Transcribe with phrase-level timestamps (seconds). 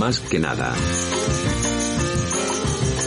[0.00, 0.72] Más que nada.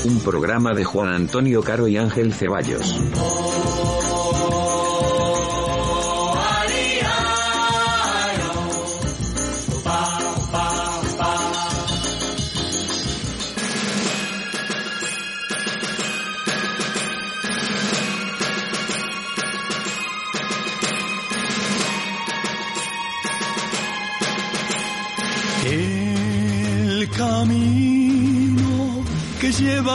[0.06, 3.02] Un programa de Juan Antonio Caro y Ángel Ceballos.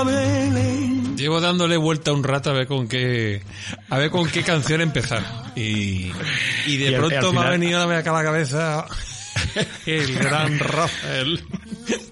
[0.05, 1.17] Belén.
[1.17, 3.43] Llevo dándole vuelta un rato a ver con qué
[3.91, 5.23] a ver con qué canción empezar
[5.57, 6.13] y,
[6.67, 8.87] y de Y al- pronto al me ha venido a la cabeza
[9.87, 11.45] el gran Rafael.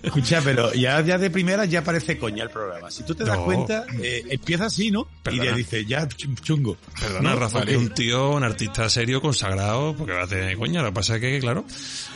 [0.02, 2.90] Escucha, pero ya, ya de primera ya parece coña el programa.
[2.90, 3.44] Si tú te das No.
[3.44, 5.06] cuenta, eh, empieza así, ¿no?
[5.26, 5.44] Perdona.
[5.44, 6.76] Y le dices, ya, chungo.
[7.00, 7.36] Perdona, ¿No?
[7.40, 7.70] Rafael Ok.
[7.70, 10.80] es un tío, un artista serio, consagrado, porque va a tener coña.
[10.82, 11.64] Lo que pasa es que, claro,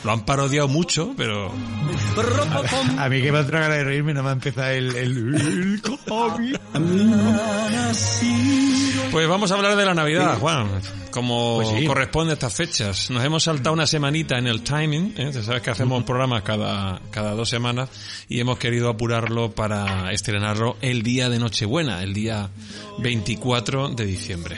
[0.04, 1.52] lo han parodiado mucho, pero
[2.98, 4.94] A mí que me entra ganas de reírme, no me empieza el...
[4.96, 5.82] el, el
[9.12, 10.68] Pues vamos a hablar de la Navidad, Juan,
[11.10, 11.84] como Pues sí.
[11.86, 13.10] corresponde a estas fechas.
[13.10, 15.32] Nos hemos saltado una semanita en el timing, ¿eh?
[15.42, 17.88] Sabes que hacemos programas cada, cada dos semanas
[18.28, 22.50] y hemos querido apurarlo para estrenarlo el día de Nochebuena, el día
[23.00, 24.56] 24 de diciembre.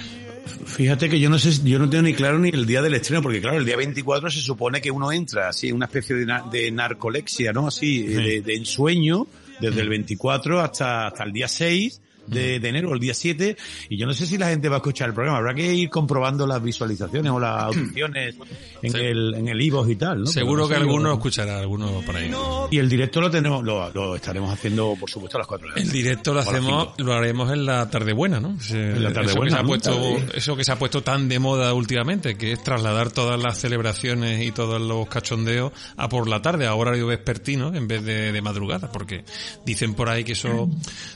[0.66, 3.22] Fíjate que yo no sé, yo no tengo ni claro ni el día del estreno,
[3.22, 6.26] porque claro, el día 24 se supone que uno entra así en una especie de,
[6.26, 7.68] na- de narcolexia, ¿no?
[7.68, 9.26] Así, de, de ensueño,
[9.60, 13.56] desde el 24 hasta, hasta el día 6 de, de enero, el día 7,
[13.88, 15.88] y yo no sé si la gente va a escuchar el programa, habrá que ir
[15.90, 18.34] comprobando las visualizaciones o las audiciones
[18.82, 18.98] en Sí.
[18.98, 20.26] el, en el iVoox y tal, ¿no?
[20.26, 22.30] Seguro que no sé, alguno yo- escuchará, alguno por ahí.
[22.70, 25.74] Y el directo lo tenemos, lo, lo estaremos haciendo, por supuesto, a las 4 de
[25.74, 25.98] la El tarde.
[25.98, 28.56] directo lo hacemos, lo haremos en la tarde buena, ¿no?
[28.70, 31.28] En la tarde eso buena, Que se ha puesto, eso que se ha puesto tan
[31.28, 36.28] de moda últimamente, que es trasladar todas las celebraciones y todos los cachondeos a por
[36.28, 39.24] la tarde, a horario vespertino, en vez de, de madrugada, porque
[39.64, 40.68] dicen por ahí que eso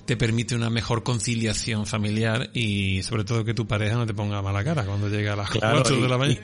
[0.04, 4.42] te permite una mejor conciliación familiar y sobre todo que tu pareja no te ponga
[4.42, 6.40] mala cara cuando llegue a las Claro, 4 de la y- mañana.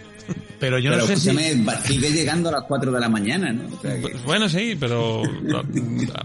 [0.60, 1.30] Pero yo Pero no sé si...
[1.92, 3.66] sigue llegando a las 4 de la mañana, ¿no?
[3.76, 5.22] O sea que- Bueno, sí, pero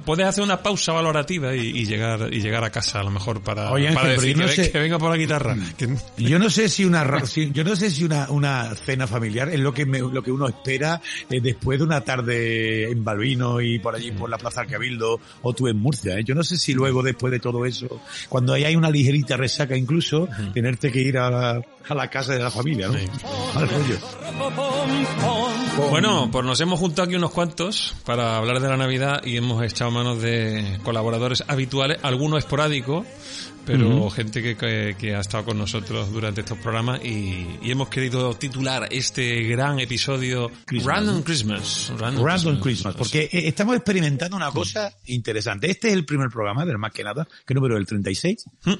[0.05, 3.41] puedes hacer una pausa valorativa y, y llegar y llegar a casa a lo mejor
[3.41, 5.57] para, Oye, Ángel, para pero decir no que, sé- que venga por la guitarra.
[5.77, 9.49] Que- Yo no sé si una si- yo no sé si una, una cena familiar
[9.49, 13.61] es lo que me- lo que uno espera eh, después de una tarde en Balbino
[13.61, 16.19] y por allí por la Plaza del Cabildo o tú en Murcia.
[16.19, 16.23] ¿eh?
[16.23, 17.99] Yo no sé si luego después de todo eso,
[18.29, 22.33] cuando ahí hay una ligerita resaca incluso, tenerte que ir a la, a la casa
[22.33, 22.97] de la familia, ¿no?
[22.97, 23.07] Sí.
[23.55, 23.97] Al rollo.
[25.89, 29.63] Bueno, pues nos hemos juntado aquí unos cuantos para hablar de la Navidad y hemos
[29.63, 33.05] echado manos de colaboradores habituales, algunos esporádicos,
[33.67, 37.89] pero gente que, que, que ha estado con nosotros durante estos programas y, y hemos
[37.89, 41.21] querido titular este gran episodio Christmas, Random.
[41.21, 41.91] Christmas.
[41.97, 45.69] Random Christmas, porque eh, estamos experimentando una cosa interesante.
[45.69, 48.45] Este es el primer programa del más que nada, que número el 36.
[48.63, 48.73] Mm.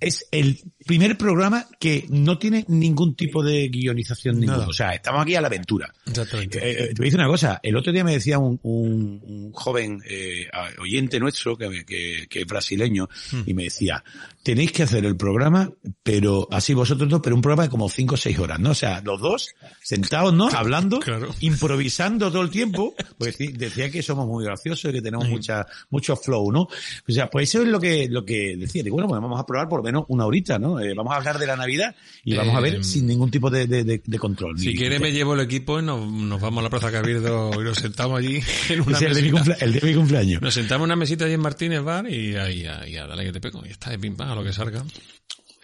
[0.00, 4.66] Es el primer programa que no tiene ningún tipo de guionización ninguna.
[4.66, 5.92] O sea, estamos aquí a la aventura.
[6.06, 6.58] Exactamente.
[6.58, 7.60] Eh, eh, te voy a decir una cosa.
[7.62, 10.48] El otro día me decía un, un- un joven eh,
[10.80, 13.42] oyente nuestro, que, que- que es brasileño, Hmm.
[13.46, 14.02] y me decía,
[14.42, 15.70] tenéis que hacer el programa,
[16.02, 18.70] pero así vosotros dos, pero un programa de como cinco o seis horas, ¿no?
[18.70, 20.48] O sea, los dos sentados, ¿no?
[20.48, 21.28] Hablando, Claro.
[21.40, 26.16] improvisando todo el tiempo, porque decía que somos muy graciosos y que tenemos mucha, mucho
[26.16, 26.62] flow, ¿no?
[26.62, 28.82] O sea, pues eso es lo que, lo que decía.
[28.82, 30.71] Digo, bueno, pues vamos a probar por lo menos una horita, ¿no?
[30.80, 31.94] Eh, vamos a hablar de la Navidad
[32.24, 34.58] y vamos a Eh, ver sin ningún tipo de, de- de- de control.
[34.58, 37.64] Si quiere me llevo el equipo y nos, nos vamos a la Plaza Cabildo y
[37.64, 40.42] nos sentamos allí en una es el de, mi el de mi cumpleaños.
[40.42, 43.40] Nos sentamos en una mesita allí en Martínez Bar y ahí, ahí, dale que te
[43.40, 43.62] pego.
[43.66, 44.84] Y está de pim pam a lo que salga.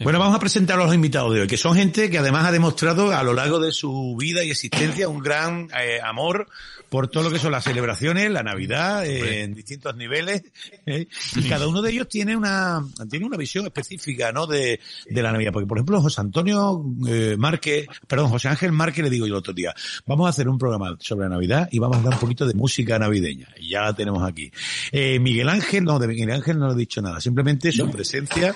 [0.00, 2.52] Bueno, vamos a presentar a los invitados de hoy, que son gente que además ha
[2.52, 6.46] demostrado a lo largo de su vida y existencia un gran eh, amor
[6.88, 10.42] por todo lo que son las celebraciones, la Navidad, eh, en distintos niveles.
[10.86, 11.06] eh,
[11.36, 14.46] y cada uno de ellos tiene una tiene una visión específica, ¿no?
[14.46, 15.52] De, de la Navidad.
[15.52, 19.38] Porque, por ejemplo, José Antonio eh, Márquez, perdón, José Ángel Márquez le digo yo el
[19.38, 19.74] otro día,
[20.06, 22.54] vamos a hacer un programa sobre la Navidad y vamos a hablar un poquito de
[22.54, 23.48] música navideña.
[23.58, 24.50] Y ya la tenemos aquí.
[24.92, 28.54] Eh, Miguel Ángel, no, de Miguel Ángel no le he dicho nada, simplemente su presencia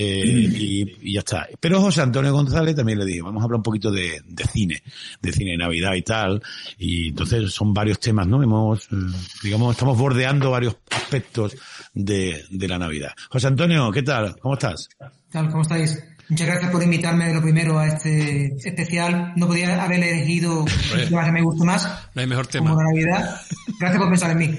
[0.00, 1.48] eh, y, y ya está.
[1.60, 4.82] Pero José Antonio González también le dije, vamos a hablar un poquito de, de cine,
[5.20, 6.42] de cine de Navidad y tal.
[6.78, 8.42] Y entonces son varios temas, ¿no?
[8.42, 8.96] Hemos, eh,
[9.42, 11.56] digamos, estamos bordeando varios aspectos
[11.94, 13.10] de, de la Navidad.
[13.30, 14.36] José Antonio, ¿qué tal?
[14.40, 14.88] ¿Cómo estás?
[15.30, 15.48] tal?
[15.50, 15.98] ¿Cómo estáis?
[16.30, 19.32] Muchas gracias por invitarme lo primero a este especial.
[19.36, 22.82] No podía haber elegido el tema que me gusta más, No hay mejor como tema.
[22.82, 23.40] la Navidad.
[23.80, 24.58] Gracias por pensar en mí.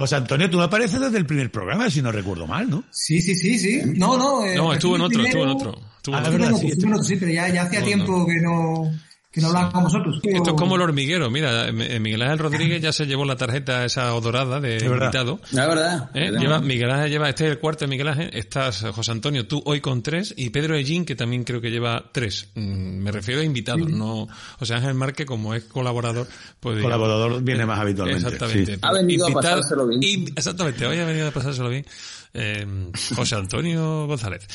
[0.00, 2.84] José Antonio, tú me apareces desde el primer programa, si no recuerdo mal, ¿no?
[2.90, 3.82] Sí, sí, sí, sí.
[3.96, 4.46] No, no.
[4.46, 5.78] eh, No, estuvo en otro, estuvo en otro.
[5.98, 6.32] Estuvo en Ah, otro.
[6.32, 8.90] verdad, en otro, sí, estuvo sí, pero ya, ya hacía No, tiempo que no,
[9.32, 10.18] que no con vosotros.
[10.24, 11.30] Esto es como el hormiguero.
[11.30, 15.04] Mira, eh, Miguel Ángel Rodríguez ya se llevó la tarjeta esa dorada de verdad.
[15.06, 15.40] invitado.
[15.52, 16.10] La verdad.
[16.14, 16.30] ¿Eh?
[16.30, 16.40] ¿verdad?
[16.40, 19.62] Lleva, Miguel Ángel lleva, este es el cuarto de Miguel Ángel, estás José Antonio, tú
[19.66, 22.48] hoy con tres, y Pedro Ellín, que también creo que lleva tres.
[22.56, 24.26] Mm, me refiero a invitados, no,
[24.58, 26.26] José Ángel Márquez, como es colaborador,
[26.58, 28.24] pues digamos, Colaborador viene más habitualmente.
[28.26, 28.74] Exactamente.
[28.74, 28.78] sí.
[28.82, 30.24] Ha venido a Invitado- pasárselo bien.
[30.34, 31.86] exactamente, hoy ha venido a pasárselo bien.
[32.34, 32.66] Eh,
[33.14, 34.46] José Antonio González.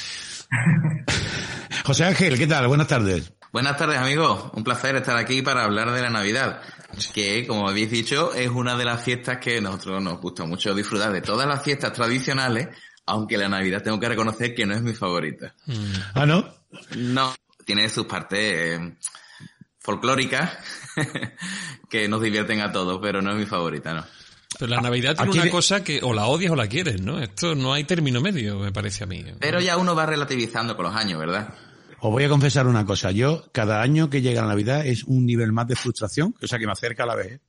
[1.86, 2.68] José Ángel, ¿qué tal?
[2.68, 3.32] Buenas tardes.
[3.56, 6.60] Buenas tardes amigos, un placer estar aquí para hablar de la Navidad,
[7.14, 11.14] que como habéis dicho es una de las fiestas que nosotros nos gusta mucho disfrutar
[11.14, 12.68] de todas las fiestas tradicionales,
[13.06, 15.56] aunque la Navidad tengo que reconocer que no es mi favorita.
[16.16, 16.54] Ah, ¿no?
[16.98, 18.98] No, tiene sus partes eh,
[19.80, 20.58] folclóricas
[21.90, 24.04] que nos divierten a todos, pero no es mi favorita, ¿no?
[24.60, 27.22] Pero la Navidad tiene aquí una cosa que o la odias o la quieres, ¿no?
[27.22, 29.24] Esto no hay término medio, me parece a mí.
[29.40, 31.56] Pero ya uno va relativizando con los años, ¿verdad?
[32.06, 33.10] Os voy a confesar una cosa.
[33.10, 36.60] Yo, cada año que llega la Navidad es un nivel más de frustración, o sea,
[36.60, 37.32] que me acerca a la vez.
[37.32, 37.40] ¿eh?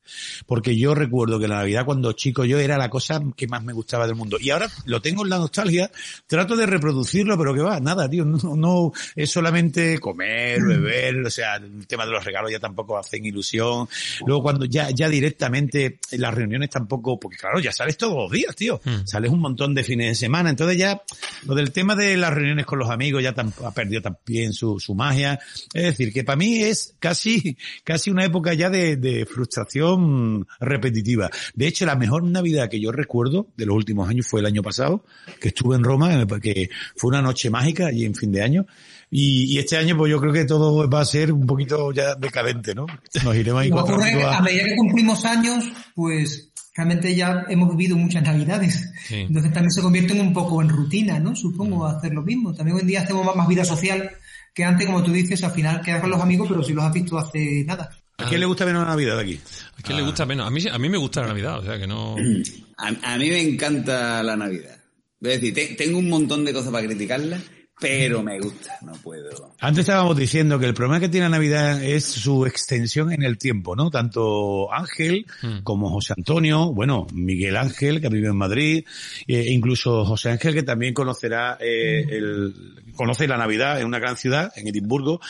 [0.46, 3.74] Porque yo recuerdo que la Navidad cuando chico yo era la cosa que más me
[3.74, 4.38] gustaba del mundo.
[4.40, 5.90] Y ahora lo tengo en la nostalgia,
[6.26, 11.30] trato de reproducirlo, pero que va, nada, tío, no, no es solamente comer, beber, o
[11.30, 13.86] sea, el tema de los regalos ya tampoco hacen ilusión.
[14.24, 18.56] Luego cuando ya, ya directamente las reuniones tampoco, porque claro, ya sales todos los días,
[18.56, 18.80] tío.
[19.04, 20.48] Sales un montón de fines de semana.
[20.48, 21.02] Entonces ya,
[21.44, 24.94] lo del tema de las reuniones con los amigos ya ha perdido también su, su
[24.94, 25.38] magia.
[25.74, 31.30] Es decir, que para mí es casi, casi una época ya de, de frustración repetitiva.
[31.54, 34.62] De hecho, la mejor Navidad que yo recuerdo de los últimos años fue el año
[34.62, 35.04] pasado,
[35.40, 38.66] que estuve en Roma, eh, que fue una noche mágica allí en fin de año.
[39.10, 42.14] Y, y este año, pues yo creo que todo va a ser un poquito ya
[42.16, 42.86] decadente, ¿no?
[43.22, 45.64] Nos iremos ahí cuatro a a- medida que cumplimos años,
[45.94, 48.90] pues realmente ya hemos vivido muchas navidades.
[49.06, 49.14] Sí.
[49.20, 51.36] Entonces también se convierte en un poco en rutina, ¿no?
[51.36, 52.52] Supongo hacer lo mismo.
[52.52, 54.10] También hoy en día hacemos más, más vida social
[54.56, 56.92] que antes, como tú dices, al final quedas con los amigos, pero si los has
[56.94, 57.90] visto hace nada.
[58.16, 59.40] ¿A quién le gusta menos la Navidad de aquí?
[59.78, 60.46] ¿A quién le gusta menos?
[60.46, 62.16] A mí, a mí me gusta la Navidad, o sea que no...
[62.78, 64.76] A, a mí me encanta la Navidad.
[65.20, 67.38] Es decir, te- tengo un montón de cosas para criticarla,
[67.80, 69.54] pero me gusta, no puedo.
[69.60, 73.38] Antes estábamos diciendo que el problema que tiene la Navidad es su extensión en el
[73.38, 73.90] tiempo, ¿no?
[73.90, 75.62] Tanto Ángel Mm.
[75.62, 78.84] como José Antonio, bueno, Miguel Ángel, que vive en Madrid,
[79.26, 82.54] e incluso José Ángel, que también conocerá eh, el,
[82.94, 85.20] conoce la Navidad en una gran ciudad, en Edimburgo.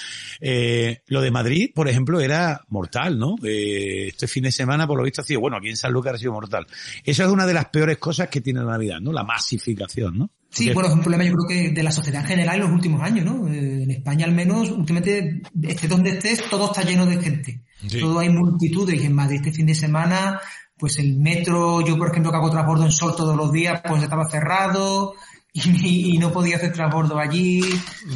[0.41, 3.37] Eh, lo de Madrid, por ejemplo, era mortal, ¿no?
[3.43, 6.15] Eh, este fin de semana, por lo visto, ha sido, bueno, aquí en San Lucas
[6.15, 6.67] ha sido mortal.
[7.05, 9.13] Esa es una de las peores cosas que tiene la Navidad, ¿no?
[9.13, 10.31] La masificación, ¿no?
[10.57, 12.71] Sí, bueno, es un problema yo creo que de la sociedad en general en los
[12.71, 13.47] últimos años, ¿no?
[13.47, 17.63] Eh, en España al menos, últimamente, estés donde estés, todo está lleno de gente.
[17.87, 18.01] Sí.
[18.01, 20.41] Todo hay multitudes y en Madrid este fin de semana,
[20.79, 24.03] pues el metro, yo por ejemplo que hago transbordo en Sol todos los días, pues
[24.03, 25.13] estaba cerrado
[25.53, 27.61] y, y no podía hacer transbordo allí.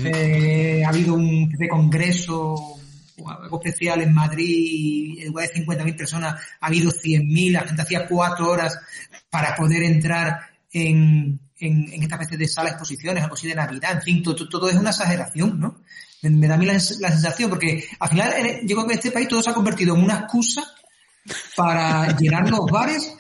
[0.03, 2.79] Eh, ha habido un de congreso
[3.29, 8.09] algo especial en Madrid en lugar de 50.000 personas ha habido 100.000, la gente hacía
[8.09, 8.79] cuatro horas
[9.29, 10.41] para poder entrar
[10.73, 14.23] en, en, en esta especie de sala de exposiciones, algo así de Navidad, en fin,
[14.23, 15.81] todo, todo es una exageración, ¿no?
[16.23, 18.93] Me, me da a mí la, la sensación, porque al final en- yo creo que
[18.95, 20.63] en este país todo se ha convertido en una excusa
[21.57, 23.13] para llenar los bares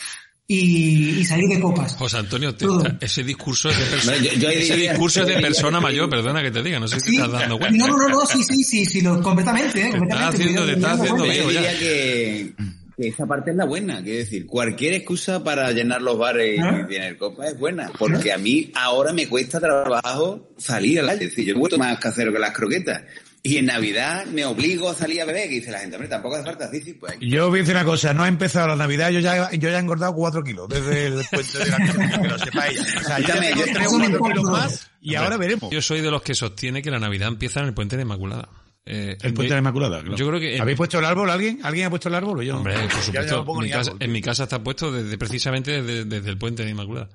[0.47, 1.95] y, y salir de copas.
[1.95, 2.67] José Antonio, te-
[3.01, 6.11] ese discurso es de persona, Bueno, yo- yo ese diría- discurso es de persona mayor,
[6.11, 7.79] perdona que te diga, no sé si Sí, te estás dando cuenta.
[7.79, 9.91] no, no, no, no, sí, sí, sí, sí, lo, completamente, ¿eh?
[9.93, 10.15] Te completamente.
[10.15, 11.27] estás haciendo- te dando haciendo.
[11.27, 12.55] Yo diría que,
[13.01, 16.61] que esa parte es la buena, que es decir, cualquier excusa para llenar los bares
[16.63, 16.83] ¿Ah?
[16.85, 21.13] y tener copas es buena, porque a mí ahora me cuesta trabajo salir a la
[21.13, 23.03] calle, es decir, yo he vuelto más casero que las croquetas.
[23.43, 26.35] Y en Navidad me obligo a salir a beber, que dice la gente, hombre, tampoco
[26.35, 28.77] hace falta, sí, sí, pues Yo voy a decir una cosa, no ha empezado la
[28.77, 32.19] Navidad, yo ya, yo ya he engordado cuatro kilos desde el puente de la Cruz,
[32.21, 32.81] que lo sepáis.
[32.81, 35.71] O sea, yo yo- tres o cuatro kilos más y ahora veremos.
[35.71, 38.51] Yo soy de los que sostiene que la Navidad empieza en el Puente de Inmaculada.
[38.87, 40.17] Eh, El puente de la Inmaculada, claro.
[40.17, 40.59] Yo creo que...
[40.59, 41.61] ¿Habéis puesto el árbol alguien?
[41.63, 42.57] ¿Alguien ha puesto el árbol o yo?
[42.57, 46.05] Hombre, por supuesto, no mi casa- árbol, en mi casa está puesto desde precisamente desde,
[46.07, 47.09] desde el puente de Inmaculada.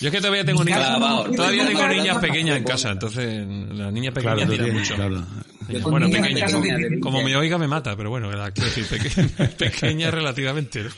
[0.00, 0.98] Yo es que todavía tengo niñas,
[1.34, 4.94] todavía tengo niñas pequeñas en casa, entonces las niñas Claro, pequeñas tú tiran mucho.
[4.96, 5.26] claro.
[5.68, 5.82] Pequeña.
[5.84, 6.46] Con Bueno, pequeña.
[6.50, 10.82] Como, como me oiga me mata, pero bueno, la- quiero decir, pequeña, pequeña relativamente.
[10.82, 10.90] ¿no?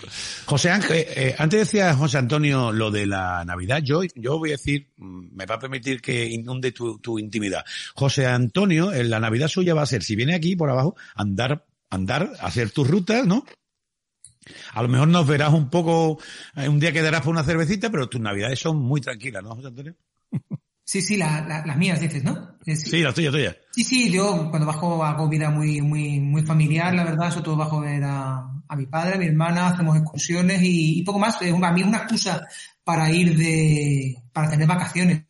[0.46, 3.82] José Ángel, eh, eh, antes decía José Antonio lo de la Navidad.
[3.82, 7.64] Yo, yo voy a decir, mm, me va a permitir que inunde tu, tu intimidad.
[7.94, 11.66] José Antonio, en la Navidad suya va a ser, si viene aquí por abajo, andar,
[11.90, 13.44] andar, hacer tus rutas, ¿no?
[14.72, 16.18] A lo mejor nos verás un poco,
[16.56, 19.68] eh, un día quedarás por una cervecita, pero tus Navidades son muy tranquilas, ¿no, José
[19.68, 19.94] Antonio?
[20.84, 22.56] Sí, sí, la- la- las mías dices, ¿no?
[22.64, 22.90] Sí, sí.
[22.90, 23.56] Sí, la tuya, tuya.
[23.70, 27.56] Sí, sí, yo cuando bajo hago vida muy, muy, muy familiar, la verdad, sobre todo
[27.56, 31.40] bajo ver a, a mi padre, a mi hermana, hacemos excursiones y, y poco más.
[31.42, 32.40] Es una- A mí es una excusa
[32.82, 35.22] para ir de, para tener vacaciones,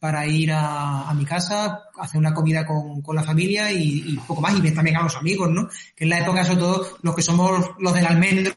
[0.00, 4.16] para ir a, a mi casa, hacer una comida con, con la familia y, y
[4.26, 5.68] poco más, y ver también a los amigos, ¿no?
[5.94, 8.52] Que en la época, sobre todo, los que somos los del almendro,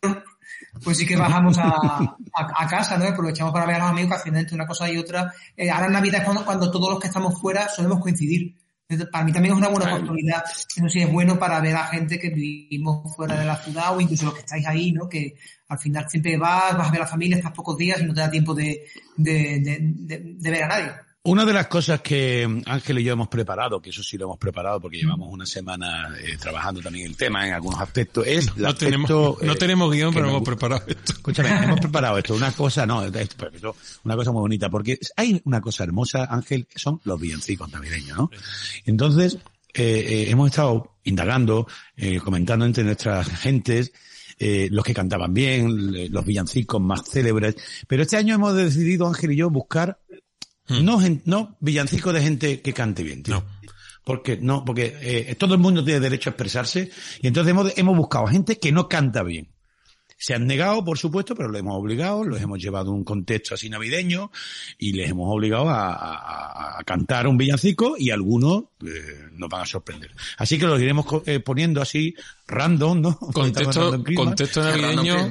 [0.84, 2.18] pues sí que bajamos a, a,
[2.64, 3.06] a casa, ¿no?
[3.06, 5.34] Aprovechamos para ver a los amigos que al final entre una cosa y otra.
[5.56, 8.56] Eh, ahora en Navidad es cuando, cuando todos los que estamos fuera solemos coincidir.
[8.88, 10.44] Entonces, Para mí también es una buena oportunidad.
[10.76, 14.02] Eso sí es bueno para ver a gente que vivimos fuera de la ciudad o
[14.02, 15.08] incluso los que estáis ahí, ¿no?
[15.08, 15.36] Que
[15.68, 18.14] al final siempre vas, vas a ver a la familia, estás pocos días y no
[18.16, 18.86] te da tiempo de,
[19.16, 20.92] de, de, de- de ver a nadie.
[21.24, 24.38] Una de las cosas que Ángel y yo hemos preparado, que eso sí lo hemos
[24.38, 28.74] preparado porque llevamos una semana eh, trabajando también el tema en algunos aspectos, es No
[28.74, 31.14] tenemos, aspecto, no eh, tenemos guion, pero hemos preparado esto.
[31.14, 35.42] Escúchame, hemos preparado esto, una cosa, no, esto, esto, una cosa muy bonita, porque hay
[35.44, 38.32] una cosa hermosa, Ángel, son los villancicos navideños, ¿no?
[38.86, 39.40] Entonces,
[39.74, 43.92] eh, eh, hemos estado indagando, eh, comentando entre nuestras gentes,
[44.40, 47.56] eh, los que cantaban bien, los villancicos más célebres,
[47.88, 50.00] pero este año hemos decidido, Ángel y yo, buscar
[50.70, 53.36] no, gen- no villancicos de gente que cante bien, tío.
[53.36, 53.46] No.
[54.06, 56.90] Porque no, porque eh, todo el mundo tiene derecho a expresarse
[57.22, 59.50] y entonces hemos, hemos buscado gente que no canta bien.
[60.22, 63.56] Se han negado, por supuesto, pero los hemos obligado, los hemos llevado a un contexto
[63.56, 64.32] así navideño
[64.78, 69.62] y les hemos obligado a, a- a cantar un villancico y algunos eh, nos van
[69.62, 70.12] a sorprender.
[70.38, 72.16] Así que los iremos eh, poniendo así
[72.50, 73.18] random, ¿no?
[73.34, 75.30] Contexto, random contexto navideño.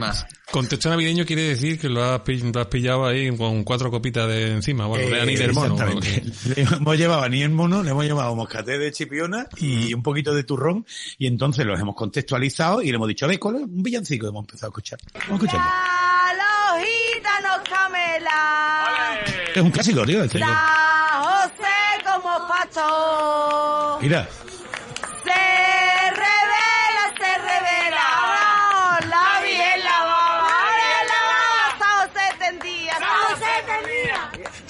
[0.50, 4.26] Contexto navideño quiere decir que lo has, pi- lo has pillado ahí con cuatro copitas
[4.28, 4.86] de encima.
[4.86, 5.74] Bueno, Eh, Anís del mono.
[5.74, 6.22] exactamente.
[6.56, 10.02] Le hemos llevado a ni el mono, le hemos llevado moscaté de chipiona y un
[10.02, 10.86] poquito de turrón
[11.18, 14.24] y entonces los hemos contextualizado y le hemos dicho, a ver, ¿cuál es un villancico?
[14.26, 14.98] Y hemos empezado a escuchar.
[15.12, 15.66] Vamos a escucharlo.
[15.70, 16.32] A
[16.78, 19.20] los gitanos camela.
[19.54, 20.22] Es un clásico, tío.
[20.24, 20.38] este.
[20.38, 23.98] Da José como pacho.
[24.00, 24.28] Mira,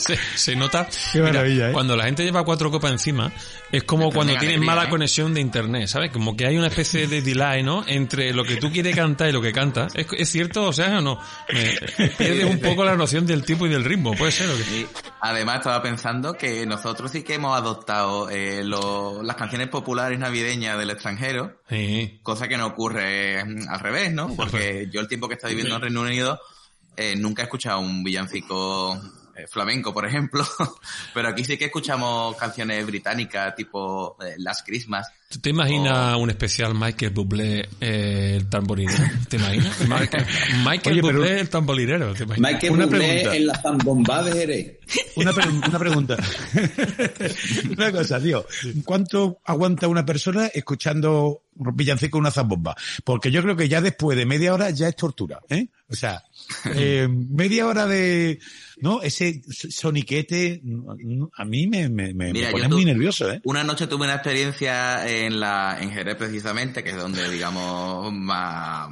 [0.09, 0.89] Se, se nota.
[1.13, 1.73] Qué maravilla, ¿eh?
[1.73, 3.31] Cuando la gente lleva cuatro copas encima,
[3.71, 4.89] es como cuando tienes alegría, mala ¿eh?
[4.89, 6.11] conexión de internet, ¿sabes?
[6.11, 7.85] Como que hay una especie de delay, ¿no?
[7.87, 9.93] Entre lo que tú quieres cantar y lo que cantas.
[9.95, 10.65] ¿Es, es cierto?
[10.65, 11.21] O sea, o no.
[11.53, 14.49] Me- pierdes un poco la noción del tiempo y del ritmo, puede ser.
[14.49, 14.63] ¿o qué?
[14.81, 14.87] Y
[15.21, 20.79] además estaba pensando que nosotros sí que hemos adoptado eh, lo- las canciones populares navideñas
[20.79, 22.19] del extranjero, Sí.
[22.23, 24.35] cosa que no ocurre mm, al revés, ¿no?
[24.35, 26.41] Porque yo el tiempo que he estado viviendo en Reino Unido
[26.97, 29.01] eh, nunca he escuchado un villancico
[29.47, 30.45] flamenco, por ejemplo,
[31.15, 35.09] pero aquí sí que escuchamos canciones británicas tipo eh, Last Christmas.
[35.31, 38.97] ¿Tú te imaginas un especial Michael Bublé eh, el tamborilero?
[39.29, 39.79] ¿Te imaginas?
[39.87, 40.27] Michael,
[40.65, 42.15] Michael Oye, pero- Bublé el tamborilero.
[42.15, 42.53] ¿te imaginas?
[42.53, 43.37] Michael Una Bublé pregunta.
[43.37, 44.79] en la zambomba de Jerez.
[45.17, 46.17] una, pre- una pregunta.
[47.77, 48.47] una cosa, tío.
[48.87, 52.75] ¿Cuánto aguanta una persona escuchando un villancico una zambomba?
[53.05, 55.67] Porque yo creo que ya después de media hora ya es tortura, ¿eh?
[55.91, 56.23] O sea,
[56.75, 58.39] eh, media hora de,
[58.79, 59.01] ¿no?
[59.03, 60.61] Ese soniquete,
[61.37, 63.41] a mí me, me, me, Mira, me yo pone tu- muy nervioso, ¿eh?
[63.45, 68.89] Una noche tuve una experiencia en la en Jerez precisamente, que es donde digamos más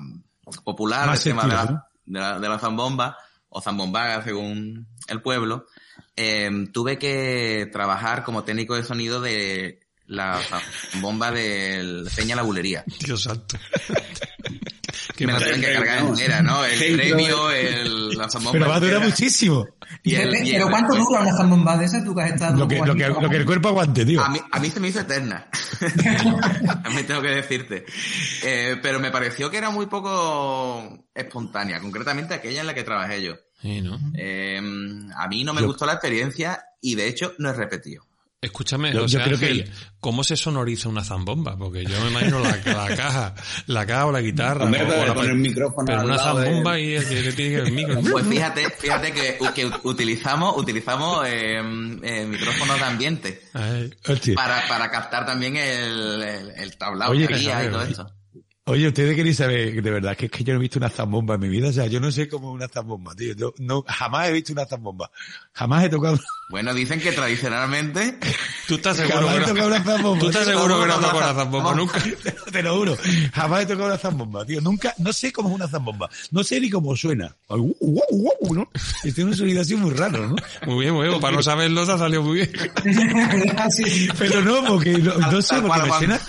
[0.64, 3.18] popular Más el tema de la, de la, de la zambomba
[3.49, 5.66] o zambombaga según el pueblo.
[6.14, 10.40] Eh, tuve que trabajar como técnico de sonido de la
[10.92, 12.85] zambomba del Peña la Bulería.
[13.00, 13.59] Dios santo.
[15.16, 16.64] Qué Me la tuve que cargar entera, ¿no?
[16.64, 19.66] El premio, el, la zambomba Pero va a durar muchísimo.
[20.02, 22.32] Y el- Pepe, y el ¿Pero cuánto dura una zambomba de esa tú que has
[22.32, 22.56] estado?
[22.58, 24.20] Lo que, lo que, lo que el cuerpo aguante, tío.
[24.23, 25.49] A mí, a mí se me hizo eterna.
[26.82, 27.85] También tengo que decirte.
[28.44, 33.23] Eh, pero me pareció que era muy poco espontánea, concretamente aquella en la que trabajé
[33.23, 33.35] yo.
[33.62, 33.99] Sí, ¿no?
[34.16, 34.58] Eh,
[35.16, 38.04] a mí no me Yo- gustó la experiencia y de hecho no he repetido.
[38.47, 41.57] Escúchame, Yo- José yo creo que Ángel, ¿cómo se sonoriza una zambomba?
[41.57, 43.35] Porque yo me imagino la, la caja,
[43.66, 44.64] la caja o la guitarra.
[44.66, 47.09] Hombre, o- pero o la- poner el micrófono Pero una lado de- zambomba y el
[47.09, 48.00] que que tiene que el micro.
[48.12, 51.57] Pues fíjate, fíjate que, que utilizamos, utilizamos eh,
[52.02, 53.90] eh, micrófonos de ambiente Ay,
[54.35, 58.11] para, para captar también el, el, el tablao Oye, que había y todo eso.
[58.68, 61.37] Oye, ustedes queréis saber, de verdad, que es que yo no he visto una zambomba
[61.37, 61.68] en mi vida.
[61.68, 63.32] O sea, yo no sé cómo es una zambomba, tío.
[63.37, 65.08] Yo no, jamás he visto una zambomba.
[65.52, 66.18] Jamás he tocado,
[66.50, 68.18] Bueno, dicen que tradicionalmente
[68.66, 70.18] Tú estás seguro jamás he que tocado no, una zambomba.
[70.18, 72.02] tú estás seguro que no has tocado la zambomba nunca.
[72.52, 72.99] Te lo juro.
[73.32, 74.61] Jamás he tocado una zambomba, tío.
[74.61, 76.11] Nunca, no sé cómo es una zambomba.
[76.32, 77.37] No sé ni cómo suena.
[77.49, 78.68] ¿no?
[79.04, 80.35] Y tiene un sonido así muy raro, ¿no?
[80.66, 81.20] Muy bien, muy bien.
[81.20, 82.50] Para no saberlo te ha salido muy bien.
[84.18, 86.20] Pero no, porque no, no sé, porque me suena.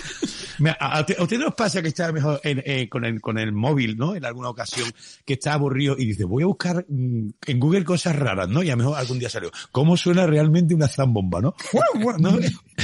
[0.58, 3.20] Me- A, a usted- a usted nos pasa que está mejor en- eh, con, el,
[3.20, 4.14] con el móvil, ¿no?
[4.14, 4.90] En alguna ocasión
[5.24, 8.62] que está aburrido y dice, voy a buscar mm, en Google cosas raras, ¿no?
[8.62, 9.50] Y a lo mejor algún día salió.
[9.72, 11.54] ¿Cómo suena realmente una zambomba, no?
[12.18, 12.38] ¿No?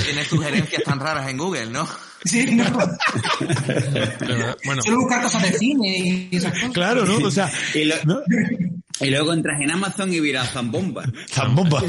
[0.04, 1.86] tiene sugerencias tan raras en Google, ¿no?
[2.24, 2.64] Sí, no.
[4.18, 6.70] Pero, Bueno, Suelo buscar cosas de cine y esas cosas.
[6.72, 7.18] Claro, ¿no?
[7.26, 8.20] O sea, Y, lo- ¿no?
[9.00, 11.04] y luego entras en Amazon y miras zambomba.
[11.30, 11.82] Zambomba.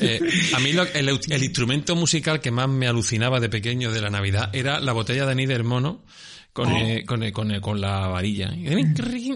[0.00, 0.20] eh,
[0.54, 4.10] a mí lo- el, el instrumento musical que más me alucinaba de pequeño de la
[4.10, 6.04] Navidad era la botella de anís del mono
[6.52, 8.52] con, eh, con, eh, con, eh, con la varilla.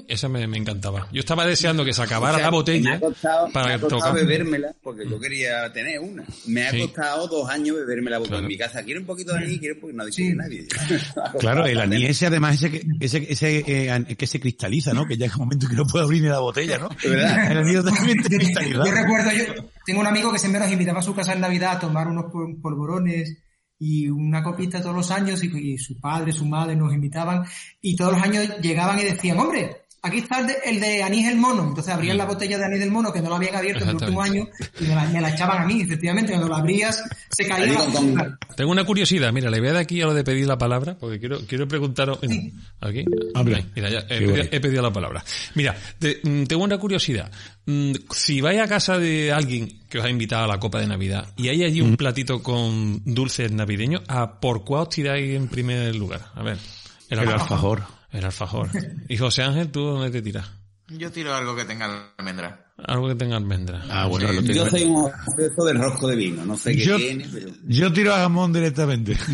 [0.08, 1.08] Esa me, me encantaba.
[1.12, 3.74] Yo estaba deseando que se acabara O sea, la Me botella ha costado, me para
[3.74, 4.14] ha costado tocar.
[4.14, 6.24] bebérmela porque yo quería tener una.
[6.46, 6.80] Me ha Sí.
[6.80, 8.42] costado dos años bebérmela porque Claro.
[8.44, 10.66] en mi casa quiero un poquito de anís, quiero porque no que nadie.
[11.38, 15.06] Claro, el anís ese además ese que, ese, ese, eh, que se cristaliza, ¿no?
[15.06, 16.88] Que ya es un momento que no puede abrir ni la botella, ¿no?
[17.02, 17.52] Verdad.
[17.52, 17.82] El anís Yo,
[18.28, 18.86] cristalizado.
[18.86, 21.72] yo recuerdo, yo tengo un amigo que siempre nos invitaba a su casa en Navidad
[21.76, 23.38] a tomar unos pol- polvorones
[23.84, 27.44] y una copita todos los años y, y su padre, su madre nos invitaban
[27.82, 31.26] y todos los años llegaban y decían, hombre, aquí está el de, el de anís
[31.26, 31.64] el mono.
[31.68, 33.96] Entonces abrían la botella de anís del mono que no lo habían abierto en el
[33.96, 34.46] último año
[34.80, 37.70] y me la, me la echaban a mí, efectivamente, cuando la abrías se caía Ahí
[37.72, 38.38] la con- con- azúcar.
[38.56, 40.96] Tengo una curiosidad, mira, le voy a dar aquí a lo de pedir la palabra,
[40.98, 42.18] porque quiero, quiero preguntaros.
[42.22, 43.04] mira, Aquí.
[43.34, 43.56] Habla.
[43.58, 44.48] Ahí, Mira, ya, he, pedido, bonito.
[44.56, 45.24] he pedido la palabra.
[45.54, 47.30] Mira, te- mm, tengo una curiosidad.
[47.66, 50.86] Mm, Si vais a casa de alguien que os ha invitado a la copa de
[50.86, 55.48] Navidad y hay allí un platito con dulces navideños, ¿a por cuál os tiráis en
[55.48, 56.20] primer lugar?
[56.34, 56.58] A ver.
[57.08, 57.82] El alfajor.
[58.14, 58.68] El alfajor.
[59.08, 60.48] Y José Ángel, ¿tú dónde te tiras?
[60.88, 62.60] Yo tiro algo que tenga almendra.
[62.86, 63.82] Algo que tenga almendra.
[63.90, 64.70] Ah, bueno, lo Yo tengo.
[64.70, 67.48] soy un obseso del rosco de vino, no sé qué Yo- tiene, pero...
[67.66, 69.16] Yo tiro a jamón directamente.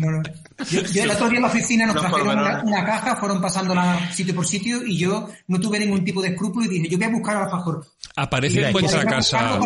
[0.00, 0.22] No, no.
[0.70, 4.34] Yo, yo el otro día en la oficina nos trajeron una, caja, fueron pasándola sitio
[4.34, 7.10] por sitio y yo no tuve ningún tipo de escrúpulo y dije, yo voy a
[7.10, 7.86] buscar al alfajor.
[8.16, 9.58] ¿Aparece en vuestra casa?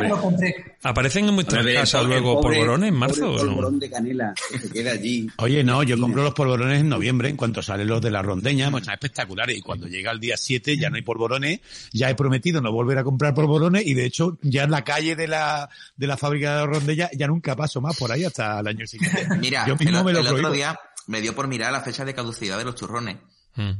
[0.83, 3.55] ¿Aparecen en vuestra ver, casa luego pobre- polvorones en pobre marzo o no?
[3.55, 5.26] polvorón de canela que se queda allí.
[5.38, 8.71] Oye, no, yo compro los polvorones en noviembre, en cuanto salen los de la rondeña,
[8.71, 9.56] pues están espectaculares.
[9.58, 11.61] Y cuando llega el día 7 ya no hay polvorones,
[11.93, 15.17] ya he prometido no volver a comprar polvorones y de hecho ya en la calle
[15.17, 18.61] de la, de la fábrica de la rondeña ya nunca paso más por ahí hasta
[18.61, 19.26] el año siguiente.
[19.41, 22.04] Mira, yo mismo el, me lo el otro día me dio por mirar la fecha
[22.04, 23.19] de caducidad de los churrones.
[23.54, 23.73] Mm.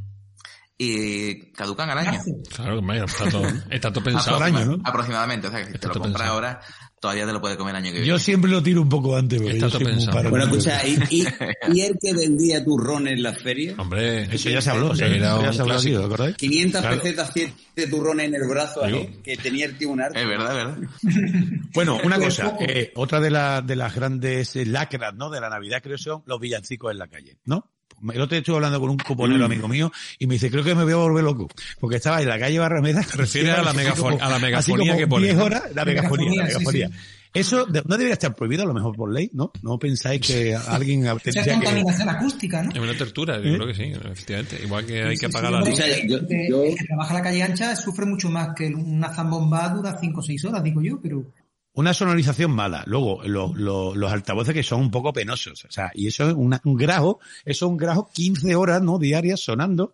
[0.77, 2.21] Y caducan al año.
[2.55, 4.39] Claro, está todo, está todo pensado.
[4.39, 4.79] Por año, ¿no?
[4.85, 5.47] Aproximadamente.
[5.47, 6.61] O sea, que si te Está lo todo compras ahora,
[7.05, 8.07] todavía te lo puedes comer el año que viene.
[8.09, 10.31] Yo siempre lo tiro un poco antes, porque Está yo paranoico.
[10.31, 11.27] Bueno, escucha, ¿y, y,
[11.75, 13.75] y el que vendía turrones en la feria?
[13.77, 15.13] Hombre, Eso ya se habló, Eso ¿sí?
[15.15, 15.91] era Eso ya se habló aquí.
[15.91, 16.37] ¿lo acordáis?
[16.37, 16.97] 500 Claro.
[17.03, 18.99] pesetas, 7 turrones en el brazo, Digo.
[19.01, 19.19] ¿eh?
[19.23, 20.19] que tenía el tío un arte.
[20.23, 20.79] Es verdad, es verdad.
[21.75, 25.29] Bueno, una Pero cosa, eh, otra de, la- de las grandes eh, lacras, ¿no?
[25.29, 27.74] De la Navidad, creo, son los villancicos en la calle, ¿no?
[28.13, 30.75] El otro día estuve hablando con un cuponero amigo mío y me dice, creo que
[30.75, 31.49] me voy a volver loco.
[31.81, 33.03] Porque estaba en la calle Barrameda.
[33.15, 35.45] Refiere a la así megafon- como- a la así megafonía como que pone, 10 ¿no?
[35.45, 36.89] horas, la megafonía, la Megafonía, sí, megafonía.
[36.89, 36.95] sí.
[37.33, 39.51] Eso de- no debería estar prohibido, a lo mejor por ley, ¿no?
[39.63, 41.53] No pensáis que alguien tendría que...
[41.55, 42.71] contaminación acústica, ¿no?
[42.71, 44.61] Es una tortura, yo creo que sí, efectivamente.
[44.63, 45.69] Igual que hay que Sí, sí, apagar sí, la luz.
[45.69, 48.29] O sea, yo- el que- yo- el que trabaja en la calle ancha sufre mucho
[48.31, 51.25] más que una zambomba dura 5 o 6 horas, digo yo, pero
[51.75, 52.85] Una sonorización mala.
[52.87, 55.65] Luego, lo- lo- los altavoces que son un poco penosos.
[55.65, 58.99] O sea, y eso es una- un grajo, eso es un grajo 15 horas, ¿no?
[58.99, 59.93] Diarias sonando.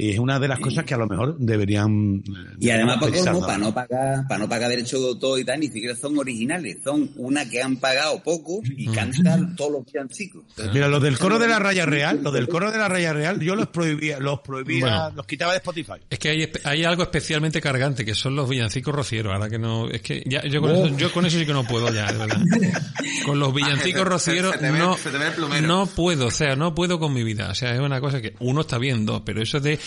[0.00, 2.22] Y es una de las cosas que a lo mejor deberían...
[2.58, 3.40] Y además, pensar, ¿no?
[3.40, 6.78] para no pagar, para no pagar derecho de autor y tal, ni siquiera son originales,
[6.82, 10.42] son una que han pagado poco y cantan todos los villancicos.
[10.72, 13.40] Mira, los del coro de la raya real, los del coro de la raya real,
[13.40, 15.12] yo los prohibía, los prohibía, Bueno.
[15.16, 15.94] los quitaba de Spotify.
[16.08, 19.32] Es que hay, hay algo especialmente cargante, que son los villancicos rocieros.
[19.32, 21.64] Ahora que no, es que ya, yo con, eso, yo con eso sí que no
[21.64, 22.40] puedo ya, de verdad.
[23.26, 26.74] Con los villancicos se- rocieros se te ve- no, se no puedo, o sea, no
[26.74, 27.50] puedo con mi vida.
[27.50, 29.78] O sea, es una cosa que uno está viendo, pero eso de,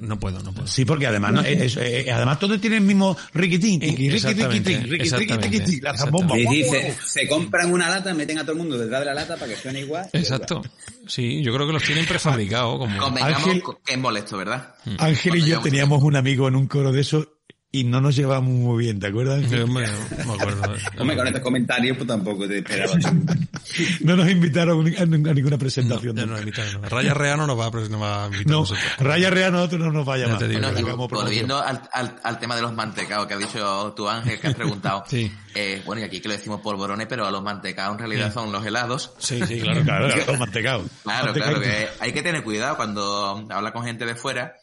[0.00, 0.66] no puedo, no puedo.
[0.66, 1.40] Sí, porque además, ¿no?
[1.42, 4.10] Es- es- además todos tienen el mismo riquitín, tiqui,
[5.42, 6.38] riquitín, la zambomba.
[6.38, 9.36] Y dice, se compran una lata, meten a todo el mundo detrás de la lata
[9.36, 10.08] para que suene igual.
[10.12, 10.62] Exacto.
[11.06, 12.96] Sí, yo creo que los tienen prefabricados como...
[12.98, 14.74] Convengamos Ángel- que es molesto, ¿verdad?
[14.98, 17.40] Ángel y yo teníamos un amigo en un coro de eso
[17.74, 19.50] y no nos llevamos muy bien, ¿te acuerdas?
[19.50, 20.74] Yo me, me acuerdo.
[20.98, 22.92] Hombre, con estos comentarios pues tampoco te esperaba.
[24.00, 26.16] No nos invitaron a ninguna presentación.
[26.16, 26.88] No, no, invitaron, no.
[26.88, 28.84] Raya Real no nos va, a nos va a invitar a No, nosotros.
[28.98, 30.38] Raya Real nosotros no nos va a llamar.
[30.38, 30.60] te digo.
[30.60, 31.08] Bueno, promoción.
[31.24, 34.54] volviendo al, al, al tema de los mantecados que ha dicho tu Ángel, que has
[34.54, 35.04] preguntado.
[35.08, 35.32] Sí.
[35.54, 38.66] Eh, bueno, y aquí que lo decimos polvorones, pero los mantecados en realidad son los
[38.66, 39.12] helados.
[39.18, 39.82] Sí, sí, claro.
[39.82, 40.84] Claro, claro, mantecado.
[41.04, 44.56] Claro, claro, que hay que tener cuidado cuando habla con gente de fuera.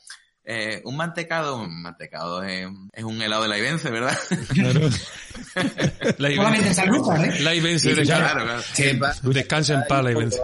[0.51, 4.17] Eh, un mantecado, un mantecado es, es un helado de la Ibense, ¿verdad?
[4.51, 4.81] Claro.
[6.17, 7.39] La ¿eh?
[7.41, 8.62] La Ibense de claro, claro.
[8.73, 9.13] Sepa.
[9.21, 10.39] Descansa en paz, la Ibense.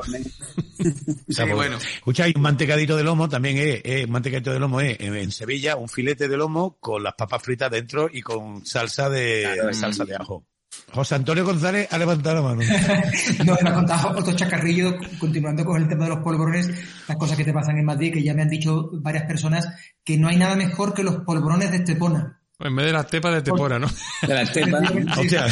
[1.27, 1.77] Sí, bueno.
[1.77, 5.15] Escucha, hay un mantecadito de lomo, también es, es- un mantecadito de lomo es en,
[5.15, 9.49] en Sevilla, un filete de lomo con las papas fritas dentro y con salsa de,
[9.55, 10.45] Claro, salsa de ajo.
[10.91, 12.61] José Antonio González ha levantado la mano.
[13.45, 16.69] No, me ha contado otro chacarrillo, continuando con el tema de los polvorones,
[17.07, 19.67] las cosas que te pasan en Madrid, que ya me han dicho varias personas
[20.03, 22.39] que no hay nada mejor que los polvorones de Estepona.
[22.57, 23.88] En vez de las tepas de Tepora, ¿no?
[24.21, 24.79] De la estepa.
[25.17, 25.45] Hostia,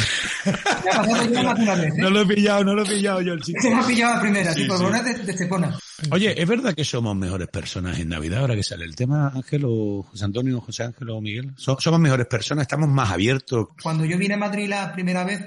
[0.46, 1.98] Me ha pasado ya más de una vez, ¿eh?
[1.98, 3.60] no lo he pillado, no lo he pillado yo el chiste.
[3.60, 5.78] Se me ha pillado la primera, sí, Sí, polvorones de, de Estepona.
[6.10, 9.62] Oye, ¿es verdad que somos mejores personas en Navidad ahora que sale el tema, Ángel
[9.66, 11.52] o José Antonio, José Ángel o Miguel?
[11.56, 13.68] So- somos mejores personas, estamos más abiertos.
[13.82, 15.40] Cuando yo vine a Madrid la primera vez,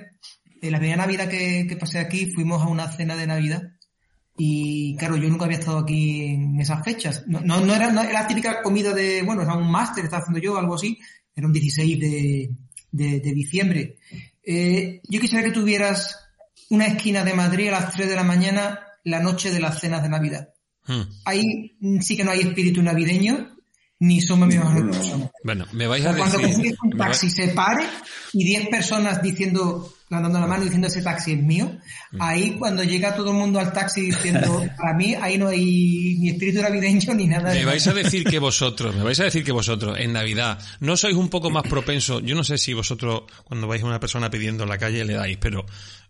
[0.62, 3.64] en la primera Navidad que, que pasé aquí, fuimos a una cena de Navidad.
[4.38, 7.24] Y claro, yo nunca había estado aquí en esas fechas.
[7.28, 7.40] No,
[7.76, 10.98] era, la típica comida de, bueno, era un máster, estaba haciendo yo, algo así.
[11.36, 12.52] Era un 16 de,
[12.92, 13.98] de, de diciembre.
[14.44, 16.16] Eh, yo quisiera que tuvieras
[16.70, 20.04] una esquina de Madrid a las 3 de la mañana, la noche de las cenas
[20.04, 20.50] de Navidad.
[20.86, 21.02] Hmm.
[21.26, 23.56] Ahí sí que no hay espíritu navideño,
[24.00, 25.30] ni somos mejores personas.
[25.44, 26.64] Bueno, me vais a Cuando decir...
[26.64, 27.84] que un me va- taxi se pare
[28.34, 31.78] y 10 personas diciendo, levantando la mano diciendo ese taxi es mío,
[32.12, 32.22] Mm.
[32.22, 36.30] ahí cuando llega todo el mundo al taxi diciendo, para mí ahí no hay ni
[36.30, 39.44] espíritu navideño ni nada de Me vais a decir que vosotros, me vais a decir
[39.44, 43.24] que vosotros en Navidad no sois un poco más propensos, yo no sé si vosotros
[43.46, 45.66] cuando vais a una persona pidiendo en la calle le dais, pero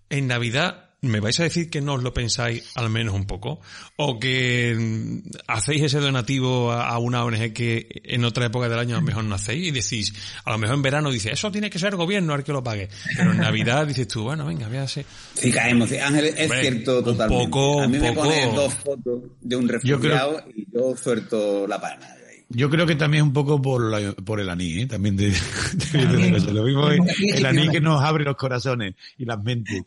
[0.09, 3.61] en Navidad me vais a decir que no os lo pensáis al menos un poco
[3.97, 8.79] o que mm, hacéis ese donativo a, a una ONG que en otra época del
[8.79, 11.51] año a lo mejor no hacéis y decís, a lo mejor en verano dices, eso
[11.51, 14.45] tiene que ser el gobierno el que lo pague, pero en Navidad dices tú, bueno,
[14.47, 15.05] venga, véase.
[15.35, 15.89] Sí, caemos.
[15.89, 15.97] sí.
[15.97, 17.45] Ángel, es Hombre, cierto un totalmente.
[17.45, 18.27] poco, a mí un me poco.
[18.27, 22.43] ponen dos fotos de un Yo creo- refugiado y yo suelto la ahí.
[22.49, 24.87] Yo creo que también un poco por, la- por el anís, ¿eh?
[24.87, 25.27] también de,
[25.91, 26.99] de- de- lo mismo es
[27.35, 29.83] el anís que nos abre los corazones y las mentes.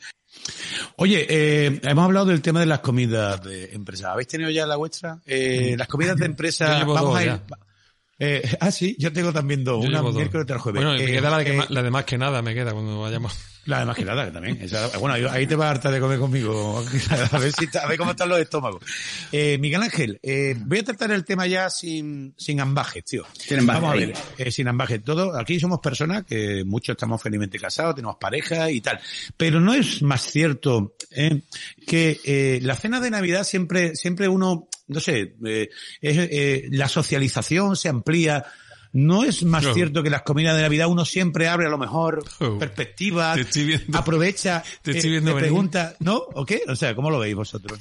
[0.97, 4.13] Oye, eh, hemos hablado del tema de las comidas de empresa.
[4.13, 5.19] ¿Habéis tenido ya la vuestra?
[5.27, 7.29] Eh, las comidas de empresa, vamos a ir.
[7.29, 7.43] ya.
[8.23, 10.83] Eh, ah, sí, yo tengo también dos, Yo una miércoles y otra jueves.
[10.85, 12.43] Bueno, y me Eh, queda la de, que eh, más- la de más que nada,
[12.43, 13.37] me queda cuando vayamos.
[13.67, 14.59] La de más que nada, que también.
[14.61, 16.83] Esa- bueno, ahí- ahí te vas a hartar de comer conmigo.
[17.33, 18.83] A ver, si a ver cómo están los estómagos.
[19.33, 23.25] Eh, Miguel Ángel, eh, voy a tratar el tema ya sin, sin ambajes, tío.
[23.39, 25.03] Sin ambajes, Vamos a ver, eh, sin ambajes.
[25.03, 28.99] Todo, aquí somos personas que muchos estamos felizmente casados, tenemos pareja y tal.
[29.37, 31.43] Pero no es más cierto eh,
[31.87, 35.69] que eh, la cena de Navidad siempre, siempre uno, no sé, eh,
[36.01, 38.45] es, eh, la socialización se amplía.
[38.93, 39.75] ¿No es más Claro.
[39.77, 42.59] cierto que las comidas de Navidad uno siempre abre a lo mejor Oh.
[42.59, 43.97] perspectivas, Te estoy viendo.
[43.97, 45.49] aprovecha, Te eh, estoy viendo le venir.
[45.49, 46.17] pregunta, ¿no?
[46.35, 46.63] ¿O qué?
[46.67, 47.79] O sea, ¿cómo lo veis vosotros?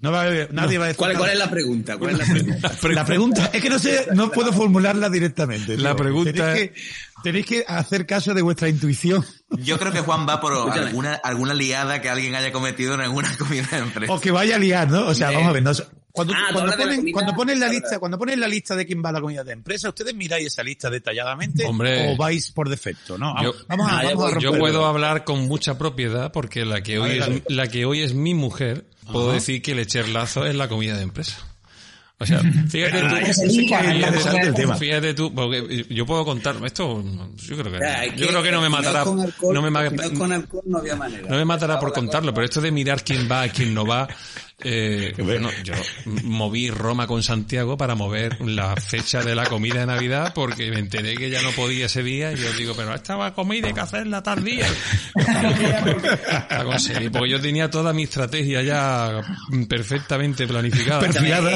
[0.00, 1.16] No va a haber- nadie va a decir ¿Cuál.
[1.18, 1.96] ¿Cuál es la pregunta?
[1.98, 2.72] ¿Cuál es la pregunta?
[2.90, 5.76] La pregunta es que no sé, no puedo formularla directamente.
[5.76, 5.96] La tío.
[6.04, 6.74] pregunta tenéis que,
[7.22, 9.22] tenéis que hacer caso de vuestra intuición
[9.58, 10.86] Yo creo que Juan va por Escúchame.
[10.88, 14.10] alguna, alguna liada que alguien haya cometido en alguna comida de empresa.
[14.12, 15.06] o que vaya a liar, ¿no?
[15.06, 15.34] O sea, Eh.
[15.34, 15.72] vamos a ver, no,
[16.14, 19.02] cuando, Ah, cuando ponen, comida, cuando ponen la lista, cuando ponen la lista de quién
[19.04, 22.12] va a la comida de empresa, ustedes miráis esa lista detalladamente Hombre.
[22.12, 23.34] o vais por defecto, ¿no?
[23.42, 24.38] Yo- Vamos, a, Ah, vamos a.
[24.38, 28.14] Yo puedo hablar con mucha propiedad porque la que hoy es, la que hoy es
[28.14, 31.36] mi mujer, puedo decir que el echar lazo es la comida de empresa.
[32.16, 32.38] O sea,
[32.70, 34.76] fíjate tú, Ah, el tema.
[34.76, 38.60] fíjate tú, porque yo puedo contar, esto, yo creo que, O sea, creo que no
[38.62, 41.28] me matará, alcohol, no me, ma- no es con alcohol no había manera.
[41.28, 44.06] no me matará por contarlo, pero esto de mirar quién va, quién no va,
[44.64, 45.74] eh, bueno, yo
[46.24, 50.78] moví Roma con Santiago para mover la fecha de la comida de Navidad porque me
[50.78, 53.80] enteré que ya no podía ese día y yo digo, pero esta comida hay que
[53.80, 54.66] hacerla tardía.
[56.50, 59.20] La conseguí, porque yo tenía toda mi estrategia ya
[59.68, 61.00] perfectamente planificada.
[61.00, 61.52] Perfilada.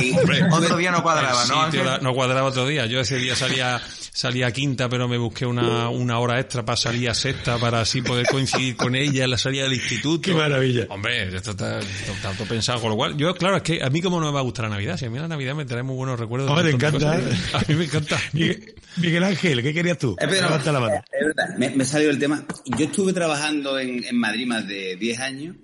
[0.53, 1.99] Otro día no cuadraba, ¿no?
[2.01, 2.87] no cuadraba otro día.
[2.87, 3.81] Yo ese día salía
[4.19, 7.83] salía a quinta, pero me busqué una, una hora extra para salir a sexta para
[7.83, 10.23] así poder coincidir con ella en la salida del instituto.
[10.23, 10.87] Qué maravilla.
[10.89, 12.81] Hombre, esto está esto está todo pensado.
[12.81, 14.65] Con lo cual, yo, claro, es que a mí como no me va a gustar
[14.65, 16.65] la Navidad, si a mí la Navidad me trae muy buenos recuerdos.
[16.65, 17.55] de encanta, cosas.
[17.55, 18.19] A mí me encanta.
[18.33, 20.17] Miguel, Miguel Ángel, ¿qué querías tú?
[20.19, 20.95] Es verdad, Levanta la mano.
[20.97, 22.45] es verdad, me, me salió el tema.
[22.77, 25.57] Yo estuve trabajando en, en Madrid más de 10 años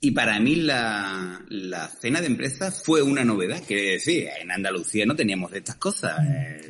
[0.00, 3.62] Y para mí la, la cena de empresa fue una novedad.
[3.66, 6.18] Quiere decir, en Andalucía no teníamos de estas cosas.
[6.28, 6.66] eh,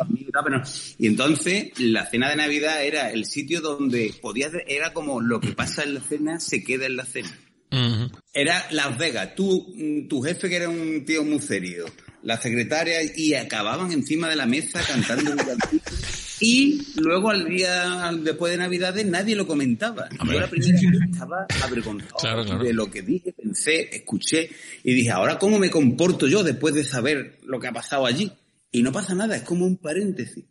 [0.00, 0.64] amigos pero no.
[0.98, 5.52] Y entonces la cena de Navidad era el sitio donde podías, era como lo que
[5.52, 7.30] pasa en la cena se queda en la cena.
[8.32, 11.86] Era Las Vegas, tú, mm, tu jefe que era un tío muy serio,
[12.22, 15.90] la secretaria y acababan encima de la mesa cantando un cantito.
[16.40, 20.08] Y luego al día después de Navidades nadie lo comentaba.
[20.10, 22.64] Yo la primera vez estaba avergonzado Claro, claro.
[22.64, 24.50] de lo que dije, pensé, escuché
[24.82, 28.32] y dije, ahora cómo me comporto yo después de saber lo que ha pasado allí.
[28.72, 30.44] Y no pasa nada, es como un paréntesis.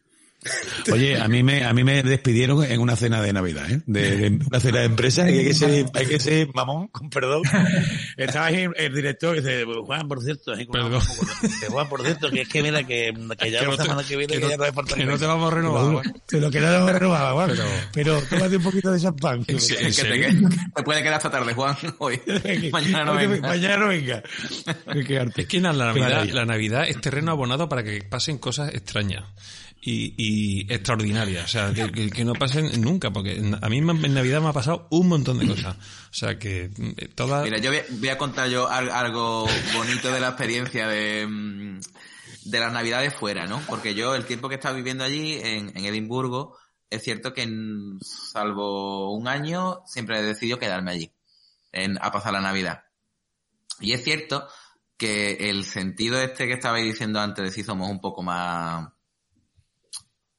[0.92, 3.82] Oye, a mí me, a mí me despidieron en una cena de Navidad, ¿eh?
[3.86, 7.10] De, de una cena de empresa, y hay que ser, hay que ser mamón, con
[7.10, 7.42] perdón.
[8.18, 11.02] Estaba ahí el director y dice, Juan, por cierto, Perdón.
[11.42, 14.34] dice, Juan, por cierto, que es que mira, que, que ya la semana que viene
[14.34, 16.68] que no- ya no es Puerto que no te vamos a renovar, pero que no
[16.68, 17.50] te vamos a renovar, Juan.
[17.50, 19.38] Pero- Pero, tómate un poquito de champán.
[19.40, 20.28] ¿En Que, te, serio?
[20.50, 22.20] que te puede quedar hasta tarde, Juan, hoy.
[22.72, 23.48] Mañana no venga.
[23.48, 24.24] Mañana no venga.
[24.88, 25.04] Hay.
[25.36, 29.24] Es que la Navidad, la Navidad es terreno abonado para que pasen cosas extrañas
[29.86, 31.46] y, y extraordinarias.
[31.46, 34.88] O sea, que, que- no pasen nunca, porque a mí en Navidad me ha pasado
[34.92, 35.76] un montón de cosas.
[35.76, 37.44] O sea, que eh, todas...
[37.44, 41.80] Mira, yo voy, a contar yo al- algo bonito de la experiencia de, mm,
[42.46, 43.62] de las navidades fuera, ¿no?
[43.68, 46.58] Porque yo el tiempo que he estado viviendo allí en, en Edimburgo,
[46.90, 51.12] es cierto que en- salvo un año siempre he decidido quedarme allí
[51.74, 52.84] en, a pasar la Navidad.
[53.80, 54.48] Y es cierto
[54.96, 58.88] que el sentido este que estabais diciendo antes de si somos un poco más,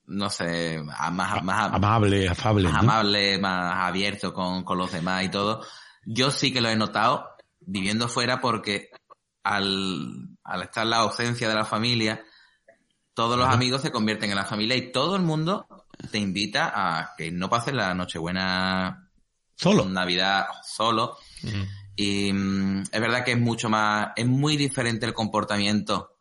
[0.06, 1.12] no sé, más,
[1.42, 2.68] más, Amable, afable.
[2.68, 2.90] más ¿no?
[2.90, 5.64] amable, más abierto con, con los demás y todo.
[6.04, 8.90] Yo sí que lo he notado viviendo fuera porque
[9.42, 12.22] al, al estar la ausencia de la familia,
[13.14, 15.66] todos los amigos se convierten en la familia y todo el mundo
[16.10, 19.08] te invita a que no pases la Nochebuena
[19.56, 19.84] Solo.
[19.84, 21.16] Navidad solo.
[21.42, 21.62] Mm.
[21.96, 26.13] Y mm, es verdad que es mucho más, es muy diferente el comportamiento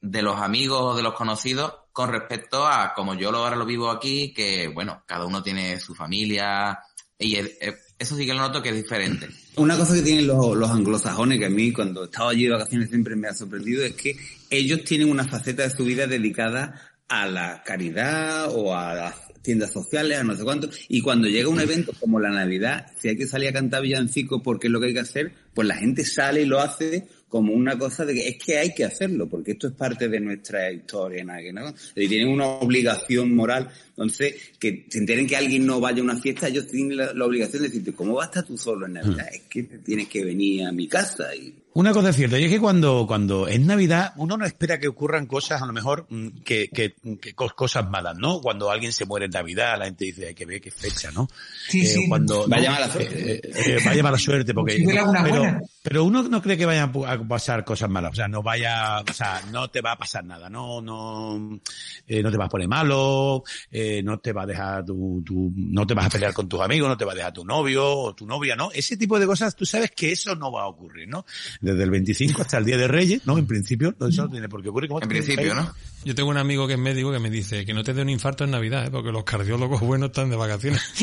[0.00, 3.90] de los amigos o de los conocidos con respecto a como yo ahora lo vivo
[3.90, 6.78] aquí, que bueno, cada uno tiene su familia
[7.18, 9.28] y es- es- eso sí que lo noto que es diferente.
[9.56, 12.50] Una cosa que tienen los, los anglosajones, que a mí cuando he estado allí de
[12.50, 14.16] vacaciones siempre me ha sorprendido, es que
[14.50, 19.72] ellos tienen una faceta de su vida dedicada a la caridad o a las tiendas
[19.72, 23.16] sociales, a no sé cuánto, y cuando llega un evento como la Navidad, si hay
[23.16, 26.04] que salir a cantar villancicos porque es lo que hay que hacer, pues la gente
[26.04, 29.52] sale y lo hace como una cosa de que es que hay que hacerlo, porque
[29.52, 31.74] esto es parte de nuestra historia, no.
[31.94, 33.68] Y tienen una obligación moral.
[33.90, 37.24] Entonces, que se enteren que alguien no vaya a una fiesta, ellos tienen la, la
[37.24, 39.28] obligación de decirte, ¿cómo vas a estar tú solo en Navidad?
[39.32, 42.50] Es que tienes que venir a mi casa y Una cosa es cierta, y es
[42.50, 46.40] que cuando, cuando es Navidad, uno no espera que ocurran cosas, a lo mejor, mm,
[46.44, 48.40] que, que, que cos- cosas malas, ¿no?
[48.40, 51.28] Cuando alguien se muere en Navidad, la gente dice, hay que ver qué fecha, ¿no?
[51.68, 52.08] Sí, Eh, sí.
[52.08, 53.32] Cuando, Vaya mala suerte.
[53.36, 55.60] eh, eh, vaya mala suerte, porque, Si pero, buena.
[55.80, 59.12] pero uno no cree que vayan a pasar cosas malas, o sea, no vaya, o
[59.12, 61.60] sea, no te va a pasar nada, no, no,
[62.08, 65.52] eh, no te vas a poner malo, eh, no te va a dejar tu, tu,
[65.54, 67.86] no te vas a pelear con tus amigos, no te va a dejar tu novio
[67.88, 68.72] o tu novia, ¿no?
[68.72, 71.24] Ese tipo de cosas, tú sabes que eso no va a ocurrir, ¿no?
[71.72, 73.38] Desde el 25 hasta el Día de Reyes, ¿no?
[73.38, 74.88] En principio, no, eso no tiene por qué ocurrir.
[74.88, 75.72] ¿Cómo En principio, ¿no?
[76.04, 78.08] Yo tengo un amigo que es médico que me dice que no te dé un
[78.08, 78.90] infarto en Navidad, ¿eh?
[78.90, 80.80] porque los cardiólogos buenos están de vacaciones.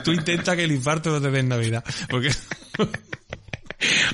[0.04, 2.30] Tú intenta que el infarto no te dé en Navidad, porque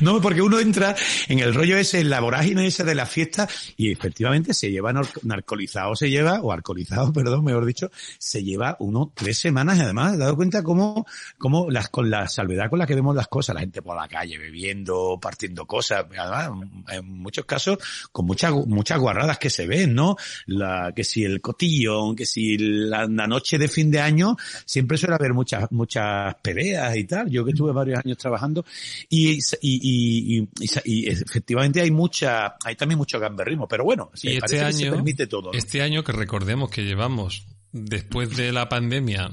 [0.00, 0.94] No, porque uno entra
[1.28, 4.92] en el rollo ese, en la vorágine esa de la fiesta y efectivamente se lleva
[4.92, 9.82] nar- narcolizado, se lleva, o alcoholizado, perdón, mejor dicho, se lleva uno tres semanas y
[9.82, 11.06] además he dado cuenta cómo,
[11.38, 14.08] cómo las, con la salvedad con la que vemos las cosas, la gente por la
[14.08, 17.78] calle bebiendo, partiendo cosas, además, en muchos casos
[18.12, 20.16] con muchas, muchas guarradas que se ven, ¿no?
[20.46, 25.16] La, que si el cotillón, que si la, noche de fin de año, siempre suele
[25.16, 27.28] haber muchas, muchas peleas y tal.
[27.28, 28.64] Yo que estuve varios años trabajando
[29.08, 30.48] y, y, y, y-
[30.84, 34.72] y efectivamente hay mucha, hay también mucho gamberrismo, pero bueno, sí, y parece este que
[34.72, 35.52] se año, permite todo.
[35.52, 35.58] ¿no?
[35.58, 39.30] este año que recordemos que llevamos después de la pandemia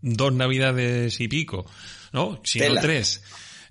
[0.00, 1.66] dos navidades y pico,
[2.12, 2.40] ¿no?
[2.44, 2.80] Si no Tela.
[2.80, 3.22] tres.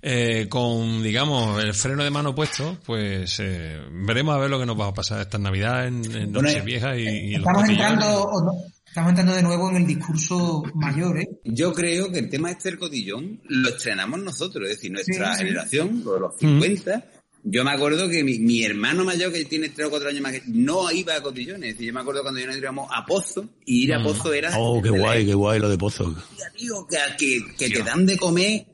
[0.02, 4.66] eh, con, digamos, el freno de mano puesto, pues eh, veremos a ver lo que
[4.66, 8.22] nos va a pasar esta Navidad en, en Bueno, Nochevieja y, y los Estamos entrando,
[8.24, 8.52] o no,
[8.94, 11.28] estamos entrando de nuevo en el discurso mayor, ¿eh?
[11.42, 15.38] Yo creo que el tema este del cotillón lo estrenamos nosotros, es decir, nuestra Sí,
[15.40, 15.44] sí.
[15.46, 17.04] generación, lo de los 50.
[17.42, 20.32] Yo me acuerdo que mi, mi hermano mayor, que tiene 3 o 4 años más
[20.34, 21.70] que no iba a cotillones.
[21.70, 24.32] Es decir, yo me acuerdo cuando yo nos íbamos a Pozo, y ir a Pozo
[24.32, 24.56] era...
[24.56, 26.14] Oh, qué guay, qué guay lo de Pozo.
[26.56, 28.64] tío, que, que, que te dan de comer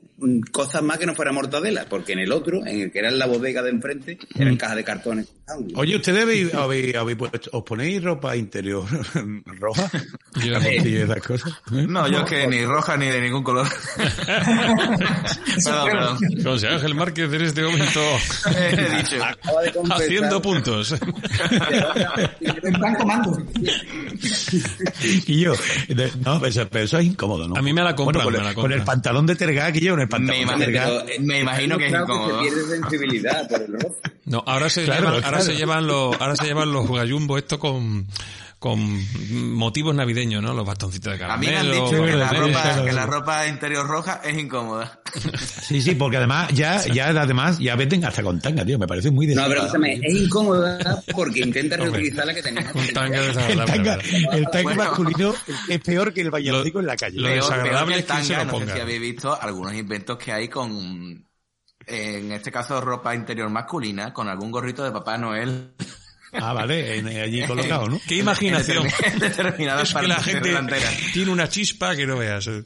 [0.51, 3.17] cosas más que no fuera mortadela, porque en el otro, en el que era en
[3.19, 5.27] la bodega de enfrente, eran cajas de cartones.
[5.75, 8.85] Oye, ¿ustedes habéis, habéis, habéis puesto- os ponéis ropa interior
[9.45, 9.89] roja?
[10.43, 11.53] Yo- esas cosas.
[11.71, 13.67] No, yo es que ni roja ni de ningún color.
[15.65, 16.17] perdón, perdón.
[16.43, 17.99] José Ángel Márquez en este momento
[18.55, 19.23] He dicho.
[19.23, 20.95] Acaba de confesar- haciendo puntos.
[22.61, 23.37] En plan comando.
[25.27, 25.53] Y yo,
[26.25, 27.55] no, pero eso, es incómodo, ¿no?
[27.55, 29.71] A mí me la compran, Bueno, con, me el, la con el pantalón de terga
[29.71, 32.43] que yo, con el pantalón de imagino, eh, me imagino que es incómodo.
[32.43, 33.95] se pierde sensibilidad por el rojo.
[34.25, 35.25] No, ahora se Claro, llevan, claro.
[35.27, 38.05] ahora se llevan los, ahora se llevan los gallumbo esto con,
[38.61, 38.79] con
[39.55, 40.53] motivos navideños, ¿no?
[40.53, 41.89] Los bastoncitos de A mí me han caramelo.
[41.89, 45.01] dicho que la, ropa, que la ropa interior roja es incómoda.
[45.61, 48.77] Sí, sí, porque además ya, ya además ya venden hasta con tanga, tío.
[48.77, 49.93] Me parece muy No, pero desagradable.
[49.93, 52.65] escúchame, es incómoda porque intenta reutilizar la que tenías.
[52.75, 53.65] El desagradable.
[53.65, 53.93] tanga,
[54.37, 54.83] el tanga Bueno.
[54.83, 55.33] masculino
[55.69, 57.17] es peor que el bañadico en la calle.
[57.17, 59.73] lo Peor- desagradable que es que se tanga, lo no sé si habéis visto algunos
[59.73, 61.25] inventos que hay con,
[61.87, 65.73] en este caso, ropa interior masculina, con algún gorrito de Papá Noel.
[66.33, 67.99] Ah, vale, en- allí colocado, ¿no?
[68.07, 68.85] Qué imaginación.
[69.21, 70.51] Es que la gente
[71.13, 72.47] tiene una chispa que no veas.
[72.47, 72.63] eh.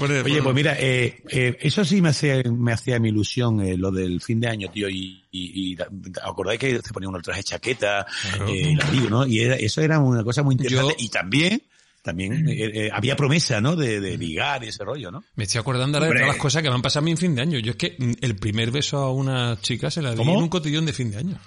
[0.00, 3.90] Oye, pues mira, eh, eh, eso sí me hacía, me hacía mi ilusión, eh, lo
[3.90, 5.76] del fin de año, tío, y, y, y
[6.22, 8.48] acordáis que se ponía uno el traje chaqueta, Claro.
[8.48, 8.76] eh,
[9.10, 9.26] ¿no?
[9.26, 10.94] Y era- eso era una cosa muy interesante.
[10.98, 11.62] Yo- Y también,
[12.02, 12.54] también eh,
[12.86, 13.76] eh, había promesa, ¿no?
[13.76, 15.24] De, de ligar y ese rollo, ¿no?
[15.36, 17.18] Me estoy acordando ahora de todas las cosas que me han pasado a mí en
[17.18, 17.58] fin de año.
[17.60, 20.34] Yo es que mm, el primer beso a una chica se la di ¿Cómo?
[20.34, 21.38] en un cotillón de fin de año.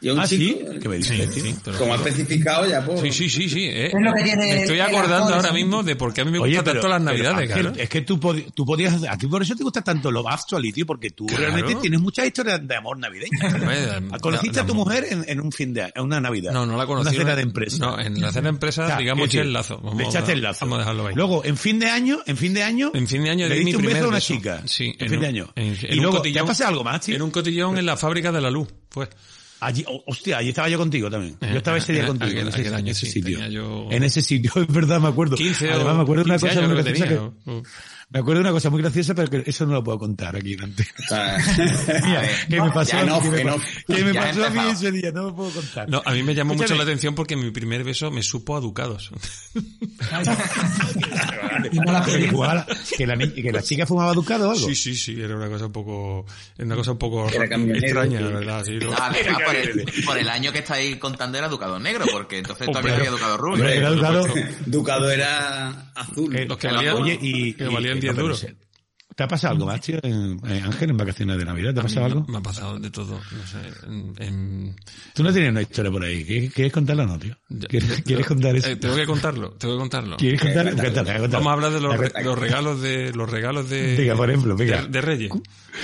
[0.00, 0.60] Y un Ah, sí,
[1.76, 3.00] como ha especificado ya por...
[3.00, 3.64] Sí, sí, sí, sí.
[3.64, 3.86] eh.
[3.88, 6.38] Es lo que tiene me estoy acordando ahora mismo de por qué a mí me
[6.38, 7.76] Oye, gustan pero, tanto las navidades, Ángel, claro.
[7.82, 10.72] es que tú, pod- tú podías, a ti por eso te gusta tanto Love Actually,
[10.72, 11.42] tío, porque tú Claro.
[11.44, 13.38] realmente tienes muchas historias de amor navideño.
[13.40, 13.88] Pues,
[14.20, 16.52] ¿Conociste no, a tu mujer en, en un fin de en una Navidad?
[16.52, 17.08] No, no la conocí.
[17.08, 17.78] Una cena de empresa.
[17.78, 19.78] No, en la cena de empresa, O sea, digamos, eché el lazo.
[19.82, 20.64] Vamos le echaste el lazo.
[20.64, 21.14] Vamos a dejarlo ahí.
[21.14, 23.76] Luego, en fin de año, en fin de año, En fin de año le diste
[23.76, 24.62] un beso a una chica.
[24.66, 25.52] Sí, en, fin de año.
[25.56, 27.16] en- en y luego, ¿te pasado algo más, tío?
[27.16, 29.08] En un cotillón en la fábrica de la luz, pues.
[29.60, 31.36] Allí, oh, hostia, allí estaba yo contigo también.
[31.40, 33.48] Yo estaba ese día contigo, aquel- en ese, año, en ese sí, sitio.
[33.48, 35.36] yo- En ese sitio, es verdad, me acuerdo.
[35.36, 37.08] 15 Además, me acuerdo de una 15 cosa muy creo que tenía.
[37.08, 37.62] que,
[38.10, 40.54] me acuerdo de una cosa muy graciosa, pero que eso no lo puedo contar aquí
[40.54, 40.88] en antena.
[41.10, 41.36] Ah.
[42.04, 43.56] Mira, que me pasó, no, que me, no.
[44.14, 45.88] pasó a mí ese día, no lo puedo contar.
[45.88, 48.60] No, a mí me llamó mucho la atención porque mi primer beso me supo a
[48.60, 49.10] ducados.
[51.72, 54.68] Y que, la- que, la, chica fumaba ducado o algo.
[54.68, 56.24] Sí, sí, sí, era una cosa un poco,
[56.56, 58.64] era una cosa un poco extraña, la verdad.
[58.64, 58.92] Sí, ¿no?
[58.92, 59.12] Ah,
[59.44, 62.98] por, el, por el año que estáis contando era Ducado Negro, porque entonces Hombre, todavía
[63.08, 63.90] había Ducado Rubio.
[63.96, 64.26] Ducado.
[64.66, 66.34] Ducado era azul.
[66.36, 67.68] Eh, Los que valían- oye, y, que y-
[67.98, 68.38] valían y- 10 no, pero duros.
[68.40, 68.56] se-
[69.16, 71.74] ¿Te ha pasado algo más, tío, en- eh, Ángel, en vacaciones de Navidad?
[71.74, 72.24] ¿Te ha pasado algo?
[72.28, 73.58] Me ha pasado de todo, no sé.
[73.88, 74.76] En, en-
[75.14, 76.24] Tú no tienes una historia por ahí.
[76.24, 77.36] ¿Quieres, quieres contarla o no, tío?
[77.68, 78.68] ¿Quieres, quieres contar eso?
[78.68, 80.16] Eh, tengo que contarlo, tengo que contarlo.
[80.18, 80.66] ¿Quieres contar?
[80.74, 81.28] Cuéntala, cuéntala.
[81.30, 84.82] Vamos a hablar de los, los regalos de los regalos de Venga, por ejemplo, venga.
[84.82, 85.30] de, de Reyes.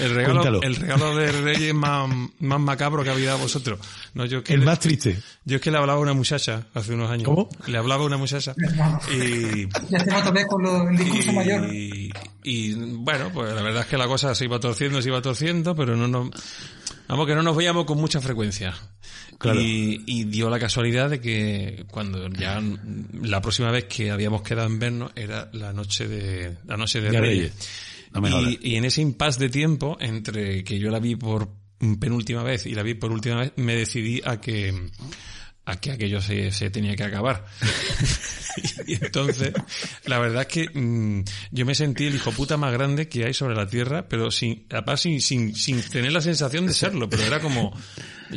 [0.00, 0.62] El regalo, Cuéntalo.
[0.62, 3.78] el regalo de Reyes más, más macabro que había dado vosotros.
[4.14, 5.18] No, yo es que El le- más triste.
[5.44, 7.24] yo es que le hablaba a una muchacha hace unos años.
[7.26, 7.48] ¿Cómo?
[7.66, 8.54] Le hablaba a una muchacha
[9.12, 11.72] y Ya estamos otra vez con lo, el discurso mayor.
[11.72, 15.22] y, y, bueno, pues la verdad es que la cosa se iba torciendo, se iba
[15.22, 16.30] torciendo, pero no nos,
[17.08, 18.74] vamos que no nos veíamos con mucha frecuencia.
[19.38, 19.60] Claro.
[19.60, 22.62] Y, y dio la casualidad de que cuando ya
[23.22, 27.10] la próxima vez que habíamos quedado en vernos era la noche de, la noche de
[27.10, 27.38] De Reyes.
[27.52, 27.68] Reyes.
[28.14, 28.52] No me jodas.
[28.60, 31.48] y, y en ese impasse de tiempo entre que yo la vi por
[32.00, 34.90] penúltima vez y la vi por última vez, me decidí a que
[35.66, 37.44] a que aquello se, se tenía que acabar.
[38.86, 39.52] y entonces,
[40.04, 43.32] la verdad es que mm, yo me sentí el hijo puta más grande que hay
[43.32, 47.22] sobre la tierra, pero sin, aparte sin, sin, sin tener la sensación de serlo, pero
[47.22, 47.74] era como,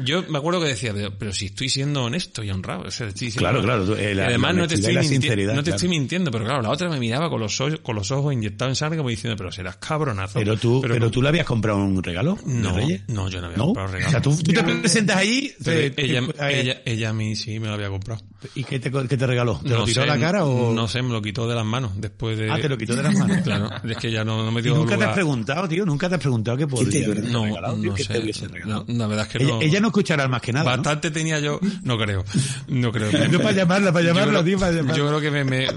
[0.04, 3.08] yo me acuerdo que decía, pero, pero si estoy siendo honesto y honrado, o sea,
[3.08, 5.02] estoy diciendo- Claro, claro, tú, eh, la- y además la no te estoy, y la
[5.02, 5.76] minti- sinceridad, no te claro.
[5.76, 8.72] estoy mintiendo, pero claro, la otra me miraba con los ojos, con los ojos inyectados
[8.72, 10.40] en sangre como diciendo, pero serás cabronazo.
[10.40, 13.02] Pero tú, pero, no- tú le habías comprado un regalo No, Reyes.
[13.08, 13.66] no, yo no había ¿No?
[13.66, 14.08] comprado regalo.
[14.08, 17.36] O sea, tú, tú te presentas ahí Pero eh, ella, eh, ella, ella a mí
[17.36, 18.22] sí me lo había comprado.
[18.56, 19.60] ¿Y qué te, qué te regaló?
[19.64, 20.74] ¿Te lo tiró sé, a la cara o...?
[20.74, 22.52] No sé, me lo quitó de las manos después de...
[22.52, 23.38] Ah, te lo quitó de las manos.
[23.44, 25.86] Claro, es que ya no, no me ¿Y dio nunca te has preguntado, tío?
[25.86, 27.90] ¿Nunca te has preguntado qué podría te- haberte No, regalado, tío?
[27.92, 28.14] no ¿Qué sé.
[28.14, 28.86] te hubiese regalado?
[28.88, 29.62] No, la verdad es que ella, no.
[29.62, 30.78] ella no escuchará más que nada, ¿no?
[30.84, 32.24] Bastante tenía yo, no creo,
[32.68, 33.12] no creo.
[33.32, 34.98] No para llamarla, para llamarla, yo creo, tío, para llamarla.
[34.98, 35.68] yo creo que me,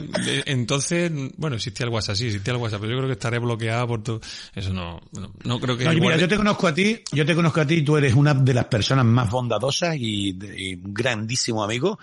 [0.47, 3.87] entonces, bueno, existía el WhatsApp, sí, existía el WhatsApp, pero yo creo que estaré bloqueado
[3.87, 4.21] por todo,
[4.55, 5.85] eso no, no, no creo que...
[5.85, 8.15] No, mira, guarde- yo te conozco a ti, yo te conozco a ti, tú eres
[8.15, 11.99] una de las personas más bondadosas y, de- y un grandísimo amigo,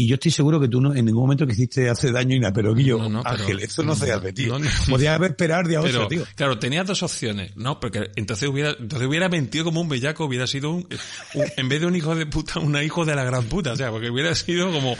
[0.00, 2.52] y yo estoy seguro que tú no, en ningún momento quisiste hacer daño y nada,
[2.52, 4.56] pero Guillo, No, no, pero- Ángel, esto no se hace, tío.
[4.88, 6.24] Podías haber esperado día 8, Pero, tío.
[6.36, 7.80] claro, tenía dos opciones, ¿no?
[7.80, 10.88] Porque entonces hubiera, entonces hubiera mentido como un bellaco, hubiera sido un,
[11.34, 13.76] un- en vez de un hijo de puta, una hijo de la gran puta, o
[13.76, 14.96] sea, porque hubiera sido como,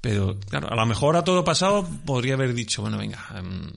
[0.00, 3.70] pero, claro, a lo mejor a todo pasado podría haber dicho, bueno, venga, em,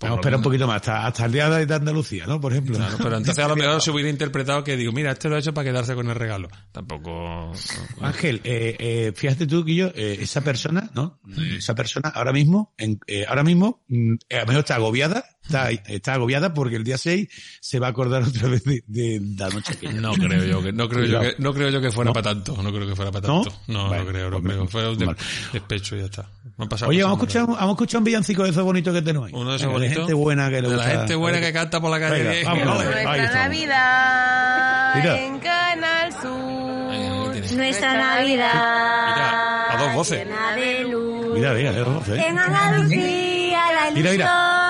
[0.00, 2.40] Vamos a esperar un poquito más, hasta, hasta el día de Andalucía, ¿no?
[2.40, 2.76] Por ejemplo.
[2.76, 5.38] Claro, pero entonces a lo mejor se hubiera interpretado que digo, mira, este lo ha
[5.38, 6.48] hecho para quedarse con el regalo.
[6.72, 7.52] Tampoco...
[8.00, 11.20] Ángel, eh, eh, fíjate tú que yo, eh, esa persona, ¿no?
[11.56, 15.24] Esa persona ahora mismo, en, eh, ahora mismo, mm, eh, a lo mejor está agobiada,
[15.50, 17.28] está, está agobiada porque el día 6
[17.60, 20.72] se va a acordar otra vez de, de la noche que No creo yo que,
[20.72, 22.12] no creo yo que, no creo yo que fuera ¿No?
[22.12, 23.42] para tanto, no creo que fuera para ¿No?
[23.42, 23.58] tanto.
[23.66, 24.68] No, Vale, no creo, no pues creo.
[24.68, 25.16] Fue un de-
[25.52, 26.28] despecho y ya está.
[26.56, 28.62] Me ha pasado Oye, vamos a escuchar, un- vamos a escuchar un villancico de esos
[28.64, 29.30] bonitos que tenemos.
[29.32, 29.96] Uno de esos bonitos.
[29.96, 32.50] gente buena que le De la gusta- gente buena que canta por la calle Venga,
[32.50, 32.84] vamos, vamos.
[32.84, 33.48] Nuestra.
[33.48, 35.22] Navidad Mira.
[35.24, 36.90] en Canal Sur.
[37.32, 37.56] Ahí.
[37.56, 38.52] Nuestra Navidad.
[38.54, 40.18] Mira, a dos voces.
[40.26, 41.34] llena de luz.
[41.34, 42.24] Mira, mira, voz, ¿eh?
[42.28, 44.26] En Andalucía la Mira, ilusión mira.
[44.26, 44.69] alegría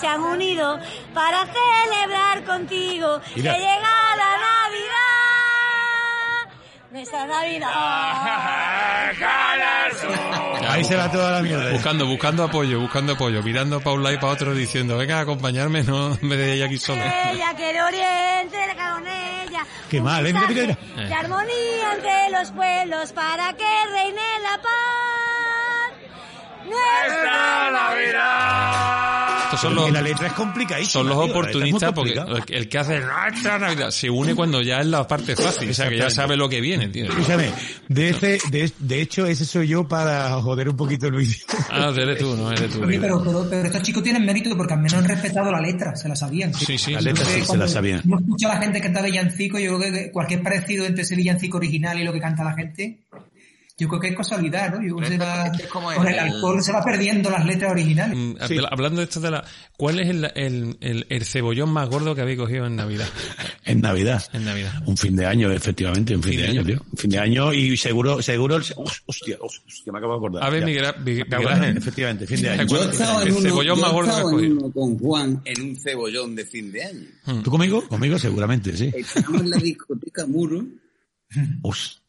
[0.00, 0.78] se han unido
[1.12, 3.52] para celebrar contigo Mira.
[3.52, 5.10] que llega la Navidad.
[6.90, 7.68] Nuestra Navidad.
[10.68, 11.70] Ahí se va toda la mierda.
[11.72, 15.20] Buscando, buscando apoyo, buscando apoyo, mirando para un lado y para otro diciendo, venga a
[15.20, 17.30] acompañarme, no en vez de ella aquí sola.
[17.32, 19.66] Ella que el oriente con ella.
[19.90, 20.32] Qué Un mal, ¿eh?
[20.32, 21.08] Mira, mira, mensaje mira.
[21.08, 25.92] De armonía entre los pueblos para que reine la paz.
[26.64, 27.70] Nuestra
[29.50, 30.92] Estos son los, la letra es complicadísima.
[30.92, 34.86] son los tío, oportunistas porque el que hace nuestra Navidad se une cuando ya es
[34.86, 37.06] la parte fácil, o sea que ya sabe lo que viene, tío.
[37.06, 37.50] Escúchame,
[37.88, 41.34] de, ese, de, de hecho, ese soy yo para joder un poquito el vídeo.
[41.70, 42.84] Ah, eres tú, no eres tú.
[42.84, 45.96] Oye, pero, pero, pero estos chicos tienen mérito porque al menos han respetado la letra,
[45.96, 46.54] se la sabían.
[46.54, 47.04] Sí, sí, La sí.
[47.06, 48.00] letra sí Entonces, se la cuando sabía.
[48.04, 51.16] uno escucha a la gente que canta villancico, yo creo que cualquier parecido entre ese
[51.16, 53.00] villancico original y lo que canta la gente,
[53.80, 54.76] yo creo que es casualidad, ¿no?
[54.86, 57.72] Yo creo que se va- es con el- el alcohol se va perdiendo las letras
[57.72, 58.16] originales.
[58.16, 58.36] Mm,
[58.70, 59.44] Hablando de esto de la...
[59.76, 63.08] ¿Cuál es el, el, el, el cebollón más gordo que habéis cogido en Navidad?
[63.64, 64.22] En Navidad.
[64.32, 64.72] En Navidad.
[64.86, 66.82] Un fin de año, efectivamente, un fin, de, año, tío.
[66.90, 70.42] Un fin de año y seguro, seguro, hostia, hostia, me acabo de acordar.
[70.44, 70.64] A ver.
[70.64, 72.66] Miguel, Miguel, Miguel efectivamente, fin de año.
[72.66, 74.58] Yo he estado en El uno, cebollón yo más gordo que estado has en cogido.
[74.66, 77.06] uno con Juan en un cebollón de fin de año.
[77.44, 77.86] ¿Tú conmigo?
[77.86, 78.90] Conmigo seguramente, sí.
[78.94, 80.64] Estábamos en la discoteca Muro.
[81.62, 81.99] Hostia,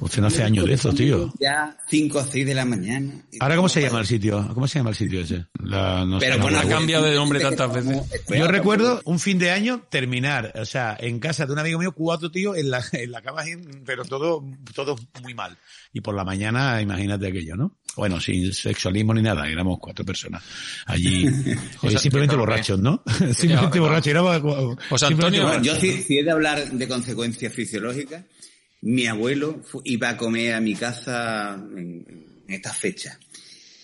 [0.00, 1.32] hostia, no hace años de eso, tío.
[1.40, 3.12] Ya 5 o 6 de la mañana.
[3.40, 4.48] Ahora, ¿cómo se llama el sitio?
[4.54, 5.46] ¿Cómo se llama el sitio ese?
[5.62, 8.02] La, no sé, Pero no bueno, ha cambiado de nombre tantas veces.
[8.28, 11.92] Yo recuerdo un fin de año terminar, o sea, en casa de un amigo mío,
[11.92, 13.42] cuatro tíos en la, en la cama,
[13.84, 15.56] pero todo, todo muy mal.
[15.92, 17.78] Y por la mañana, imagínate aquello, ¿no?
[17.96, 20.44] Bueno, sin sexualismo ni nada, éramos cuatro personas
[20.86, 23.02] allí, eh, José, simplemente ¿qué tal, borrachos, ¿no?
[23.34, 28.24] simplemente borrachos, éramos José simplemente Antonio, yo si he de hablar de consecuencias fisiológicas,
[28.82, 32.04] mi abuelo iba a comer a mi casa en,
[32.46, 33.18] en esta fecha.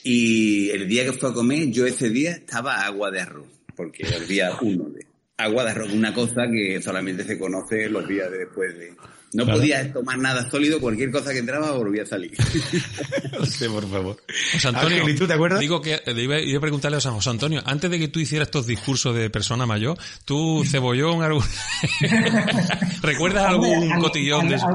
[0.02, 4.04] Y el día que fue a comer, yo ese día estaba agua de arroz, porque
[4.28, 5.05] día uno de
[5.38, 8.94] agua de arroz, una cosa que solamente se conoce los días de después de...
[9.32, 9.58] No Claro.
[9.58, 12.32] podía tomar nada sólido, cualquier cosa que entraba volvía a salir.
[13.46, 14.16] Sí, por favor.
[14.52, 15.60] José Antonio, Ángel, ¿y tú te acuerdas?
[15.60, 18.18] Digo que eh, iba, iba a preguntarle a San José Antonio, antes de que tú
[18.18, 21.42] hicieras estos discursos de persona mayor, tú cebollón algún...
[23.02, 24.66] ¿Recuerdas algún al- cotillón de eso?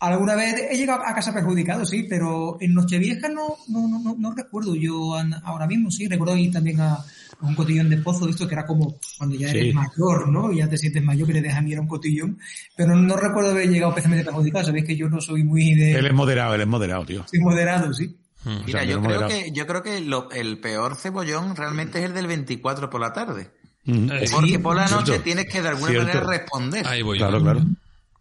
[0.00, 4.16] Alguna vez he llegado a casa perjudicado, sí, pero en Nochevieja no, no, no, no,
[4.18, 4.74] no recuerdo.
[4.74, 7.04] Yo ahora mismo sí, recuerdo ir también a, a
[7.46, 9.72] un cotillón de pozo, de esto que era como cuando ya eres Sí.
[9.72, 10.52] mayor, ¿no?
[10.52, 12.38] Ya te sientes mayor que te dejan ir a un cotillón.
[12.76, 14.64] Pero no recuerdo haber llegado especialmente perjudicado.
[14.66, 15.92] Sabéis que yo no soy muy de...
[15.94, 17.24] Él es moderado, él es moderado, tío.
[17.30, 18.16] Soy moderado, sí.
[18.44, 18.48] Mm.
[18.48, 22.06] O Mira, sea, yo creo que, yo creo que lo- el peor cebollón realmente es
[22.06, 23.50] el del 24 por la tarde.
[23.86, 25.06] Eh, Porque por la cierto.
[25.12, 26.06] noche tienes que de alguna Cierto.
[26.08, 26.86] manera responder.
[26.86, 27.26] Ahí voy yo.
[27.28, 27.60] Claro, claro.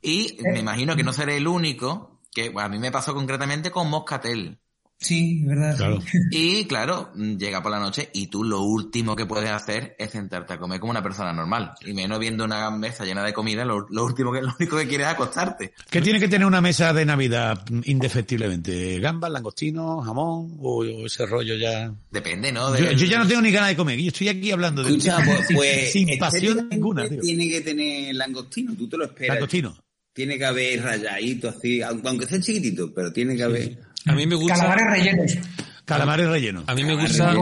[0.02, 3.72] Y me imagino que no seré el único, que bueno, a mí me pasó concretamente
[3.72, 4.60] con Moscatel.
[5.02, 5.78] Sí, verdad.
[5.78, 6.00] Claro.
[6.32, 10.12] Y claro, mm, llega por la noche y tú lo último que puedes hacer es
[10.12, 11.72] sentarte a comer como una persona normal.
[11.86, 14.88] Y menos viendo una mesa llena de comida, lo, lo último que, lo único que
[14.88, 15.74] quieres es acostarte.
[15.89, 19.00] ¿Qué tiene que tener una mesa de Navidad mm, indefectiblemente?
[19.00, 21.93] ¿Gambas, langostinos, jamón o, o ese rollo ya?
[22.12, 22.78] Depende, ¿no?
[22.78, 23.97] Yo, ya no tengo ni ganas de comer.
[24.00, 27.22] Yo estoy aquí hablando de Escucha, pues, sin, pues sin pasión ninguna, tío.
[27.22, 29.36] tiene que tener langostino, tú te lo esperas.
[29.36, 29.78] Langostino.
[30.14, 33.80] Tiene que haber rayadito así, aunque sea chiquitito, pero tiene que haber...
[34.05, 34.55] A mí me gusta...
[34.55, 35.38] Calamares rellenos.
[35.86, 36.64] Calamares rellenos.
[36.68, 37.34] A mí me gusta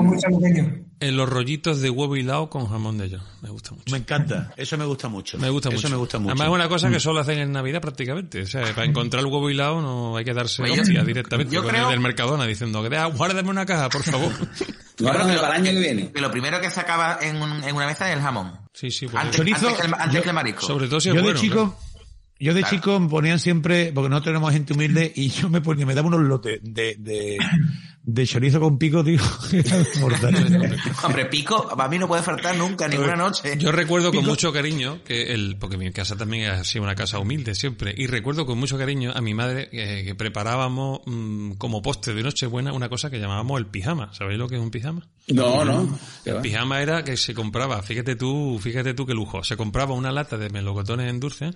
[1.00, 3.22] en los rollitos de huevo hilado con jamón de ellos.
[3.42, 3.84] Me gusta mucho.
[3.92, 4.52] Me encanta.
[4.58, 5.38] Eso me gusta mucho.
[5.38, 5.90] Me gusta Eso mucho.
[5.90, 6.30] me gusta mucho.
[6.30, 6.32] Mm.
[6.40, 8.42] Además es una cosa que solo hacen en Navidad prácticamente.
[8.42, 11.62] O sea, para encontrar el huevo hilado no hay que darse Pues hostia directamente yo
[11.62, 14.32] con creo- el del Mercadona diciendo que "Ah, guárdame una caja, por favor.
[15.00, 16.12] Guárdame para el año que viene.
[16.12, 18.54] Que lo primero que se acaba en, un- en una mesa es el jamón.
[18.74, 20.62] Sí, sí, pues, Antes, Chorizo, antes que el, antes yo- que el marisco.
[20.66, 21.97] sobre todo si es yo de bueno, chico, claro.
[22.40, 22.76] Yo de Claro.
[22.76, 26.08] chico me ponían siempre, porque nosotros éramos gente humilde, y yo me ponía, me daba
[26.08, 27.38] unos lotes de, de,
[28.08, 29.20] de chorizo con pico, tío.
[31.04, 33.58] Hombre, pico, a mí no puede faltar nunca, ninguna noche.
[33.58, 37.20] Yo recuerdo con mucho cariño que el, porque mi casa también ha sido una casa
[37.20, 41.82] humilde siempre, y recuerdo con mucho cariño a mi madre eh, que preparábamos mm, como
[41.82, 44.14] postre de Nochebuena una cosa que llamábamos el pijama.
[44.14, 45.06] ¿Sabéis lo que es un pijama?
[45.28, 46.00] No, no.
[46.24, 49.94] ¿Qué El pijama era que se compraba, fíjate tú, fíjate tú qué lujo, se compraba
[49.94, 51.52] una lata de melocotones en dulce,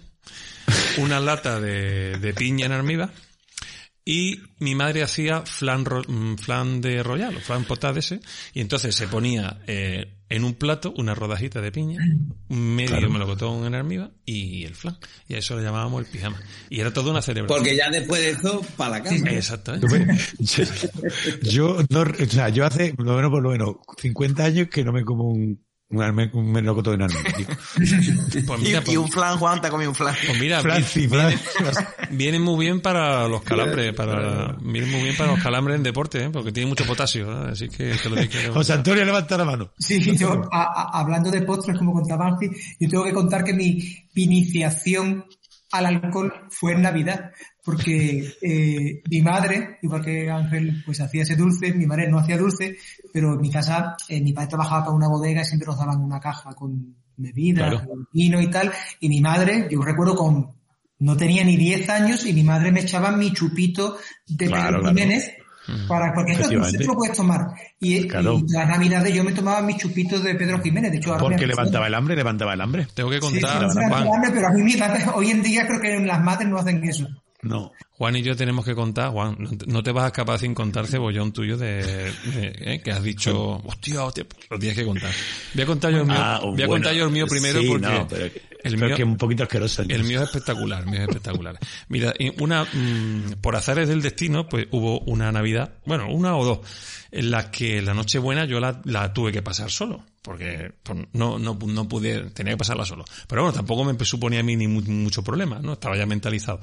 [0.97, 3.13] una lata de, de piña en almíbar,
[4.11, 8.19] y mi madre hacía flan, ro- mm, flan de royal, o flan potá de ese,
[8.53, 11.99] y entonces se ponía eh, en un plato una rodajita de piña,
[12.49, 13.09] medio Claro.
[13.09, 14.97] melocotón en almíbar y el flan.
[15.27, 16.39] Y a eso le llamábamos el pijama.
[16.69, 17.57] Y era toda una celebración.
[17.57, 19.29] Porque ya después de eso, para la cama.
[19.31, 19.87] Exactamente.
[20.39, 20.63] Yo,
[21.41, 24.83] yo no, o sea, yo hace, por lo menos, por lo menos, 50 años que
[24.83, 27.47] no me como un, un, melocotón en almendra, tío.
[28.47, 30.15] Pues Y, mira, y pues- un flan, Juan, te ha comido un flan.
[30.25, 31.83] Pues mira, Franci, viene, Franci.
[32.11, 36.23] viene muy bien para los calambres, para, viene muy bien para los calambres en deporte,
[36.25, 36.29] ¿eh?
[36.31, 37.51] porque tiene mucho potasio, ¿eh?
[37.51, 39.71] así que te lo digo que- José Antonio, levanta la mano.
[39.77, 43.53] Sí, yo, a- a- hablando de postres, como contaba Ángel, yo tengo que contar que
[43.53, 43.77] mi,
[44.13, 45.25] mi iniciación
[45.71, 47.31] al alcohol fue en Navidad,
[47.63, 52.37] porque eh, mi madre, igual que Ángel, pues hacía ese dulce, mi madre no hacía
[52.37, 52.77] dulce,
[53.13, 56.01] pero en mi casa, eh, mi padre trabajaba para una bodega y siempre nos daban
[56.01, 57.87] una caja con bebidas, Claro.
[57.87, 60.55] con vino y tal, y mi madre, yo recuerdo con,
[60.99, 63.97] no tenía ni 10 años y mi madre me echaba mi chupito
[64.27, 64.95] de Claro, Pedro claro.
[64.97, 65.31] Jiménez,
[65.87, 67.45] para, porque esto tú lo puedes tomar.
[67.79, 68.39] Y, Claro.
[68.39, 71.45] y las navidades yo me tomaba mis chupitos de Pedro Jiménez, de hecho ahora Porque
[71.45, 72.87] levantaba el hambre, levantaba el hambre.
[72.95, 75.67] Tengo que Sí, sí, contar, no grande, pero a mí mi madre- hoy en día
[75.67, 77.07] creo que las madres no hacen eso.
[77.43, 77.77] No.
[78.01, 79.37] Juan y yo tenemos que contar, Juan,
[79.67, 82.81] no te- vas a escapar sin contar cebollón tuyo de, de- ¿eh?
[82.83, 85.11] que has dicho, hostia, hostia, lo tienes que contar.
[85.53, 87.67] Voy a contar yo el mío, Ah, voy a contar yo el mío primero sí,
[87.67, 88.25] porque no, pero,
[88.63, 89.83] el mío, que un poquito asqueroso.
[89.87, 91.59] El mío es espectacular, el mío es espectacular.
[91.89, 96.59] Mira, una, mm, por azares del destino, pues hubo una Navidad, bueno, una o dos,
[97.11, 101.37] en las que la Nochebuena yo la, la tuve que pasar solo, porque pues, no,
[101.37, 103.03] no, no pude, tenía que pasarla solo.
[103.27, 105.73] Pero bueno, tampoco me suponía a mí ni mu- mucho problema, ¿no?
[105.73, 106.61] Estaba ya mentalizado.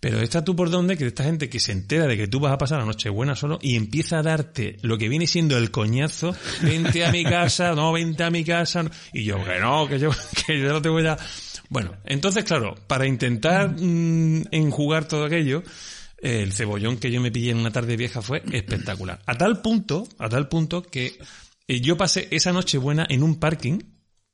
[0.00, 2.52] Pero esta tú por dónde, que esta gente que se entera de que tú vas
[2.52, 6.34] a pasar la Nochebuena solo y empieza a darte lo que viene siendo el coñazo,
[6.62, 10.10] vente a mi casa, no, vente a mi casa, y yo, que no, que yo,
[10.46, 11.16] que yo no te voy a...
[11.70, 15.62] Bueno, entonces claro, para intentar mm, enjugar todo aquello,
[16.18, 19.20] el cebollón que yo me pillé en una tarde vieja fue espectacular.
[19.26, 21.18] A tal punto, a tal punto que
[21.68, 23.78] eh, yo pasé esa noche buena en un parking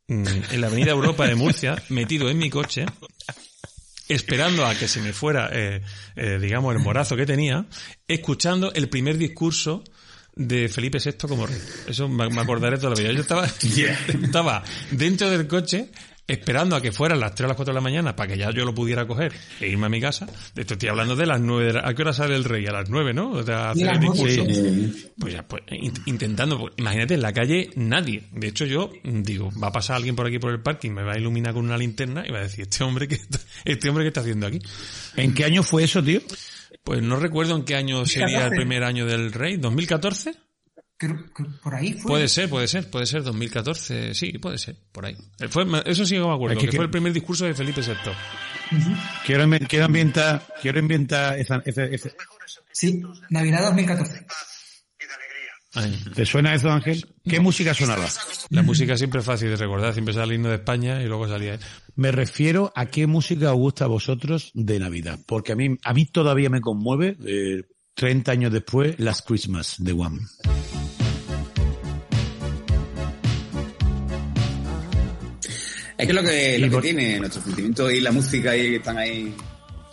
[0.08, 2.86] mm, en la Avenida Europa de Murcia, metido en mi coche,
[4.10, 5.82] esperando a que se me fuera, eh,
[6.16, 7.66] eh, digamos, el morazo que tenía,
[8.08, 9.84] escuchando el primer discurso
[10.34, 11.58] de Felipe VI como rey.
[11.86, 13.12] Eso me, me acordaré toda la vida.
[13.12, 13.46] Yo estaba,
[14.22, 15.90] estaba dentro del coche
[16.32, 18.50] esperando a que fueran las 3 o las 4 de la mañana para que ya
[18.50, 20.26] yo lo pudiera coger e irme a mi casa.
[20.54, 22.66] De esto estoy hablando de las 9 de la- ¿A qué hora sale el rey?
[22.66, 23.30] A las 9, ¿no?
[23.32, 24.44] O sea, hacer el discurso.
[25.18, 28.22] Pues ya, pues in- intentando, pues, imagínate, en la calle nadie.
[28.32, 31.02] De hecho yo mm, digo, va a pasar alguien por aquí por el parking, me
[31.02, 33.88] va a iluminar con una linterna y va a decir, este hombre que está, este
[33.88, 34.58] hombre que está haciendo aquí.
[35.16, 36.20] ¿En qué año fue eso, tío?
[36.84, 38.56] Pues no recuerdo en qué año sería el 2014.
[38.56, 40.34] primer año del rey, ¿2014?
[41.02, 42.10] Creo que por ahí fue.
[42.10, 45.16] Puede ser, puede ser, puede ser 2014, sí, puede ser, por ahí.
[45.38, 47.54] Eh, Fue, eso sí que me acuerdo, Es que- que, fue el primer discurso de
[47.54, 47.94] Felipe VI.
[49.24, 52.12] Quiero, ambi- quiero ambientar, quiero ambientar esa, ese- ese-
[52.72, 54.26] Sí, Navidad 2014.
[55.72, 56.04] Ay.
[56.14, 57.06] ¿Te suena eso, Ángel?
[57.24, 58.06] ¿Qué música sonaba?
[58.50, 61.26] La música siempre es fácil de recordar, siempre sale el himno de España y luego
[61.28, 61.58] salía...
[61.94, 65.18] Me refiero a qué música os gusta a vosotros de Navidad.
[65.26, 67.62] Porque a mí, a mí todavía me conmueve, eh,
[67.94, 70.18] 30 años después, Last Christmas de One.
[76.00, 78.98] Es que lo que, lo que por- tiene nuestros sentimientos y la música ahí están
[78.98, 79.34] ahí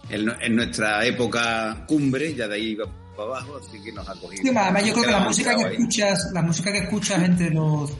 [0.09, 2.85] en, en nuestra época cumbre, ya de ahí va
[3.15, 4.41] para abajo, así que nos ha cogido.
[4.43, 5.73] Sí, además yo creo que la música que ahí.
[5.73, 7.91] escuchas, la música que escuchas entre los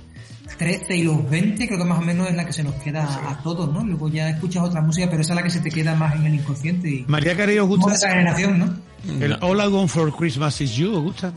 [0.58, 3.04] 13 y los 20, creo que más o menos es la que se nos queda
[3.30, 3.84] a todos, ¿no?
[3.84, 6.26] Luego ya escuchas otra música, pero esa es la que se te queda más en
[6.26, 7.96] el inconsciente y María Carey, ¿os somos de gusta?
[8.08, 9.24] esa generación, ¿no?
[9.26, 11.34] El All I Want for Christmas is You, ¿os gusta?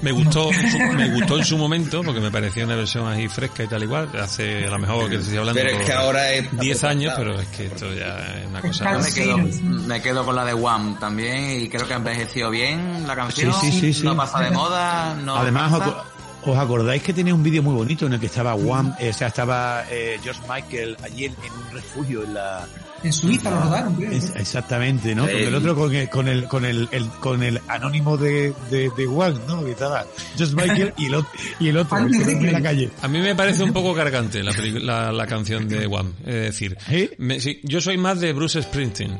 [0.00, 0.48] Me gustó,
[0.96, 4.08] me gustó en su momento, porque me parecía una versión así fresca y tal igual,
[4.20, 7.40] hace a lo mejor que estoy hablando Pero es que ahora es- 10 años, pero
[7.40, 8.92] es que esto ya es una cosa...
[8.92, 9.38] Yo me quedo,
[9.86, 13.52] me quedo con la de One también y creo que ha envejecido bien la canción.
[13.60, 14.02] Sí, sí, sí, sí.
[14.04, 15.90] No pasa de moda, no Además, os, pasa.
[15.90, 16.04] aco-
[16.52, 19.12] ¿os acordáis que tenía un vídeo muy bonito en el que estaba One, eh, o
[19.12, 22.66] sea, estaba eh, George Michael allí en, en un refugio en la,
[23.02, 24.10] En Suiza lo rodaron, creo.
[24.10, 25.22] Es- exactamente, ¿no?
[25.22, 28.90] Porque el otro con el, con el, con el, el- con el anónimo de, de,
[28.96, 29.64] de One, ¿no?
[29.64, 30.04] Que estaba
[30.38, 31.30] Just Michael y el otro,
[31.60, 32.90] y el otro en la calle.
[33.02, 36.10] A mí me parece un poco cargante la, la, la canción de One.
[36.26, 37.14] Es decir, ¿Eh?
[37.18, 39.16] me- sí, yo soy más de Bruce Springsteen.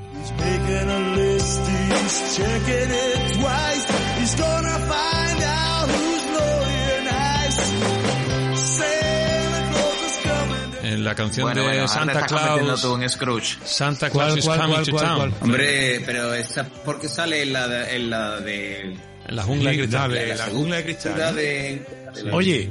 [10.93, 12.81] En la canción Bueno, de bueno, Santa Claus.
[12.83, 13.59] tú en Scrooge.
[13.65, 15.17] Santa ¿Cuál, Claus is coming cuál, to town.
[15.17, 15.35] cuál?
[15.43, 18.81] Hombre, pero esa porque sale en la de, en la de
[19.27, 20.11] En la jungla de cristal.
[20.15, 21.35] Dale, la jungla de cristal.
[21.37, 21.87] de
[22.33, 22.71] Oye,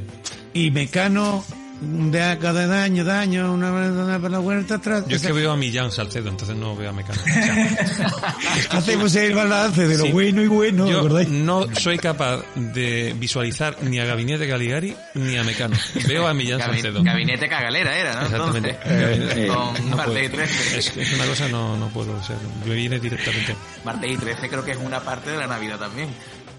[0.53, 1.43] y Mecano
[1.79, 5.03] de cada daño, daño, una, una, una vuelta atrás.
[5.07, 7.21] Yo es que veo a Millán Salcedo, entonces no veo a Mecano.
[8.71, 10.11] Hacemos el balance de lo Sí.
[10.11, 15.43] bueno y bueno, Yo no soy capaz de visualizar ni a Gabinete Caligari ni a
[15.43, 15.75] Mecano.
[16.07, 17.03] Veo a Millán Gabi- Salcedo.
[17.03, 18.21] Gabinete Cagalera era, ¿no?
[18.23, 18.77] Exactamente.
[18.83, 20.25] Entonces, Eh, con No Martes puedo.
[20.25, 20.77] y 13.
[20.79, 22.37] Es, es una cosa no, no puedo ser.
[22.65, 23.55] Me viene directamente.
[23.83, 26.09] Martes y 13 creo que es una parte de la Navidad también.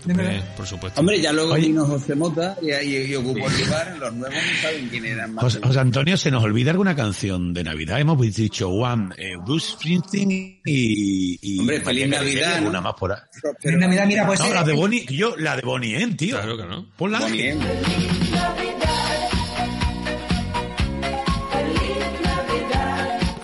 [0.07, 1.01] Hombre, por supuesto.
[1.01, 1.66] Hombre, ya luego Oye.
[1.68, 3.96] vino José Mota y, y, y ocupó el lugar.
[3.99, 5.44] Los nuevos no saben quién eran más.
[5.44, 7.99] José, José Antonio, ¿se nos olvida alguna canción de Navidad?
[8.01, 10.30] Hemos dicho One, eh, Bruce Springsteen
[10.64, 11.38] y...
[11.42, 12.68] y Hombre, Feliz Navidad, ¿no?
[12.70, 13.18] Una más por ahí.
[13.62, 14.40] En Navidad, mira, pues...
[14.40, 16.36] No, eh, la de Bonnie, yo, la de Bonnie M, tío.
[16.36, 16.86] Claro que no.
[16.96, 17.20] Ponla.
[17.20, 17.64] Bonnie M.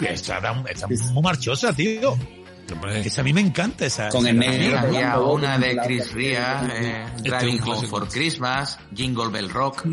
[0.08, 2.16] Esa, da- esa es muy marchosa, tío.
[2.72, 4.08] Hombre, Esa a mí me encanta esa.
[4.08, 4.78] Con el negro.
[4.78, 7.98] Había una de Chris Ria, eh, Este es Driving Home clásico.
[7.98, 9.84] for Christmas, Jingle Bell Rock.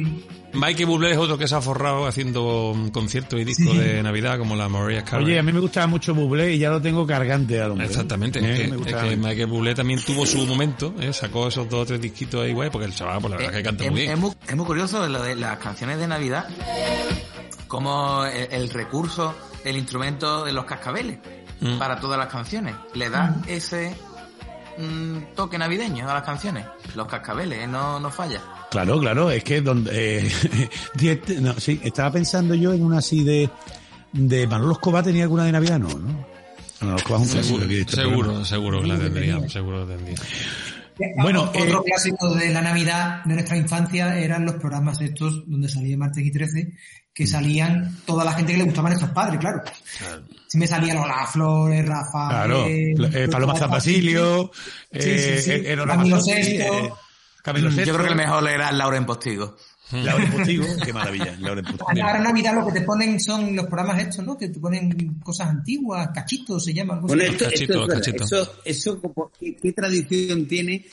[0.53, 4.37] Michael Bublé es otro que se ha forrado haciendo mm, conciertos y discos de Navidad
[4.37, 5.25] como la Mariah Carey.
[5.25, 7.87] Oye, a mí me gustaba mucho Bublé y ya lo tengo cargante al hombre.
[7.87, 9.15] Exactamente, Eh, es, que, es que.
[9.15, 11.13] Michael Bublé también tuvo su momento, ¿eh?
[11.13, 13.63] sacó esos dos o tres disquitos ahí, guay, porque el chaval, pues la verdad que
[13.63, 14.11] canta muy bien.
[14.11, 16.45] es muy, es muy curioso lo de las canciones de Navidad,
[17.67, 21.19] como el, el recurso, el instrumento de los cascabeles
[21.61, 21.77] Mm.
[21.77, 22.75] para todas las canciones.
[22.95, 23.93] Le da ese
[24.77, 26.65] mm, toque navideño a las canciones.
[26.95, 27.67] Los cascabeles, ¿eh?
[27.67, 28.41] no, no falla.
[28.71, 30.27] Claro, claro, es que donde...
[30.27, 33.49] eh, no, sí, estaba pensando yo en una así de...
[34.13, 36.27] De Manolo Escobar tenía alguna de Navidad, no, ¿no?
[36.81, 38.45] Manolo Escobar es un de este Seguro, programa.
[38.45, 40.17] seguro que la tendría, seguro que tendría.
[41.21, 45.69] Bueno, otro eh, clásico de la Navidad de nuestra infancia eran los programas estos donde
[45.69, 46.73] salía Martes y 13,
[47.13, 49.61] que salían toda la gente que le gustaban estos padres, claro.
[50.47, 54.51] Si me salían Lola Flores, Rafa, Claro, eh, Paloma San Basilio,
[54.91, 56.91] eh, el Orlando Camilo eh,
[57.43, 59.57] Camilo Yo Sesto, creo que el mejor era Lauren Postigo.
[59.91, 62.01] Lauren Postigo, qué maravilla, Lauren Postigo.
[62.05, 64.37] Ahora en Navidad lo que te ponen son los programas estos, ¿no?
[64.37, 66.97] Que te ponen cosas antiguas, cachitos se llaman.
[66.97, 67.31] algo Bueno, así.
[67.33, 67.95] esto, esto Cachito, es verdad.
[68.03, 68.23] cachito.
[68.23, 70.85] Eso, eso como- ¿qué, qué tradición tiene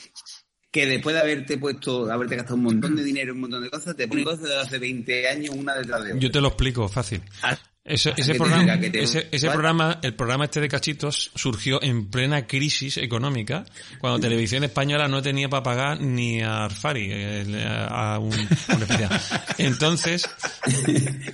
[0.71, 3.95] que después de haberte puesto, haberte gastado un montón de dinero, un montón de cosas,
[3.95, 6.19] te ponen cosas de hace 20 años una detrás de otra?
[6.19, 7.21] Yo te lo explico fácil.
[7.41, 11.31] Ah, Ese, te programa, diga que te- ese, ese programa, el programa este de cachitos
[11.33, 13.65] surgió en plena crisis económica,
[13.99, 19.21] cuando Televisión Española no tenía para pagar ni a Arfari, a un, a un especial.
[19.57, 20.29] Entonces,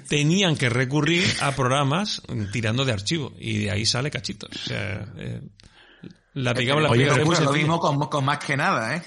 [0.08, 2.22] tenían que recurrir a programas
[2.54, 4.50] tirando de archivo, y de ahí sale cachitos.
[4.56, 5.42] O sea, eh,
[6.36, 9.02] la pegaba la Oye, pero Pues lo mismo con, con más que nada, ¿eh?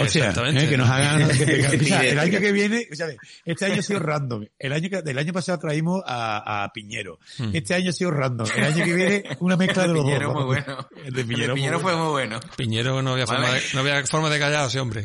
[0.00, 0.64] O sea, Exactamente.
[0.64, 1.28] eh, que nos hagan...
[1.28, 3.06] que te- Sí, o sea, el año que viene, o sea,
[3.44, 4.44] este año ha sido random.
[4.58, 7.18] El año que, del año pasado traímos a, a Piñero.
[7.38, 7.50] Hmm.
[7.52, 8.46] Este año ha sido random.
[8.56, 10.34] El año que viene, una mezcla de los Piñero dos.
[10.36, 10.88] muy bueno.
[11.04, 12.40] El de Piñero, El de Piñero muy fue muy bueno.
[12.56, 13.38] Piñero no había, Vale.
[13.42, 15.04] forma de, no había forma de callar ese hombre.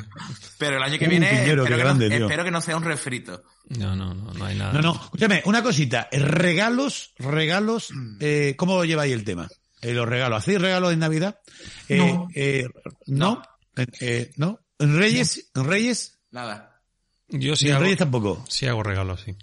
[0.58, 2.84] Pero el año que Uh, viene Piñero, espero, grande, no, espero que no sea un
[2.84, 3.44] refrito.
[3.70, 4.74] No, no, no, no hay nada.
[4.74, 6.08] No, no, escúchame, una cosita.
[6.12, 7.90] Regalos, regalos,
[8.20, 9.48] eh, ¿cómo lleváis el tema?
[9.82, 10.40] Eh, los regalos.
[10.40, 11.40] ¿Hacéis regalos en Navidad?
[11.88, 12.28] Eh, No.
[12.36, 12.68] eh,
[13.08, 13.42] ¿No?
[13.76, 14.60] Eh, eh, ¿No?
[14.78, 15.50] ¿En Reyes?
[15.56, 16.20] ¿En Reyes?
[16.32, 16.82] Nada.
[17.30, 18.46] Yo Sí, sí en hago, Reyes tampoco.
[18.50, 19.36] sí hago regalos, sí.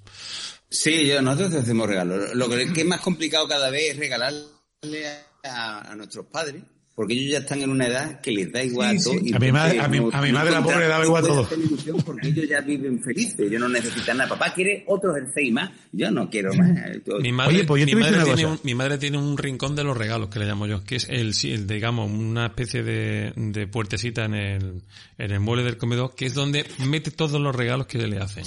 [0.68, 2.34] Sí, yo, nosotros hacemos regalos.
[2.34, 5.08] Lo que, que es más complicado cada vez es regalarle
[5.44, 6.62] a, a nuestros padres,
[6.96, 9.14] porque ellos ya están en una edad que les da igual Sí, todo.
[9.20, 9.20] sí.
[9.30, 11.04] y A mi madre- a mi- no- a mi no madre la pobre le daba
[11.04, 12.02] igual pueden todo.
[12.04, 14.30] Porque ellos ya viven felices, ellos no necesitan nada.
[14.30, 16.68] Papá quiere otro jersey más, yo no quiero más.
[17.20, 19.96] Mi madre, Oye, pues mi, a tiene un, mi madre tiene un rincón de los
[19.96, 23.66] regalos, que le llamo yo, que es el, sí, el digamos, una especie de, de
[23.66, 24.82] puertecita en el,
[25.18, 28.44] en el mueble del comedor, que es donde mete todos los regalos que le hacen.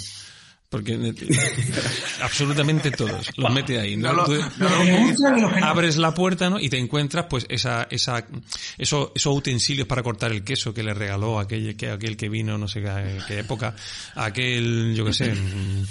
[0.69, 0.93] Porque
[2.21, 3.97] absolutamente todos los mete ahí.
[3.97, 4.09] ¿no?
[4.09, 5.49] No lo- Tú- no.
[5.65, 6.59] abres la puerta ¿no?
[6.59, 8.25] y te encuentras pues esa esa
[8.77, 12.57] esos, esos utensilios para cortar el queso que le regaló aquel que aquel que vino
[12.57, 13.75] no sé qué, qué época
[14.15, 15.33] aquel yo qué sé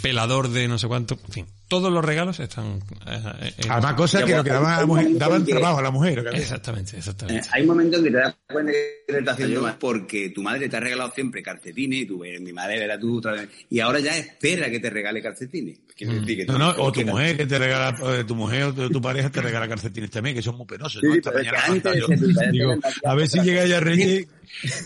[0.00, 2.80] pelador de no sé cuánto en fin todos los regalos están...
[3.06, 5.90] eh, eh, Además, cosas que lo que daban, a la mujer- daban trabajo a la
[5.90, 6.20] mujer.
[6.20, 6.26] ¿ok?
[6.34, 7.48] Exactamente, Eh, exactamente.
[7.52, 10.68] hay momentos en que te das cuenta que te está haciendo mal porque tu madre
[10.68, 13.80] te ha regalado siempre calcetines y tú ves, mi madre era tú otra vez, y
[13.80, 15.78] ahora ya espera que te regale calcetines.
[15.98, 17.94] Decir que tú- No, no, o tu mujer que te regala,
[18.26, 21.02] tu mujer o tu, tu pareja te regala calcetines también, que son muy penosos.
[21.02, 21.12] ¿no?
[21.12, 21.20] sí,
[21.66, 22.06] antes yo,
[22.52, 24.28] digo, a ver si llega ya Reyes,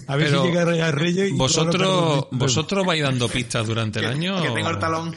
[0.07, 1.31] a ver Pero si llega ya Reyes.
[1.31, 4.43] y Vosotros, vosotros vais dando pistas durante el año.
[4.43, 5.15] Que tengo el talón.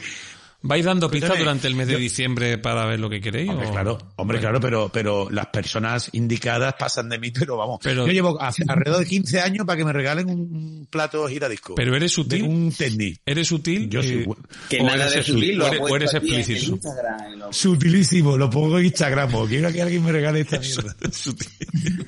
[0.66, 3.48] ¿Vais dando pistas durante el mes de yo- diciembre para ver lo que queréis?
[3.50, 7.78] Hombre, o- claro, hombre, claro, pero, pero las personas indicadas pasan de mí, pero vamos.
[7.82, 11.74] Pero- yo llevo hace- alrededor de 15 años para que me regalen un plato giradisco.
[11.74, 12.42] Pero eres sutil.
[12.42, 13.18] un tenis.
[13.24, 13.88] ¿Eres sutil?
[13.88, 14.34] Yo eh, soy
[14.68, 16.72] que o nada eres de sutil, lo o eres- explícito.
[16.74, 19.34] Instagram y lo- Sutilísimo, lo pongo en Instagram.
[19.34, 20.94] o Quiero que alguien me regale esta mierda.
[21.12, 21.48] Sutil.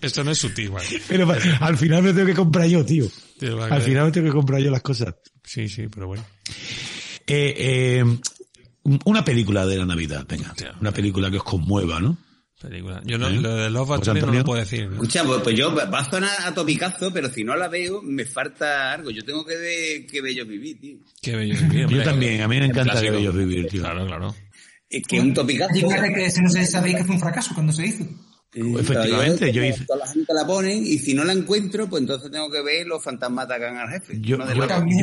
[0.00, 0.86] Esto no es sutil, vale.
[1.08, 1.28] Pero
[1.60, 3.06] al final me tengo que comprar yo, tío.
[3.38, 5.14] Te lo va a Al final me tengo que comprar yo las cosas.
[5.44, 6.24] Sí, sí, pero bueno.
[7.26, 8.04] Eh, eh,
[9.04, 10.54] una película de la Navidad, venga.
[10.80, 12.16] Una película que os conmueva, ¿no?
[12.60, 13.00] Película.
[13.04, 13.34] Yo no, ¿Eh?
[13.34, 14.40] lo de Love Actually no Antonio.
[14.40, 14.86] lo puedo decir.
[14.86, 14.94] ¿no?
[14.94, 18.24] Escucha, pues, pues yo, va a sonar a topicazo, pero si no la veo, me
[18.24, 19.10] falta algo.
[19.10, 20.98] Yo tengo que ver qué bello vivir, tío.
[21.22, 21.98] Qué bello vivir, hombre.
[21.98, 23.82] Yo también, a mí me encanta que ellos vivir, tío.
[23.82, 24.34] Claro, claro.
[24.90, 25.72] Es que un topicazo.
[25.72, 28.04] Fíjate que si no sé, sabéis que fue un fracaso cuando se hizo.
[28.50, 32.00] Sí, Efectivamente, yo hice- Toda la gente la ponen y si no la encuentro, pues
[32.00, 34.18] entonces tengo que ver los fantasmas atacan al jefe.
[34.20, 34.38] Yo,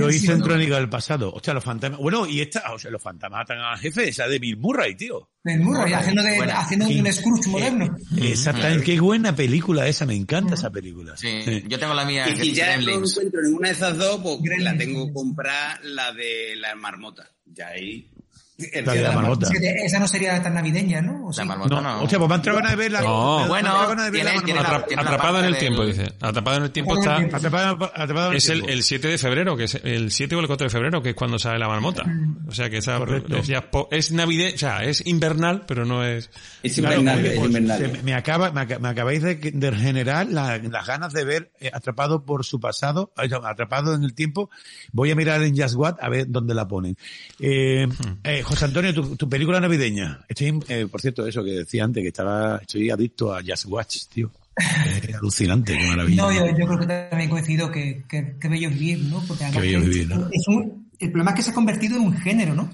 [0.09, 0.41] hice en.
[0.41, 1.31] Crónica del pasado.
[1.31, 1.99] Hostia, los fantasmas.
[1.99, 5.29] Bueno, y esta, o sea, los fantasmas atan al jefe, esa de Bill Murray, tío.
[5.43, 7.95] Del muro, y haciendo, de, haciendo un Scrooge moderno.
[8.19, 11.15] Exactamente, qué buena película esa, me encanta esa película.
[11.15, 11.63] Sí, Sí.
[11.67, 12.27] yo tengo la mía.
[12.27, 14.63] Y si ya no encuentro ninguna de esas dos, pues Gremlins.
[14.63, 17.29] la tengo que comprar la de la marmota.
[17.45, 18.09] Ya ahí.
[18.57, 19.49] El La de la marmota.
[19.83, 21.27] Esa no sería tan navideña, ¿no?
[21.27, 21.39] ¿O sí?
[21.39, 22.01] La marmota No, no.
[22.03, 23.01] hostia, pues me han entrado ganas de verla.
[23.01, 23.47] No.
[23.47, 24.71] Bueno, ver la tiene- tiene marmota.
[24.71, 26.03] la- Atrap- tiene la atrapado en el del- tiempo, dice.
[26.21, 28.25] Atrapado en el tiempo Atrapado en el está...
[28.27, 28.71] en el Es el, tiempo.
[28.71, 31.15] el 7 de febrero, que es el 7 o el 4 de febrero, que es
[31.15, 32.03] cuando sale la marmota.
[32.47, 33.35] O sea, que esa, Correcto.
[33.37, 36.29] es, ya es navideño, o sea, es invernal, pero no es...
[36.63, 37.99] Es invernal, es pues, invernal.
[38.03, 41.71] me, acaba, me, aca- me acabáis de, de generar la- las ganas de ver eh,
[41.73, 44.49] Atrapado por su pasado, Atrapado en el tiempo.
[44.93, 46.95] Voy a mirar en Just What a ver dónde la ponen.
[47.39, 47.87] Eh,
[48.23, 50.19] eh, José Antonio, tu, tu película navideña.
[50.27, 54.03] Estoy, eh, por cierto, eso que decía antes, que estaba, estoy adicto a Just Watch,
[54.13, 54.31] tío.
[54.55, 56.21] Es alucinante, qué maravilla.
[56.23, 59.21] No, yo, yo creo que también coincido que, que, que bello vivir, ¿no?
[59.27, 60.29] Porque además bello es vivir, ¿no?
[60.31, 62.69] es un- el problema es que se ha convertido en un género, ¿no?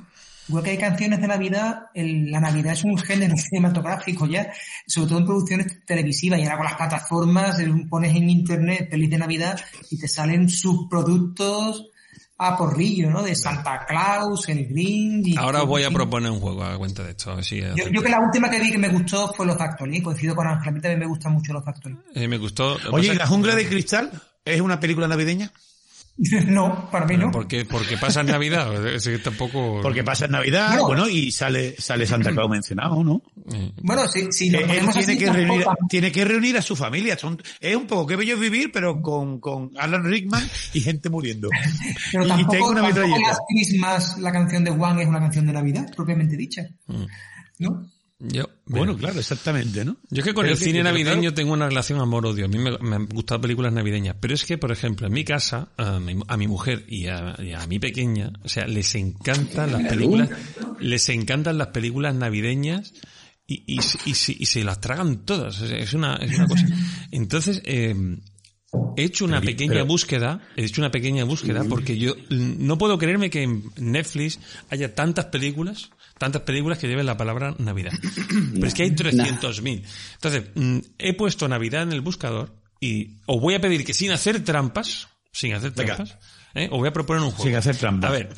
[0.48, 4.52] Igual que hay canciones de Navidad, el- la Navidad es un género cinematográfico ya,
[4.86, 9.10] sobre todo en producciones televisivas y ahora con las plataformas, eh, pones en internet feliz
[9.10, 9.60] de Navidad
[9.90, 11.88] y te salen subproductos
[12.44, 13.22] a porrillo, ¿no?
[13.22, 17.04] De Santa Claus, el Grinch y Ahora os voy a proponer un juego a cuenta
[17.04, 17.32] de esto.
[17.32, 19.58] a ver si- Yo, yo que la última que vi que me gustó fue Los
[19.92, 21.98] y coincido con Ángel, a mí también me gustan mucho Los Actual.
[22.16, 22.74] Eh, me gustó...
[22.92, 24.12] Oye, pasa ¿y La jungla de cristal
[24.44, 25.52] es una película navideña?
[26.48, 27.32] no, para mí no.
[27.32, 28.86] Porque, porque pasa en Navidad.
[28.96, 29.80] Es que tampoco...
[29.82, 30.88] Porque pasa en Navidad, No.
[30.88, 33.22] bueno, y sale, sale Santa Claus mencionado, ¿no?
[33.52, 36.58] Eh, Bueno, si, si Eh, lo él ponemos tiene así, que, reunir, tiene que reunir
[36.58, 37.18] a su familia.
[37.18, 40.44] Son, es un poco que bello vivir, pero con, con Alan Rickman
[40.74, 41.50] y gente muriendo.
[42.12, 43.30] Pero y, y tampoco, tengo una tampoco metralleta.
[43.30, 46.68] las Christmas, la canción de One es una canción de Navidad, propiamente dicha.
[47.60, 47.88] ¿No?
[48.22, 49.98] Yo, Bueno, claro, exactamente, ¿no?
[50.10, 52.46] Yo es que con Pero el cine navideño claro, tengo una relación amor-odio.
[52.46, 54.16] A mí me, me han gustado películas navideñas.
[54.20, 57.36] Pero es que, por ejemplo, en mi casa, a mi, a mi mujer y a,
[57.40, 60.30] y a mi pequeña, o sea, les encantan las películas,
[60.80, 62.94] les encantan las películas navideñas
[63.48, 65.60] y, y, se- y, se- y se las tragan todas.
[65.62, 66.68] O sea, es una, es una cosa.
[67.12, 67.96] Entonces, eh,
[68.96, 72.78] he hecho una Pero- pequeña pero- búsqueda, he hecho una pequeña búsqueda porque yo no
[72.78, 75.90] puedo creerme que en Netflix haya tantas películas,
[76.22, 77.94] tantas películas que lleven la palabra Navidad.
[78.54, 79.84] Pero es que hay 300.000.
[80.14, 84.12] Entonces, mm, he puesto Navidad en el buscador y os voy a pedir que sin
[84.12, 86.20] hacer trampas, sin hacer trampas,
[86.54, 86.70] ¿eh?
[86.72, 87.46] os voy a proponer un juego.
[87.46, 88.08] Sin hacer trampas.
[88.08, 88.30] A ver,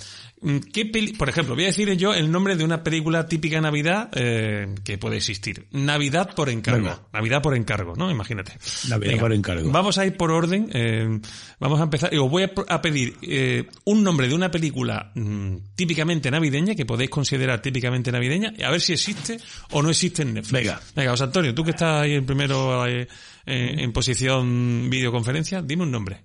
[0.73, 3.61] ¿qué peli- por ejemplo, voy a decir yo el nombre de una película típica de
[3.61, 5.67] Navidad eh, que puede existir.
[5.71, 6.79] Navidad por encargo.
[6.83, 7.01] Venga.
[7.13, 8.11] Navidad por encargo, ¿no?
[8.11, 8.53] Imagínate.
[8.89, 9.71] Navidad por encargo.
[9.71, 10.69] Vamos a ir por orden.
[10.73, 11.19] eh,
[11.59, 12.13] vamos a empezar.
[12.13, 16.75] Y os voy a, a pedir eh, un nombre de una película mm, típicamente navideña,
[16.75, 19.37] que podéis considerar típicamente navideña, a ver si existe
[19.71, 20.51] o no existe en Netflix.
[20.63, 20.81] Venga.
[20.95, 23.07] Venga, José Antonio, tú que estás ahí en primero eh,
[23.45, 26.21] en posición videoconferencia, dime un nombre.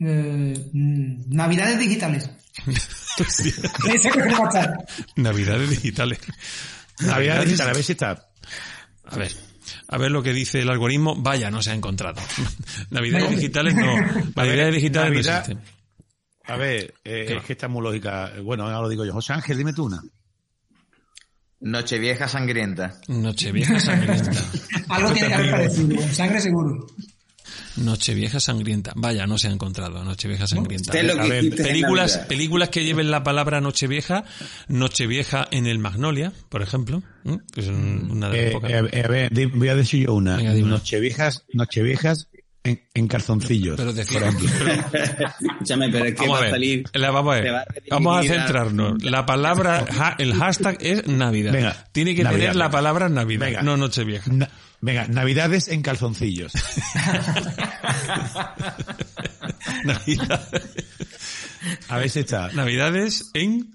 [0.00, 2.30] Eh, mm, Navidades digitales.
[5.16, 6.18] Navidades digitales.
[7.00, 8.28] Navidad digital, a ver si está.
[9.04, 9.32] A ver.
[9.88, 11.14] A ver lo que dice el algoritmo.
[11.16, 12.20] Vaya, no se ha encontrado.
[12.90, 13.96] Navidades digitales no.
[14.36, 15.78] Navidades digitales Navidad- no existen.
[16.44, 18.32] A ver, eh, ¿Qué es que está muy lógica.
[18.42, 19.12] Bueno, ahora lo digo yo.
[19.12, 20.02] José Ángel, dime tú una.
[21.60, 22.98] Nochevieja sangrienta.
[23.08, 24.30] Nochevieja sangrienta.
[24.88, 26.08] Algo tiene que haber parecido.
[26.14, 26.86] Sangre seguro.
[27.78, 28.92] Nochevieja sangrienta.
[28.96, 30.04] Vaya, no se ha encontrado.
[30.04, 30.92] Nochevieja sangrienta.
[30.92, 34.24] A ver, películas, películas que lleven la palabra Nochevieja.
[34.68, 37.02] Nochevieja en el Magnolia, por ejemplo.
[37.56, 38.70] es un- una de las Eh, pocas.
[38.70, 40.36] eh, eh, a ver, voy a decir yo una.
[40.38, 40.54] Venga.
[40.54, 42.28] Nocheviejas, nocheviejas
[42.68, 43.76] en, en calzoncillos.
[43.76, 44.48] Pero por ejemplo.
[45.40, 46.84] Escúchame, pero es que Vamos va a ver, salir.
[46.94, 49.02] la- vamos a va vamos centrarnos.
[49.02, 51.52] La palabra, ja- el hashtag es Navidad.
[51.52, 53.62] Venga, Tiene que Navidad, tener la palabra Navidad, Venga.
[53.62, 54.30] no Nochevieja.
[54.32, 54.48] Na-
[54.80, 56.52] venga, navidades en calzoncillos.
[59.84, 60.48] Navidad.
[61.88, 62.48] A ver si está.
[62.52, 63.74] Navidades en...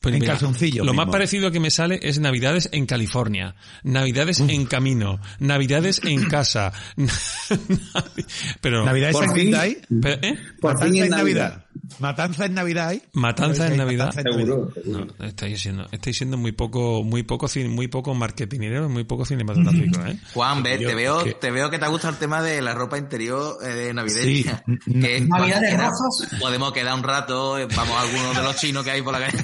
[0.00, 4.38] Pues En mira, calzoncillos Lo más parecido que me sale es Navidades en California, Navidades
[4.40, 6.72] en camino, Navidades en casa.
[8.60, 9.78] Pero ¿Navidades Por sangrienta fin.
[10.00, 10.38] Pero, ¿eh?
[10.60, 11.64] Por fin en en Navidad.
[11.98, 13.02] Matanza en Navidad hay.
[13.12, 14.12] Matanza ver en Navidad.
[14.12, 14.70] Seguro.
[14.84, 20.04] No, estáis siendo, estáis siendo muy poco, muy poco, muy poco marketingero, muy poco cinematográfico,
[20.06, 20.18] ¿eh?
[20.34, 22.74] Juan, ve, Yo- te veo, que- te veo que te gusta el tema de la
[22.74, 24.62] ropa interior eh, navideña.
[24.66, 24.92] Sí.
[25.00, 26.28] Que Navidades cuando queda- rojas.
[26.40, 29.20] Podemos quedar un rato, eh, vamos a algunos de los chinos que hay por la
[29.26, 29.38] calle.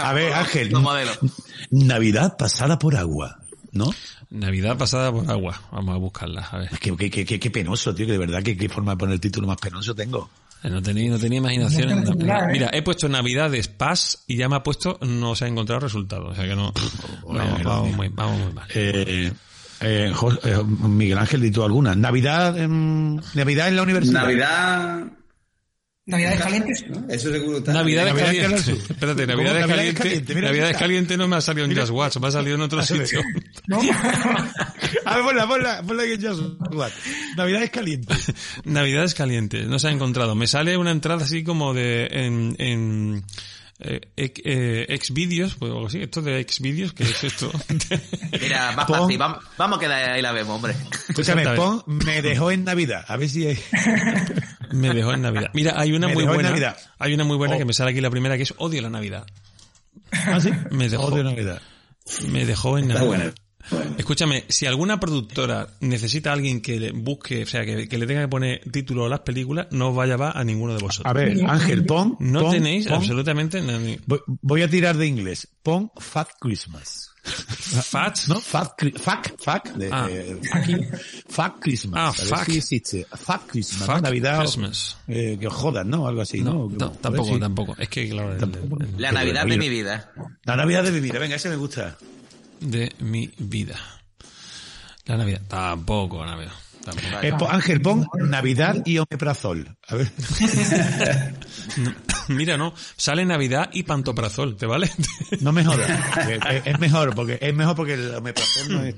[0.00, 0.70] A ver, Ángel.
[0.70, 1.18] Los modelos.
[1.70, 3.40] Navidad pasada por agua,
[3.72, 3.86] ¿no?
[4.30, 5.60] Navidad pasada por agua.
[5.72, 6.70] Vamos a buscarla, a ver.
[6.78, 9.14] Qué, qué, qué, qué- qué penoso, tío, que de verdad, que qué forma de poner
[9.14, 10.30] el título más penoso tengo.
[10.70, 11.88] No tenía, no tenía imaginación.
[11.88, 12.52] No en- tengo titular, ¿eh?
[12.52, 16.26] Mira, he puesto Navidades Paz y ya me ha puesto no se ha encontrado resultado.
[16.28, 16.72] O sea que no.
[17.26, 18.68] Vamos, vamos muy, vamos muy mal.
[18.74, 19.32] Eh,
[19.80, 21.94] eh, Jo- eh, Miguel Ángel, di tú alguna.
[21.96, 24.22] Navidad, en, Navidad en la universidad.
[24.22, 25.02] Navidad.
[26.04, 26.84] Navidades calientes.
[26.88, 27.04] ¿no?
[27.08, 27.60] Eso seguro.
[27.60, 28.42] Navidades Navidad caliente.
[28.42, 28.74] Canal Sur.
[28.90, 29.26] Espérate.
[29.26, 30.34] Navidades Navidades caliente.
[30.34, 30.78] Navidades mira.
[30.78, 33.20] caliente no me ha salido en Just Watch, me ha salido en otro sitio.
[33.68, 33.78] ¿no?
[35.04, 36.56] A ver, ponla, ponla, ponla que yo
[37.36, 38.14] Navidad es caliente.
[38.64, 40.34] Navidades calientes, no se ha encontrado.
[40.34, 43.24] Me sale una entrada así como de en, en
[43.80, 46.00] eh, ex- eh, Xvideos, pues algo así.
[46.02, 47.50] Esto de Xvideos, ¿qué es esto?
[48.40, 50.74] Mira, más Pon- fácil, vamos, vamos a quedar ahí la vemos, hombre.
[51.08, 53.04] Escúchame, pon, me dejó en Navidad.
[53.08, 53.58] A ver si hay...
[54.72, 55.50] me dejó en Navidad.
[55.54, 56.50] Mira, hay una Me muy buena.
[56.50, 56.76] Navidad.
[56.98, 57.58] Hay una muy buena Oh.
[57.58, 59.26] que me sale aquí la primera que es Odio la Navidad.
[60.12, 60.50] ¿Ah, sí?
[60.70, 61.04] Me dejó.
[61.06, 61.60] Odio Navidad.
[62.28, 63.08] Me dejó en Está Navidad.
[63.08, 63.34] buena.
[63.70, 63.94] Bueno.
[63.96, 68.06] Escúchame, si alguna productora necesita a alguien que le busque, o sea, que, que le
[68.08, 71.08] tenga que poner título a las películas, no vaya va a ninguno de vosotros.
[71.08, 72.16] A ver, Ángel, pon...
[72.18, 73.62] no pon- tenéis pon- absolutamente
[74.06, 75.46] Voy, voy a tirar de inglés.
[75.62, 77.11] Pon Fat Christmas.
[77.24, 78.18] Fat.
[78.28, 78.40] ¿No?
[78.40, 80.06] Fat, fuck, fuck, de, Ah.
[80.08, 80.40] de-
[81.28, 82.00] Fuck Christmas.
[82.00, 82.44] Ah, fuck.
[82.46, 83.06] si existe.
[83.10, 83.80] Fuck Christmas.
[83.88, 83.94] ¿no?
[83.94, 84.40] Fuck Navidad.
[84.40, 84.96] Christmas.
[85.06, 86.08] Eh, que os jodan, ¿no?
[86.08, 86.68] Algo así, No, ¿no?
[86.78, 87.76] no, tampoco, si- tampoco.
[87.78, 88.82] Es que, claro, el- Tampoco.
[88.82, 90.10] el- La Navidad de mi vida.
[90.44, 91.18] La Navidad de mi vida.
[91.18, 91.96] Venga, ese me gusta.
[92.60, 93.76] de mi vida.
[95.06, 95.42] La Navidad.
[95.48, 96.52] Tampoco, Navidad.
[96.84, 97.06] Tampoco.
[97.22, 99.76] Eh, po- Ángel, pon Navidad y omeprazol.
[99.88, 100.10] A ver.
[102.28, 102.74] Mira, no.
[102.96, 104.90] Sale Navidad y pantoprazol, ¿te vale?
[105.40, 105.90] No me jodas.
[106.64, 108.94] Es mejor, porque es mejor porque el omeprazol no es,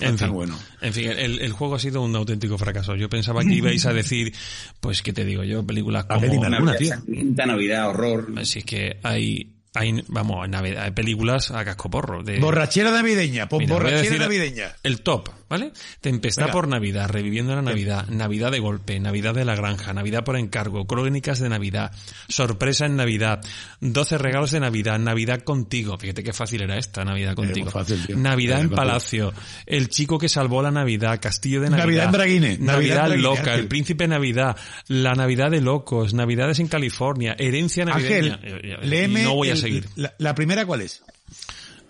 [0.00, 0.58] En tan fin, bueno.
[0.80, 2.94] en fin el, el juego ha sido un auténtico fracaso.
[2.94, 4.32] Yo pensaba que ibais a decir,
[4.80, 5.66] pues, ¿qué te digo yo?
[5.66, 6.44] Películas ver, como...
[6.44, 7.02] alguna, Navidad
[7.46, 8.32] Navidad, horror.
[8.44, 12.22] Si es que hay, hay vamos, Navidad, hay películas a cascoporro.
[12.22, 13.48] De, Borrachera navideña.
[13.48, 14.76] Pon Mira, borrachera navideña.
[14.82, 15.72] El top, ¿vale?
[16.00, 16.52] Tempestad Venga.
[16.52, 20.86] por Navidad, reviviendo la Navidad, Navidad de golpe, Navidad de la granja, Navidad por encargo,
[20.86, 21.92] crónicas de Navidad,
[22.28, 23.40] sorpresa en Navidad,
[23.80, 25.98] 12 regalos de Navidad, Navidad contigo.
[25.98, 27.70] Fíjate qué fácil era esta, Navidad contigo.
[27.70, 28.20] fácil.
[28.22, 28.70] Navidad en.
[28.70, 29.32] Palacio,
[29.66, 31.84] el chico que salvó la Navidad, Castillo de Navidad.
[31.86, 34.56] Navidad en Braguine, Navidad, Navidad en Braguine, loca, el príncipe Navidad,
[34.88, 38.34] la Navidad de locos, Navidades en California, herencia navideña.
[38.34, 39.88] Ángel, no voy a el- seguir.
[39.96, 41.02] La, la primera, ¿cuál es?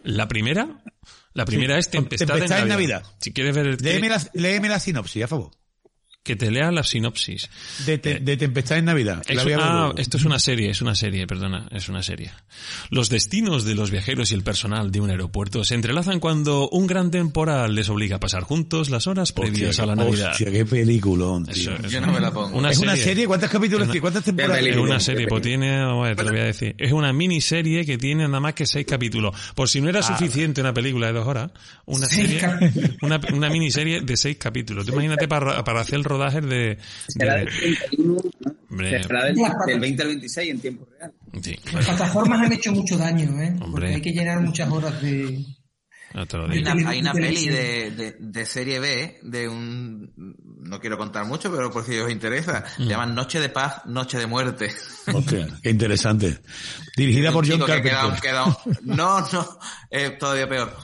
[0.05, 0.69] La primera,
[1.39, 3.01] la primera Sí, es Tempestad, Tempestad en en Navidad.
[3.01, 3.17] Navidad.
[3.21, 5.53] Si quieres ver el Léeme la, léeme la sinopsis, a favor.
[6.29, 7.49] Que te lea la sinopsis.
[7.87, 9.23] De, te- de Tempestad en Navidad.
[9.27, 12.31] Es- ah, esto es una serie, es una serie, perdona, es una serie.
[12.91, 16.87] Los destinos de los viajeros y el personal de un aeropuerto se entrelazan cuando un
[16.87, 20.33] gran temporal les obliga a pasar juntos las horas previas Hostia, a la Navidad.
[20.33, 21.73] Hostia, qué peliculón, tío.
[21.75, 22.59] Eso, es Yo no me la pongo.
[22.59, 23.05] Una ¿Es una serie.
[23.05, 23.27] serie?
[23.27, 24.01] ¿Cuántos capítulos tiene?
[24.03, 24.63] ¿Cuántas temporadas?
[24.67, 26.75] Es una serie, pues tiene, ver, te lo voy a decir.
[26.79, 29.35] Es una miniserie que tiene nada más que seis capítulos.
[29.55, 29.91] Por si no Ah.
[29.91, 31.51] era suficiente una película de dos horas,
[31.87, 32.41] una serie,
[33.01, 34.85] una, una miniserie de seis capítulos.
[34.85, 37.49] Tú imagínate para, para hacer el rodaje de, Será de- del
[37.79, 38.55] 31, ¿no?
[38.71, 39.03] Hombre.
[39.03, 41.13] Será del, del 20 al 26 en tiempo real.
[41.43, 43.57] sí, Las plataformas han hecho mucho daño, ¿eh?
[43.61, 43.71] Hombre.
[43.71, 45.45] Porque hay que llenar muchas horas de...
[46.15, 50.13] no te lo Hay una, hay una peli de, de, de serie B, de un...
[50.61, 52.63] No quiero contar mucho, pero por si os interesa.
[52.79, 52.83] Mm.
[52.83, 54.71] Se llama Noche de Paz, Noche de Muerte.
[55.15, 56.41] Hostia, qué interesante.
[56.97, 58.21] Dirigida por John chico que Carpenter.
[58.21, 59.59] queda- queda- no, no,
[59.91, 60.77] eh, todavía peor.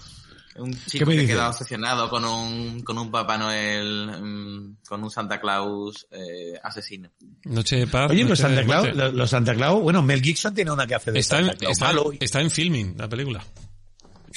[0.57, 5.41] Un chico que queda obsesionado con un, con un Papá Noel, mm, con un Santa
[5.41, 7.11] Claus eh, asesino.
[7.45, 8.11] Noche de paz.
[8.11, 11.11] Oye, los Santa Claus, los, los Santa Claus, bueno, Mel Gibson tiene una que hace
[11.11, 12.13] de Está en, Santa Claus está, malo.
[12.21, 13.45] está en filming, la película.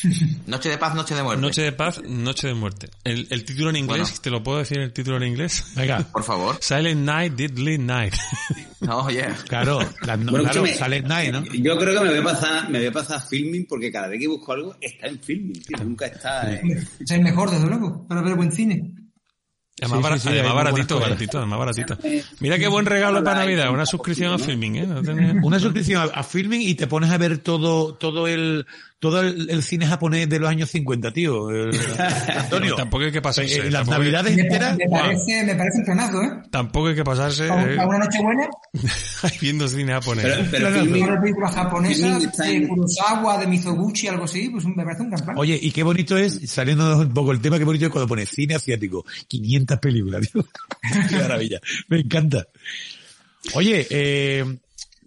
[0.48, 1.42] Noche de paz, noche de muerte.
[1.42, 2.90] Noche de paz, noche de muerte.
[3.04, 4.16] El, el título en inglés, Bueno.
[4.22, 5.74] ¿te lo puedo decir el título en inglés?
[5.76, 6.58] Venga, Por favor.
[6.62, 8.14] Silent Night, Deadly Night.
[8.90, 9.36] Oh, yeah.
[9.48, 11.44] claro, Bueno, claro, sale Night, ¿no?
[11.46, 14.20] Yo creo que me voy a pasar, me voy a pasar filming porque cada vez
[14.20, 15.78] que busco algo está en filming, tío.
[15.84, 16.72] Nunca está en...
[16.78, 18.94] Es el mejor, desde luego, para ver buen cine.
[19.82, 21.98] Además, Sí, bara- sí, sí, además baratito, baratito, además baratito.
[22.40, 24.88] Mira qué buen regalo para Navidad, una suscripción a Filming, ¿eh?
[24.88, 28.66] No tenés- Una suscripción a, a Filming y te pones a ver todo, todo el,
[29.00, 31.50] todo el, el cine japonés de los años 50, tío.
[31.52, 31.80] El-
[32.36, 32.76] Antonio.
[32.76, 33.56] Tampoco hay que pasarse.
[33.68, 34.78] Eh, las hay- navidades Me, enteras.
[34.78, 36.32] me parece, me parece un planazo, ¿eh?
[36.50, 38.48] tampoco hay que pasarse Para, eh, una noche buena,
[39.42, 40.24] viendo cine japonés.
[40.26, 44.84] Pero, pero Claro, filming, una película japonesa de Kurosawa, de Mizoguchi, algo así, pues me
[44.84, 45.38] parece un plan.
[45.38, 48.26] Oye, y qué bonito es, saliendo un poco el tema, qué bonito es cuando pone
[48.26, 49.06] cine asiático.
[49.28, 50.46] 500 películas, tío.
[51.10, 51.60] qué maravilla.
[51.90, 52.48] Me encanta.
[53.54, 54.44] Oye, eh,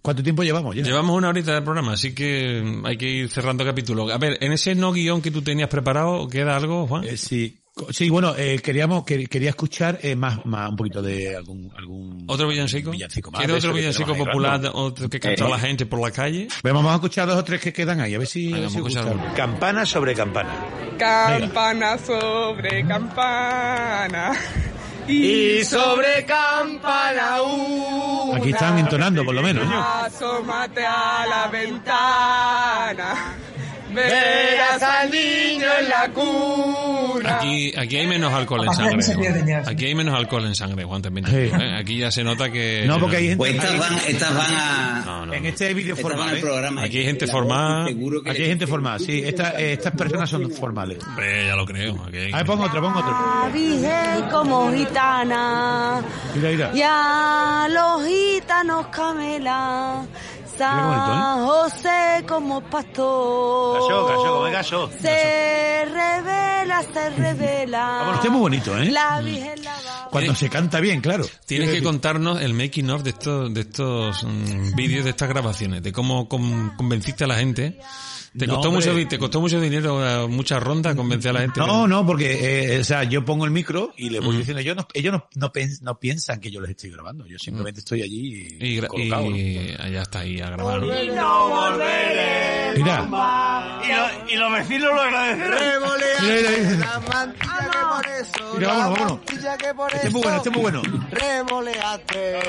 [0.01, 0.83] ¿cuánto tiempo llevamos ya?
[0.83, 4.11] Llevamos una horita de programa, así que hay que ir cerrando capítulo.
[4.11, 7.03] A ver, en ese no guion que tú tenías preparado, ¿queda algo, Juan?
[7.05, 7.57] Eh, sí.
[7.91, 12.25] Sí, bueno, eh, queríamos, quer- quería escuchar eh, más, más, un poquito de algún, algún
[12.27, 12.91] ¿Otro villancico?
[12.91, 15.49] villancico más ¿Quiere de otro villancico popular, otro que canta Eh.
[15.49, 16.49] la gente por la calle?
[16.63, 18.59] Bueno, vamos a escuchar dos o tres que quedan ahí, a ver si, a Venga,
[18.63, 20.53] ver si vamos a escuchar Campana sobre campana.
[20.99, 24.33] Campana sobre campana.
[25.07, 28.37] Y sobre campana una.
[28.37, 29.65] Aquí están entonando, por lo menos.
[29.67, 29.81] ¿no?
[29.83, 33.35] Asómate a la ventana.
[33.93, 37.37] Verás al niño en la cuna.
[37.37, 39.63] Aquí, aquí hay menos alcohol en sangre.
[39.65, 41.55] Aquí hay menos alcohol en sangre, Juan, también te digo.
[41.57, 41.75] ¿eh?
[41.77, 42.83] Aquí ya se nota que...
[42.87, 45.03] No, porque hay gente, pues estas van, estas van a...
[45.05, 46.41] No, no, en este vídeo formal, al ¿eh?
[46.41, 46.83] programa.
[46.83, 47.85] Aquí hay gente formada.
[47.87, 49.21] seguro que Aquí hay gente formal, sí.
[49.25, 50.97] Esta- eh, estas personas son formales.
[51.05, 52.01] Hombre, ya lo creo.
[52.07, 53.11] Aquí hay- A ver, pon otro, pon otro.
[53.11, 56.01] La Virgen como gitana,
[56.35, 56.71] Mira, mira.
[56.73, 60.03] y a los gitanos camela,
[60.65, 63.79] San José como pastor.
[64.21, 64.89] Come gasó.
[65.01, 67.79] Se revela, se revela.
[68.01, 68.91] Vámonos, es muy bonito, ¿eh?
[68.91, 70.07] La Virgen la va.
[70.11, 71.25] Cuando se canta bien, claro.
[71.45, 75.81] Tienes que contarnos el making of de estos, de estos mm, vídeos, de estas grabaciones,
[75.81, 77.79] de cómo con- convenciste a la gente.
[78.37, 78.93] Te No, costó hombre.
[78.93, 81.59] mucho, te costó mucho dinero, eh, muchas rondas convencer a la gente.
[81.59, 84.37] No, no, porque, eh, o sea, yo pongo el micro y les voy Mm.
[84.39, 87.25] diciendo, ellos, no, ellos no, no, pens- no piensan que yo les estoy grabando.
[87.27, 89.29] Yo simplemente estoy allí Y, gra- colocado.
[89.29, 89.35] ¿no?
[89.35, 90.79] y allá está ahí a grabar.
[90.81, 90.87] ¿no?
[92.77, 93.07] Mira,
[94.29, 96.79] Y, los vecinos lo agradecerán.
[96.79, 98.53] La mantilla que por eso.
[98.57, 99.17] Mira, vámonos, vámonos.
[99.17, 100.81] mantilla que por Este es muy bueno, este es muy bueno.
[101.11, 102.39] Remoleate.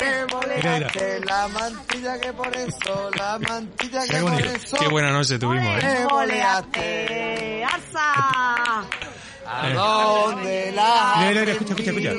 [0.00, 1.20] Remoleate.
[1.26, 3.10] La mantilla que por eso.
[3.18, 4.76] La mantilla que por eso.
[4.78, 6.06] Qué buena noche tuvimos, ¿eh?
[7.64, 8.84] ¡Alza!
[9.46, 12.14] ¿A dónde la Mira, mira, mira, escucha, escucha, escucha.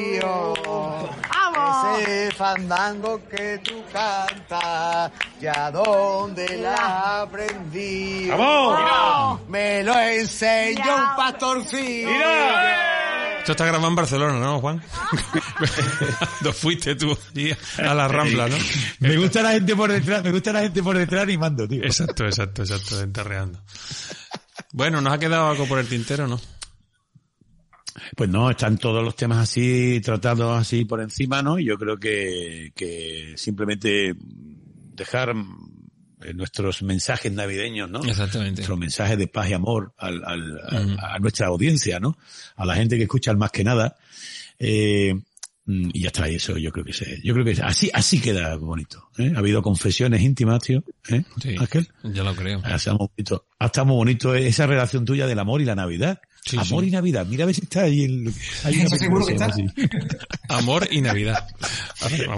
[1.34, 2.00] ¡Vamos!
[2.00, 8.30] Ese fandango que tú cantas, ¿ya dónde la aprendí?
[8.30, 9.40] ¡Vamos!
[9.48, 12.10] Me lo enseñó un pastorcillo.
[13.42, 14.80] Esto está grabado en Barcelona, ¿no, Juan?
[16.20, 18.56] Cuando fuiste tú allí a la Rambla, ¿no?
[19.00, 21.84] Me gusta la gente por detrás, me gusta la gente por detrás animando, tío.
[21.84, 23.60] Exacto, exacto, exacto, enterreando.
[24.74, 26.40] Bueno, ¿nos ha quedado algo por el tintero, no?
[28.16, 31.58] Pues no, están todos los temas así, tratados así por encima, ¿no?
[31.58, 34.14] Y yo creo que, que simplemente
[34.94, 35.34] dejar
[36.36, 38.04] nuestros mensajes navideños, ¿no?
[38.04, 38.62] Exactamente.
[38.62, 40.60] Nuestros mensajes de paz y amor al, al-
[41.00, 42.18] a- nuestra audiencia, ¿no?
[42.56, 43.96] A la gente que escucha al más que nada.
[44.60, 45.14] Eh,
[45.66, 48.20] mm, y ya está, y eso yo creo que se, yo creo que así, así
[48.22, 49.32] queda bonito, ¿eh?
[49.36, 51.24] Ha habido confesiones íntimas, tío, ¿eh?
[51.42, 51.88] Sí, Ángel.
[52.04, 52.62] ya lo creo.
[52.64, 55.76] Ha estado muy bonito, ha estado muy bonito esa relación tuya del amor y la
[55.76, 56.22] Navidad.
[56.44, 56.90] Sí, amor sí.
[56.90, 57.26] y Navidad.
[57.28, 58.34] Mira a ver si está ahí el,
[58.64, 59.46] hay una Eso seguro que está.
[59.46, 59.66] así.
[60.50, 61.48] Amor y Navidad.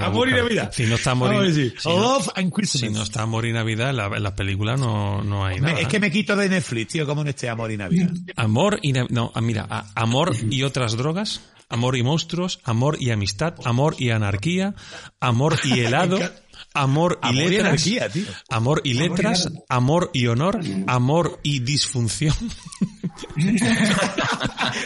[0.01, 0.33] Amor y.
[0.33, 0.71] Navidad.
[0.73, 2.81] Si no está Amor y, decir, si no- Love and Christmas.
[2.81, 5.69] si no está Amor y Navidad, en, la- en las películas no, no hay Me-
[5.69, 5.79] nada.
[5.81, 8.09] es que me quito de Netflix, tío, como en este Amor y Navidad.
[8.35, 12.97] Amor y Nav- no, ah, mira, a- amor y otras drogas, amor y monstruos, amor
[12.99, 14.75] y amistad, amor y anarquía,
[15.21, 16.19] amor y helado,
[16.73, 18.25] amor y Amor y letras, anarquía, tío.
[18.49, 22.33] amor y letras, amor y honor, amor y disfunción.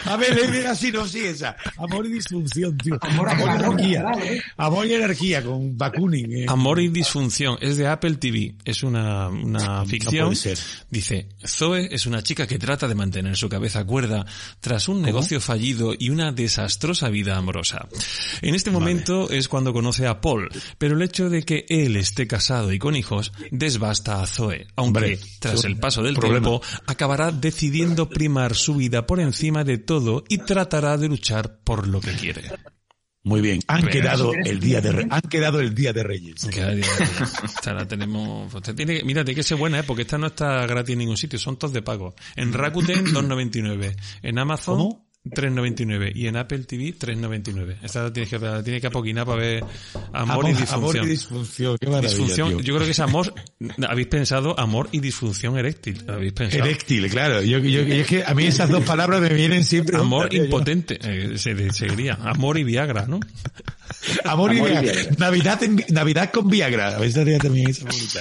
[0.04, 1.56] A ver, le mira así, no, sí, esa.
[1.76, 2.98] Amor y disfunción, tío.
[3.00, 3.76] Amor a y claro,
[4.22, 4.42] ¿eh?
[4.56, 6.32] Amor y anarquía con Bakunin.
[6.42, 6.46] eh.
[6.48, 10.26] Amor y disfunción es de Apple TV, es una, una ficción.
[10.28, 10.58] puede ser.
[10.90, 14.26] Dice, Zoe es una chica que trata de mantener su cabeza cuerda
[14.60, 17.88] tras un negocio fallido y una desastrosa vida amorosa.
[18.42, 22.26] En este momento es cuando conoce a Paul, pero el hecho de que él esté
[22.26, 26.46] casado y con hijos desbasta a Zoe, aunque Hombre, tras el paso del problema.
[26.48, 31.86] tiempo acabará decidiendo primar su vida por encima de todo y tratará de luchar por
[31.88, 32.42] lo que quiere.
[33.24, 33.60] Muy bien.
[33.66, 36.46] Han Pero- quedado el día de han quedado el día de Reyes.
[36.46, 36.80] Que hay-
[37.44, 38.54] Esta la tenemos.
[38.54, 39.82] Usted tiene, que- mira, tiene que ser buena, ¿eh?
[39.82, 42.14] porque esta no está gratis en ningún sitio, son todos de pago.
[42.36, 45.07] En Rakuten 2.99, en Amazon ¿Cómo?
[45.30, 47.76] 3.99 y en Apple TV 3.99.
[47.82, 49.64] Esta la tienes que, la tienes que apoquinar para ver
[50.12, 50.78] amor, y disfunción.
[50.80, 51.76] amor y disfunción.
[51.80, 52.60] Qué maravilla, Disfunción, tío.
[52.60, 53.34] yo creo que es amor,
[53.88, 56.64] habéis pensado amor y disfunción eréctil, habéis pensado.
[56.64, 57.42] Eréctil, claro.
[57.42, 59.96] Yo, yo- y es que a mí esas dos palabras me vienen siempre.
[59.98, 62.14] Amor impotente, eh, se, seguiría.
[62.14, 63.20] Amor y Viagra, ¿no?
[64.24, 64.92] Amor y Amor y Viagra.
[64.92, 65.16] Viagra.
[65.18, 66.88] Navidad, en- Navidad con Viagra.
[66.96, 68.20] A ver, estaría también esa bonita.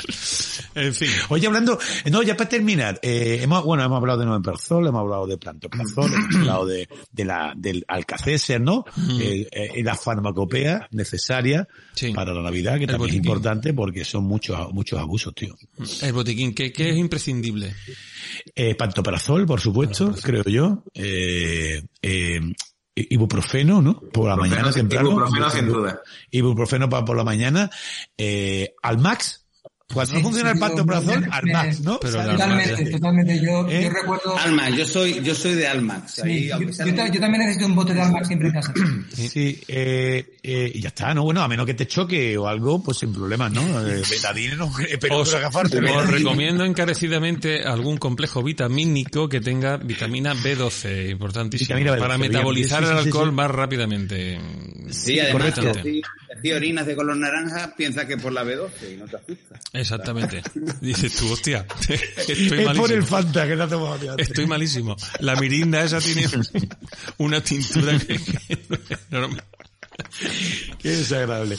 [0.76, 1.10] En fin.
[1.30, 1.78] Oye, hablando,
[2.12, 6.14] no, ya para terminar, eh, hemos, bueno, hemos hablado de Novenperzol, hemos hablado de Plantoprazol,
[6.14, 8.86] hemos hablado de, de la, del Alcacéser, ¿no?
[9.20, 12.14] Eh, eh, la farmacopea necesaria Sí.
[12.14, 13.26] para la Navidad, que El también es botiquín.
[13.26, 15.56] importante porque son muchos, muchos abusos, tío.
[16.02, 17.74] El botiquín, ¿qué, qué es imprescindible?
[18.56, 20.84] Eh, pantoprazol, por supuesto, creo yo.
[20.94, 22.40] Eh, eh,
[22.96, 24.00] ibuprofeno, ¿no?
[24.00, 25.10] Por la Ibuprofeno, mañana temprano.
[25.12, 26.02] ibuprofeno sin duda.
[26.32, 27.70] Ibuprofeno para por la mañana.
[28.18, 29.46] Eh, Almax.
[29.94, 32.00] Cuando no Sí, funciona sí, el pantoprazol, me- Almax, ¿no?
[32.02, 33.42] Pero Totalmente, totalmente.
[33.42, 33.84] Yo, ¿Eh?
[33.84, 34.38] yo recuerdo...
[34.38, 36.12] Almax, yo soy, yo soy de Almax.
[36.12, 38.74] Sí, ahí, yo, yo yo también necesito un bote de Almax siempre en casa.
[39.16, 41.24] Sí, eh, eh, y ya está, ¿no?
[41.24, 43.62] Bueno, a menos que te choque o algo, pues sin problemas, ¿no?
[43.88, 50.34] Eh, betadine, no, pero Os, no os recomiendo encarecidamente algún complejo vitamínico que tenga vitamina
[50.34, 53.36] B12, importantísimo, Vitamina B12, para metabolizar sí, sí, el alcohol sí.
[53.36, 54.40] más rápidamente.
[54.90, 56.02] Sí, además, si,
[56.42, 59.60] si orinas de color naranja, piensa que por la B12 y no te asusta.
[59.80, 60.42] Exactamente.
[60.82, 63.06] Dices tú, hostia, estoy Es por el malísimo.
[63.06, 64.18] Fanta que no te hemos olvidado.
[64.18, 64.96] Estoy malísimo.
[65.20, 66.26] La mirinda esa tiene
[67.18, 68.20] una tintura que,
[69.12, 69.30] no.
[70.78, 71.58] Qué desagradable.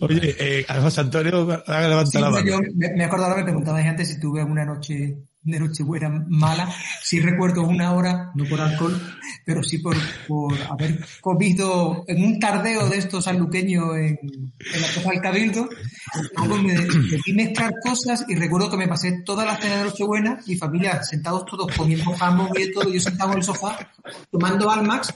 [0.00, 2.46] Oye, eh, José Antonio, haga Sí, la no, mano.
[2.46, 3.08] yo me,
[3.44, 6.68] preguntabais antes si tuve una noche de Nochebuena mala.
[7.02, 9.00] Sí recuerdo una hora, no por alcohol,
[9.44, 9.96] pero sí por,
[10.28, 15.68] por haber comido en un tardeo de estos sanluqueños en, en la Plaza del Cabildo.
[16.36, 20.38] Luego me decidí mezclar cosas y recuerdo que me pasé toda la cena de Nochebuena,
[20.46, 23.78] mi familia sentados todos comiendo jamón y todo, yo sentado en el sofá
[24.30, 25.12] tomando Almax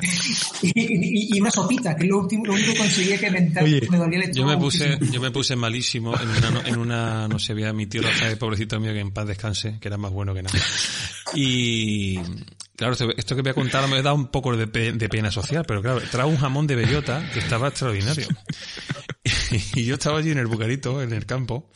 [0.62, 3.52] y, y- y una sopita, que es lo último, lo único que conseguía que me,
[3.62, 5.12] Oye, me dolía el Yo me puse, muchísimo.
[5.12, 8.38] yo me puse malísimo en una, no- en una, no sé, había mi tío Rafael,
[8.38, 10.58] pobrecito mío, que en paz descanse, que era más bueno que nada.
[11.34, 12.18] Y,
[12.76, 15.82] claro, esto, que voy a contar me da un poco de, de pena social, pero
[15.82, 18.26] claro, trajo un jamón de bellota que estaba extraordinario.
[19.74, 21.70] Y yo estaba allí en el bucarito, en el campo,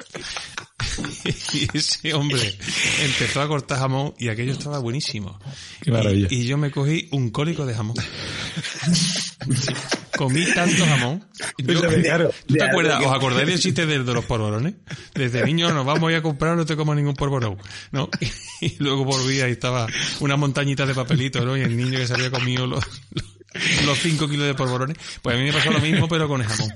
[1.53, 2.57] y ese hombre
[3.03, 5.38] empezó a cortar jamón y aquello estaba buenísimo.
[5.80, 6.28] Qué maravilla.
[6.30, 7.97] Y, y yo me cogí un cólico de jamón.
[10.17, 11.25] Comí tanto jamón.
[11.59, 12.31] Yo- claro.
[12.47, 13.03] ¿Tú te acuerdas?
[13.05, 14.75] ¿Os acordáis del chiste de, de los polvorones?
[15.15, 17.57] Desde niño nos vamos a ir a comprar, no te comas ningún polvorón,
[17.93, 18.09] ¿no?
[18.61, 19.87] Y, luego volví y estaba
[20.21, 21.57] una montañita de papelito, ¿no?
[21.57, 22.83] Y el niño que se había comido los,
[23.85, 24.97] los 5 kilos de polvorones.
[25.21, 26.71] Pues a mí me pasó lo mismo, pero con el jamón.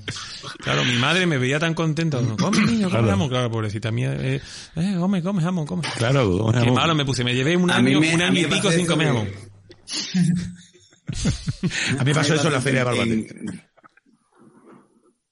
[0.63, 2.21] Claro, mi madre me veía tan contenta.
[2.21, 2.37] ¿no?
[2.37, 3.09] Come, niño, come Claro.
[3.09, 3.29] jamón.
[3.31, 4.13] Claro, pobrecita mía.
[4.19, 4.41] Eh,
[4.77, 5.83] eh, come, come jamón, come.
[5.97, 7.25] Claro, Qué malo me puse.
[7.25, 9.29] Me llevé un año, me- un año y pico sin comer de- jamón.
[11.99, 13.27] A mí me pasó eso en la feria de Barbate.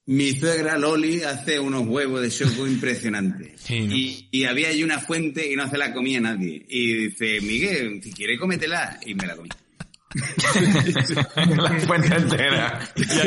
[0.09, 3.61] Mi suegra Loli hace unos huevos de choco impresionantes.
[3.61, 3.95] Sí, ¿no?
[3.97, 6.65] y, y había allí una fuente y no se la comía nadie.
[6.69, 9.01] Y dice, Miguel, si quieres cómetela.
[9.05, 9.49] Y me la comí.
[11.57, 12.81] La fuente entera.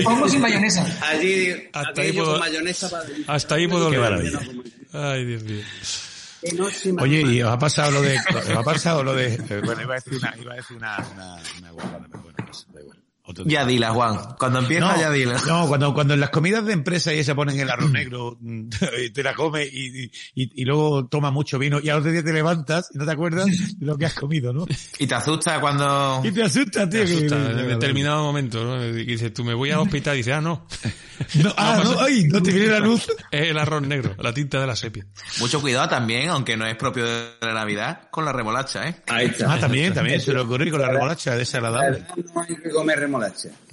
[0.04, 0.86] Pongo sin mayonesa.
[1.08, 4.10] Allí, Hasta ahí puedo- mayonesa para Hasta ahí puedo Qué leer.
[4.12, 4.40] maravilla.
[4.94, 5.62] Ay, Dios mío.
[7.02, 9.96] Oye, y os ha pasado lo de, os ha pasado lo de, eh, bueno, iba
[9.96, 13.09] a decir una, iba a decir una, una, una guarrada, pero bueno, pues, da igual.
[13.30, 13.60] Otro día.
[13.62, 14.18] Ya dila, Juan.
[14.40, 15.38] Cuando empieza, No, ya dila.
[15.48, 18.70] no, cuando, cuando en las comidas de empresa y se ponen el arroz negro, mm,
[19.14, 22.34] te la comes y, y, y luego tomas mucho vino y al otro día te
[22.34, 23.46] levantas y no te acuerdas
[23.78, 24.66] de lo que has comido, ¿no?
[24.98, 26.22] Y te asusta cuando...
[26.30, 27.02] Y te asustas, tío.
[27.02, 28.84] Te que- asusta en determinado momento, ¿no?
[28.84, 30.66] Y dices, tú me voy al hospital y dices, ah, no.
[31.36, 33.06] No, ah, no, ay, no te viene la luz.
[33.30, 35.06] Es el arroz negro, la tinta de la sepia.
[35.40, 38.96] Mucho cuidado también, aunque no es propio de la Navidad, con la remolacha, ¿eh?
[39.08, 39.54] Ahí está.
[39.54, 42.06] Ah, también, también, se lo ocurre con la remolacha, es desagradable.
[42.34, 43.19] No hay que comer remolacha.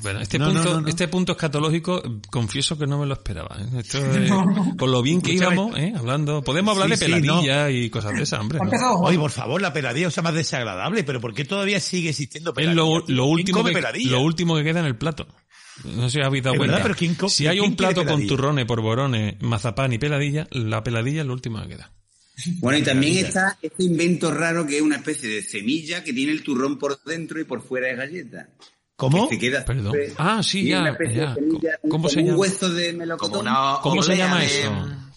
[0.02, 0.88] Bueno, este, No, no, punto, no, no.
[0.88, 3.56] este punto escatológico, confieso que no me lo esperaba.
[3.60, 3.78] ¿eh?
[3.80, 4.30] Esto es-
[4.78, 5.54] con lo bien que Escúchame.
[5.56, 5.92] íbamos, ¿eh?
[5.96, 6.42] hablando.
[6.42, 8.58] Podemos hablar Sí, de sí, peladilla y cosas de esas, hombre.
[9.00, 12.50] Oye, por favor, la peladilla, o sea, más desagradable, pero ¿por qué todavía sigue existiendo
[12.50, 12.82] Es peladilla?
[12.82, 13.14] lo, tío?
[13.16, 14.10] lo ¿Quién último que, peladilla?
[14.12, 15.26] lo último que queda en el plato.
[15.84, 16.76] No sé si habéis dado Es cuenta.
[16.76, 20.46] verdad, pero ¿quién co- si hay quién un plato con turrones, porborones, mazapán y peladilla,
[20.50, 21.92] la peladilla es lo último que queda.
[22.60, 26.32] Bueno, y también está este invento raro que es una especie de semilla que tiene
[26.32, 28.48] el turrón por dentro y por fuera es galleta.
[28.96, 29.28] ¿Cómo?
[29.28, 29.94] Que se queda Perdón.
[30.16, 31.34] Ah, sí, ya, ya.
[31.34, 32.38] ¿Cómo como se un llama?
[32.38, 33.40] hueso de melocotón.
[33.46, 34.72] Como una ¿Cómo se llama de- eso?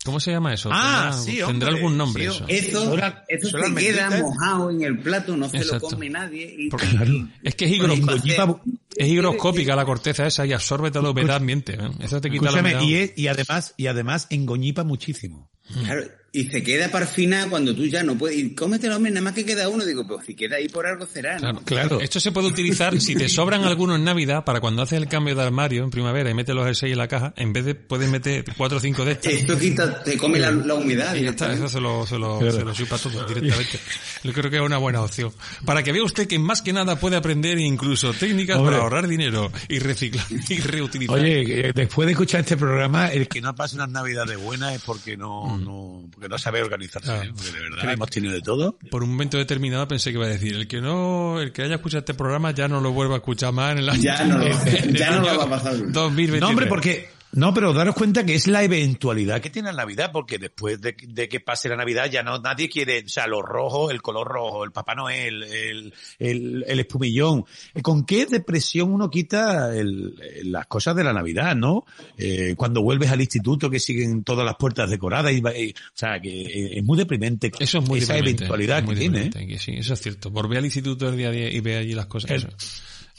[0.06, 0.70] ¿Cómo se llama eso?
[0.72, 2.46] Ah, Tendrá- sí, Tendrá algún nombre sí, eso.
[2.48, 5.88] Eso, eso se queda mojado en el plato, no se Exacto.
[5.88, 6.56] lo come nadie.
[6.58, 8.62] Y, Porque- y- Es que es, Bueno, higro- Engoñipa-
[8.96, 11.74] es higroscópica la corteza esa y absorbe toda la humedad ambiente.
[11.74, 11.90] ¿eh?
[12.02, 12.88] Eso te quita la Escúchame, humedad.
[12.88, 15.50] y, es- y además, y además engoñipa muchísimo.
[15.84, 18.38] Claro, y se queda para final cuando tú ya no puedes.
[18.38, 19.86] Y cómetelo, hombre, nada más que queda uno.
[19.86, 21.62] Digo, pues si queda ahí por algo será, ¿no?
[21.62, 22.00] Claro, Claro.
[22.02, 25.34] Esto se puede utilizar si te sobran algunos en Navidad para cuando haces el cambio
[25.36, 28.10] de armario en primavera y metes los jerseys en la caja, en vez de puedes
[28.10, 29.32] meter cuatro o cinco de estos.
[29.34, 31.16] Esto quita, te come la, la humedad.
[31.16, 32.58] Y ya está, eso se lo, se lo, Claro.
[32.58, 33.80] se lo chupa todo directamente.
[34.24, 35.32] Yo creo que es una buena opción.
[35.66, 38.74] Para que vea usted que más que nada puede aprender incluso técnicas Hombre.
[38.74, 41.16] para ahorrar dinero y reciclar y reutilizar.
[41.18, 44.82] Oye, que después de escuchar este programa, el que no pase unas navidades buenas es
[44.82, 47.08] porque no, no, porque no sabe organizarse.
[47.08, 47.24] Claro.
[47.24, 47.34] ¿eh?
[47.36, 48.78] Porque de verdad hemos tenido de todo.
[48.92, 51.76] Por un momento determinado pensé que iba a decir, el que no, el que haya
[51.76, 54.02] escuchado este programa ya no lo vuelva a escuchar más en el año.
[54.02, 54.48] Ya no lo-
[54.92, 55.78] ya no lo va a pasar.
[55.92, 56.42] 2023.
[56.42, 60.12] No, hombre, porque, no, pero daros cuenta que es la eventualidad que tiene la Navidad,
[60.12, 63.42] porque después de, de que pase la Navidad ya no, nadie quiere, o sea, los
[63.44, 67.46] rojos, el color rojo, el Papá Noel, el, el, el espumillón.
[67.82, 70.16] ¿Con qué depresión uno quita el-
[70.46, 71.86] las cosas de la Navidad, no?
[72.18, 75.92] Eh, cuando vuelves al instituto que siguen todas las puertas decoradas y, va- y- o
[75.94, 77.52] sea, que eh, es muy deprimente.
[77.60, 79.18] Eso es muy Esa deprimente, eventualidad es muy que tiene.
[79.20, 79.24] ¿eh?
[79.26, 80.32] deprimente, que sí, eso es cierto.
[80.32, 82.32] Volver al instituto el día 10 y ve allí las cosas.
[82.32, 82.48] Eso.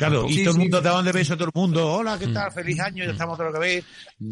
[0.00, 0.60] Claro, y Sí, todo el sí.
[0.62, 1.86] mundo daban de beso a todo el mundo.
[1.92, 2.50] Hola, ¿qué tal?
[2.52, 3.84] Feliz año, ya estamos otra vez.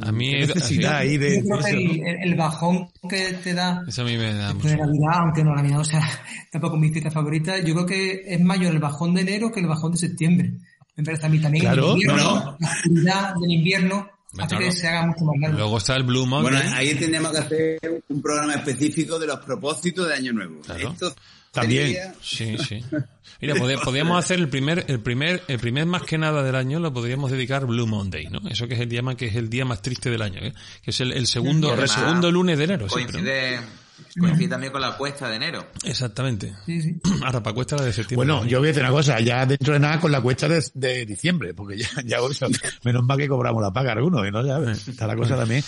[0.03, 4.03] A mí es- necesidad ahí de, Yo creo que el, bajón que te da Eso
[4.03, 4.69] a mí me da mucho.
[4.69, 6.01] de Navidad, aunque no, Navidad no sea
[6.53, 9.67] tampoco mi fiesta favorita, yo creo que es mayor el bajón de enero que el
[9.67, 10.53] bajón de septiembre.
[10.97, 11.65] Me parece a mí también.
[11.65, 14.09] Claro, el invierno, no, La oscuridad del invierno
[14.39, 14.65] hace Claro.
[14.65, 15.59] que se haga mucho más largo.
[15.59, 16.53] Luego está el Blue Monday.
[16.61, 17.79] Bueno, ahí tendríamos que hacer
[18.09, 20.61] un programa específico de los propósitos de Año Nuevo.
[20.63, 20.91] Claro.
[20.91, 21.15] Esto
[21.61, 22.15] También.
[22.21, 22.85] Sí, sí.
[23.41, 26.81] Mira, pod- podríamos hacer el primer, el primer, el primer más que nada del año
[26.81, 28.41] lo podríamos dedicar Blue Monday, ¿no?
[28.51, 30.53] Eso que es el día más, que es el día más triste del año, ¿eh?
[30.83, 33.29] Que es el, el segundo, el segundo lunes de enero, siempre, ¿no?
[33.29, 33.61] Coincide,
[34.19, 35.69] coincide también con la cuesta de enero.
[35.85, 36.53] Exactamente.
[36.67, 36.97] Sí, sí.
[37.25, 38.27] Ahora, para cuesta la de septiembre.
[38.27, 40.65] Bueno, yo voy a decir una cosa, ya dentro de nada con la cuesta de,
[40.75, 42.19] de diciembre, porque ya, ya
[42.83, 44.45] menos mal que cobramos la paga algunos, ¿no?
[44.45, 45.63] Ya está la cosa también.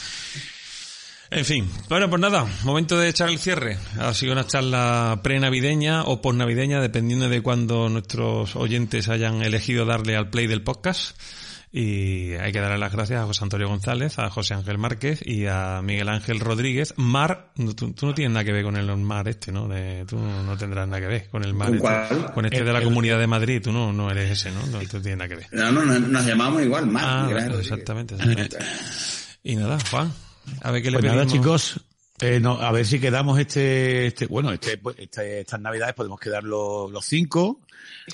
[1.32, 3.78] En fin, bueno, pues nada, momento de echar el cierre.
[4.00, 10.16] Ha sido una charla pre-navideña o post-navideña, dependiendo de cuando nuestros oyentes hayan elegido darle
[10.16, 11.16] al play del podcast.
[11.72, 15.46] Y hay que darle las gracias a José Antonio González, a José Ángel Márquez y
[15.46, 16.94] a Miguel Ángel Rodríguez.
[16.96, 19.68] Mar, no, tú, tú no tienes nada que ver con el mar este, ¿no?
[19.68, 21.86] De- tú no tendrás nada que ver con el mar ¿Con este.
[22.16, 22.32] cuál?
[22.34, 24.66] Con este El- de la el- Comunidad de Madrid, tú no, no eres ese, ¿no?
[24.66, 25.46] No, tú tienes nada que ver.
[25.52, 27.04] No, no, no, nos llamamos igual, más.
[27.06, 28.58] Ah, Miguel Ángel exactamente, exactamente.
[29.44, 30.12] Y nada, Juan,
[30.62, 31.32] a ver qué le Pues nada, pedimos.
[31.32, 31.80] chicos,
[32.20, 36.18] eh, no, a ver si quedamos este, este bueno, este, pues, este- estas navidades podemos
[36.20, 37.60] quedar los, los cinco,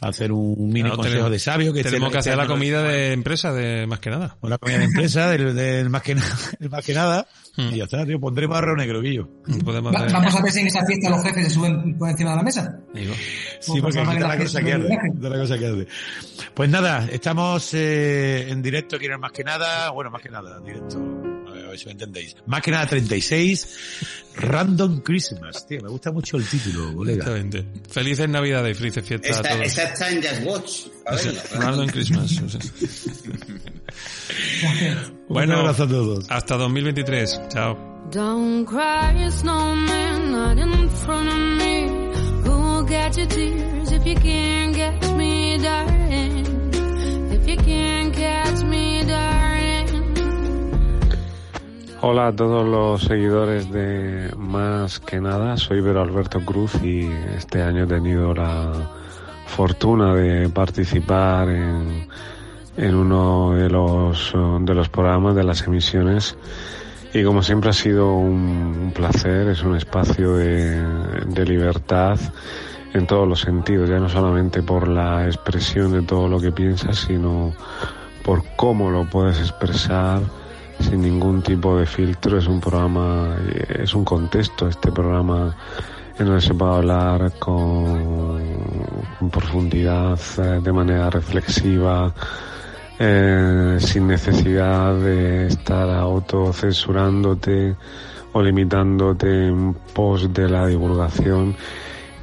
[0.01, 2.47] hacer un mini Claro, consejo tenemos- de sabio que Tenemos este- que este hacer la
[2.47, 4.37] comida de empresa de más que nada.
[4.43, 6.29] Una comida de empresa, del, del más que nada,
[6.61, 7.27] del más que nada,
[7.57, 7.73] Hmm.
[7.73, 9.29] y ya está, tío, pondré barro negro, Guillo.
[9.65, 12.11] Podemos Va- hacer- Vamos a ver si en esa fiesta los jefes se suben por
[12.11, 12.79] encima de la mesa.
[12.95, 13.15] Digo,
[13.61, 15.09] Sí, porque aquí está la la cosa que arde, del viaje.
[15.15, 15.87] está la cosa que arde.
[16.55, 20.65] Pues nada, estamos eh, en directo, quieren más que nada, bueno, más que nada, en
[20.65, 20.99] directo,
[21.77, 22.37] ver, a si me entendéis.
[22.47, 23.77] Más que nada 36,
[24.37, 27.19] Random Christmas, tío, me gusta mucho el título, colega.
[27.19, 27.65] exactamente.
[27.91, 29.67] Felices Navidades y felices fiestas a Esa, todos.
[29.67, 30.73] esa está en Just Watch.
[31.07, 32.41] A ver, Random Christmas.
[32.43, 32.61] o sea.
[35.29, 36.27] Un bueno, abrazo a todos.
[36.31, 37.41] hasta 2023.
[37.49, 37.77] Chao.
[38.13, 41.87] Don't cry, snowman, not in front of me.
[42.45, 46.46] Who'll get your tears if you can't catch me, darling?
[52.09, 57.61] Hola a todos los seguidores de Más que nada, soy Vero Alberto Cruz y este
[57.63, 58.71] año he tenido la
[59.49, 64.33] fortuna de participar en, uno de los,
[64.93, 66.37] programas de las emisiones.
[67.13, 72.21] Y como siempre ha sido un, placer, es un espacio de libertad
[72.95, 76.99] en todos los sentidos, ya no solamente por la expresión de todo lo que piensas,
[76.99, 77.53] sino
[78.23, 80.21] por cómo lo puedes expresar
[80.81, 82.39] sin ningún tipo de filtro.
[82.39, 85.55] Es un programa, eh, es un contexto este programa
[86.19, 88.41] en el que se puede hablar con,
[89.31, 92.13] profundidad, eh, de manera reflexiva,
[92.99, 97.77] eh, sin necesidad de estar autocensurándote
[98.33, 101.57] o limitándote en pos de la divulgación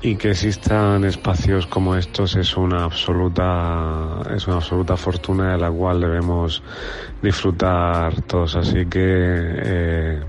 [0.03, 5.71] y que existan espacios como estos es una absoluta es una absoluta fortuna de la
[5.71, 6.61] cual debemos
[7.21, 8.57] disfrutar todos.
[8.57, 10.21] Así que eh,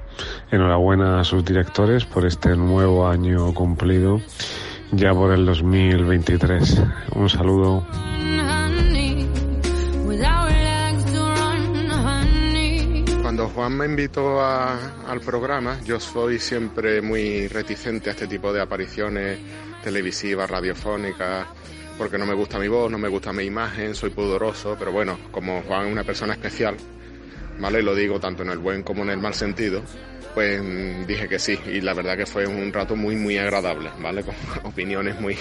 [0.53, 4.21] enhorabuena a sus directores por este nuevo año cumplido
[4.93, 6.83] ya por el 2023
[7.17, 7.85] un saludo
[13.65, 14.79] Juan me invitó a-
[15.09, 19.39] al programa, yo soy siempre muy reticente a este tipo de apariciones
[19.83, 21.47] televisivas, radiofónicas,
[21.97, 25.19] porque no me gusta mi voz, no me gusta mi imagen, soy pudoroso, pero bueno,
[25.31, 26.77] como Juan es una persona especial,
[27.59, 27.83] ¿vale?
[27.83, 29.83] Lo digo tanto en el buen como en el mal sentido,
[30.35, 30.61] pues
[31.07, 34.25] dije que sí, y la verdad que fue un rato muy, muy agradable, ¿vale?
[34.25, 34.35] Con
[34.65, 35.39] opiniones muy,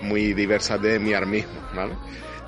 [0.00, 1.92] muy diversas de mi mismo, ¿vale?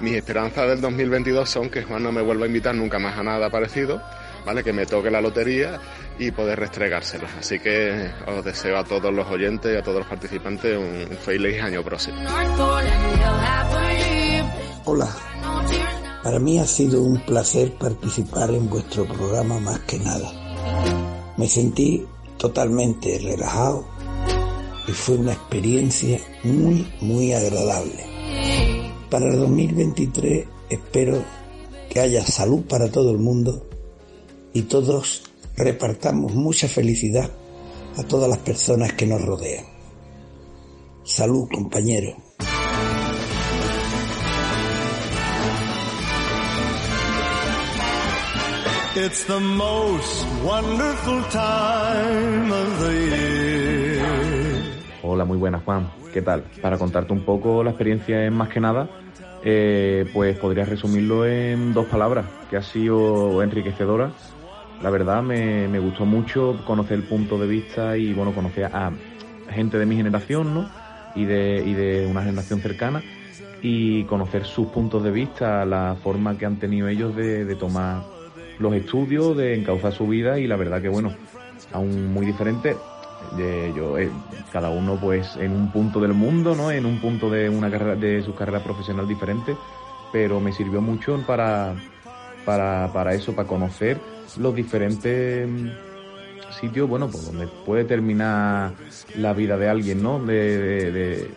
[0.00, 3.22] Mis esperanzas del 2022 son que Juan no me vuelva a invitar nunca más a
[3.22, 4.02] nada parecido,
[4.44, 4.62] ¿vale?
[4.62, 5.80] Que me toque la lotería
[6.18, 7.30] y poder restregárselos.
[7.38, 11.62] Así que os deseo a todos los oyentes y a todos los participantes un feliz
[11.62, 12.16] año próximo.
[14.84, 15.08] Hola,
[16.22, 20.30] para mí ha sido un placer participar en vuestro programa más que nada.
[21.36, 22.06] Me sentí
[22.36, 23.86] totalmente relajado
[24.86, 28.04] y fue una experiencia muy, muy agradable.
[29.10, 31.24] Para el 2023 espero
[31.88, 33.66] que haya salud para todo el mundo
[34.54, 35.24] y todos
[35.56, 37.30] repartamos mucha felicidad
[37.98, 39.66] a todas las personas que nos rodean.
[41.04, 42.14] Salud, compañeros.
[48.96, 54.06] It's the most wonderful time of the year.
[55.02, 55.90] Hola, muy buenas, Juan.
[56.12, 56.44] ¿Qué tal?
[56.62, 58.88] Para contarte un poco la experiencia en más que nada,
[59.42, 64.12] eh, pues podría resumirlo en dos palabras, que ha sido enriquecedora.
[64.84, 68.92] La verdad, me, me gustó mucho conocer el punto de vista y, bueno, conocer a
[69.48, 70.68] gente de mi generación, ¿no?
[71.14, 73.02] Y de, y de una generación cercana
[73.62, 78.02] y conocer sus puntos de vista, la forma que han tenido ellos de, tomar
[78.58, 81.14] los estudios, de encauzar su vida y la verdad que, bueno,
[81.72, 82.76] aún muy diferente.
[83.38, 84.10] De, yo, eh,
[84.52, 86.70] cada uno pues en un punto del mundo, ¿no?
[86.70, 89.56] En un punto de una carrera, de su carrera profesional diferente,
[90.12, 91.74] pero me sirvió mucho para,
[92.44, 93.98] para, para eso, para conocer
[94.38, 95.68] los diferentes mm,
[96.60, 98.72] sitios, bueno, por donde puede terminar
[99.16, 100.18] la vida de alguien, ¿no?
[100.18, 101.28] De, de,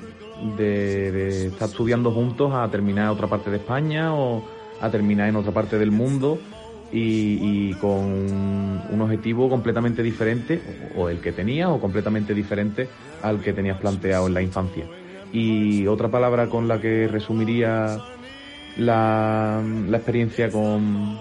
[0.58, 4.44] de, estar estudiando juntos a terminar en otra parte de España o
[4.82, 6.40] a terminar en otra parte del mundo
[6.92, 10.62] y, con un objetivo completamente diferente,
[10.96, 12.88] o el que tenías, o completamente diferente
[13.22, 14.86] al que tenías planteado en la infancia.
[15.34, 17.98] Y otra palabra con la que resumiría
[18.78, 19.62] la
[19.92, 21.18] experiencia con,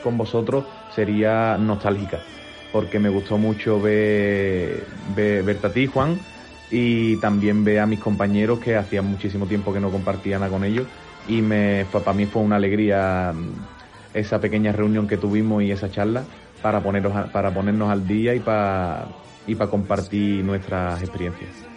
[0.00, 2.26] con vosotros sería nostálgica,
[2.70, 6.26] porque me gustó mucho ver, ver- verte a ti, Juan,
[6.68, 10.64] y también ver a mis compañeros que hacía muchísimo tiempo que no compartía nada con
[10.64, 10.88] ellos,
[11.24, 11.42] y
[11.90, 13.68] para mí fue una alegría mm,
[14.12, 16.28] esa pequeña reunión que tuvimos y esa charla
[16.60, 21.70] para, poneros para ponernos al día y para, y para compartir nuestras experiencias.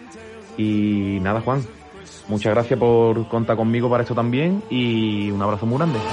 [0.56, 1.70] Y nada, Juan,
[2.26, 6.08] muchas gracias por contar conmigo para esto también y un abrazo muy grande.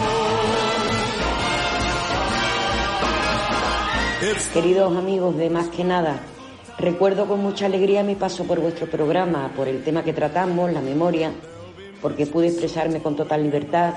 [4.48, 6.22] Queridos amigos de Más que Nada,
[6.80, 10.82] recuerdo con mucha alegría mi paso por vuestro programa, por el tema que tratamos, la
[10.82, 11.32] memoria,
[12.02, 13.94] porque pude expresarme con total libertad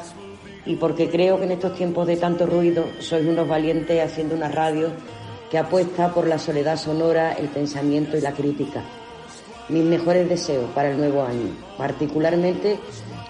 [0.66, 4.48] y porque creo que en estos tiempos de tanto ruido sois unos valientes haciendo una
[4.48, 4.90] radio
[5.50, 8.82] que apuesta por la soledad sonora, el pensamiento y la crítica.
[9.70, 11.48] Mis mejores deseos para el nuevo año.
[11.78, 12.78] Particularmente,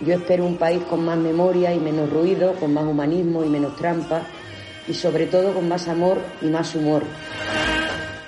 [0.01, 3.77] yo espero un país con más memoria y menos ruido, con más humanismo y menos
[3.77, 4.27] trampa,
[4.89, 7.03] y sobre todo con más amor y más humor.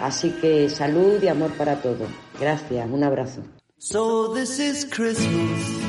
[0.01, 2.09] Así que salud y amor para todos.
[2.39, 3.43] Gracias, un abrazo.
[3.79, 5.81] So this is Christmas.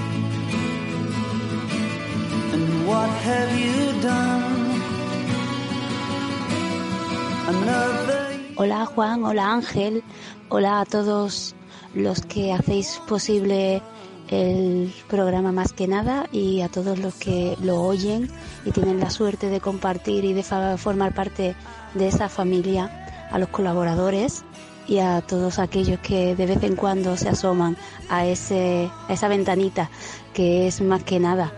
[2.53, 4.81] And what have you done?
[7.47, 8.25] Another
[8.57, 10.01] Hola Juan, hola Ángel,
[10.47, 11.55] hola a todos
[11.93, 13.81] los que hacéis posible
[14.29, 18.29] el programa más que nada y a todos los que lo oyen
[18.65, 21.55] y tienen la suerte de compartir y de formar parte
[21.93, 24.43] de esa familia, a los colaboradores
[24.87, 27.75] y a todos aquellos que de vez en cuando se asoman
[28.09, 29.89] a ese a esa ventanita
[30.33, 31.51] que es más que nada.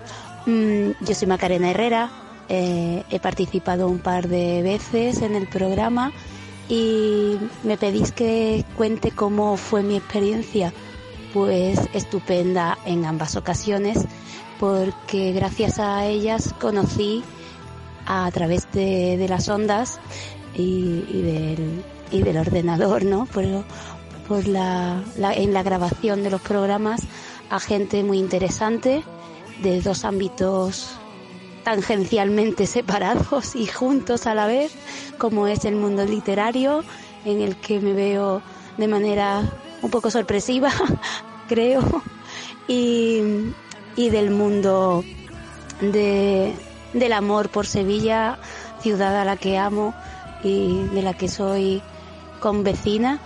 [0.45, 2.09] Mm, yo soy Macarena Herrera,
[2.49, 6.13] eh, he participado un par de veces en el programa
[6.69, 10.73] y me pedís que cuente cómo fue mi experiencia.
[11.33, 13.99] Pues estupenda en ambas ocasiones,
[14.59, 17.23] porque gracias a ellas conocí
[18.05, 19.99] a través de, de las ondas
[20.55, 23.25] y, del, y del ordenador, ¿no?
[23.25, 25.03] Por, la-
[25.35, 27.01] en la grabación de los programas
[27.49, 29.03] a gente muy interesante
[29.61, 30.89] de dos ámbitos
[31.63, 34.73] tangencialmente separados y juntos a la vez,
[35.17, 36.83] como es el mundo literario,
[37.25, 38.41] en el que me veo
[38.77, 39.43] de manera
[39.81, 40.71] un poco sorpresiva,
[41.47, 41.81] creo,
[42.67, 43.19] y,
[43.95, 45.03] y del mundo
[45.81, 46.53] de,
[46.93, 48.39] del amor por Sevilla,
[48.81, 49.93] ciudad a la que amo
[50.43, 51.81] y de la que soy
[52.39, 53.19] convecina.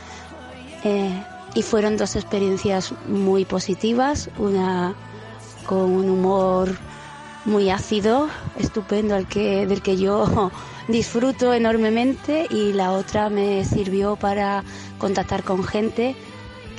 [0.84, 1.24] Eh,
[1.54, 4.96] y fueron dos experiencias muy positivas, una
[5.66, 6.70] con un humor
[7.46, 10.52] muy ácido, estupendo, al que, del que yo
[10.88, 14.64] disfruto enormemente y la otra me sirvió para
[14.98, 16.16] contactar con gente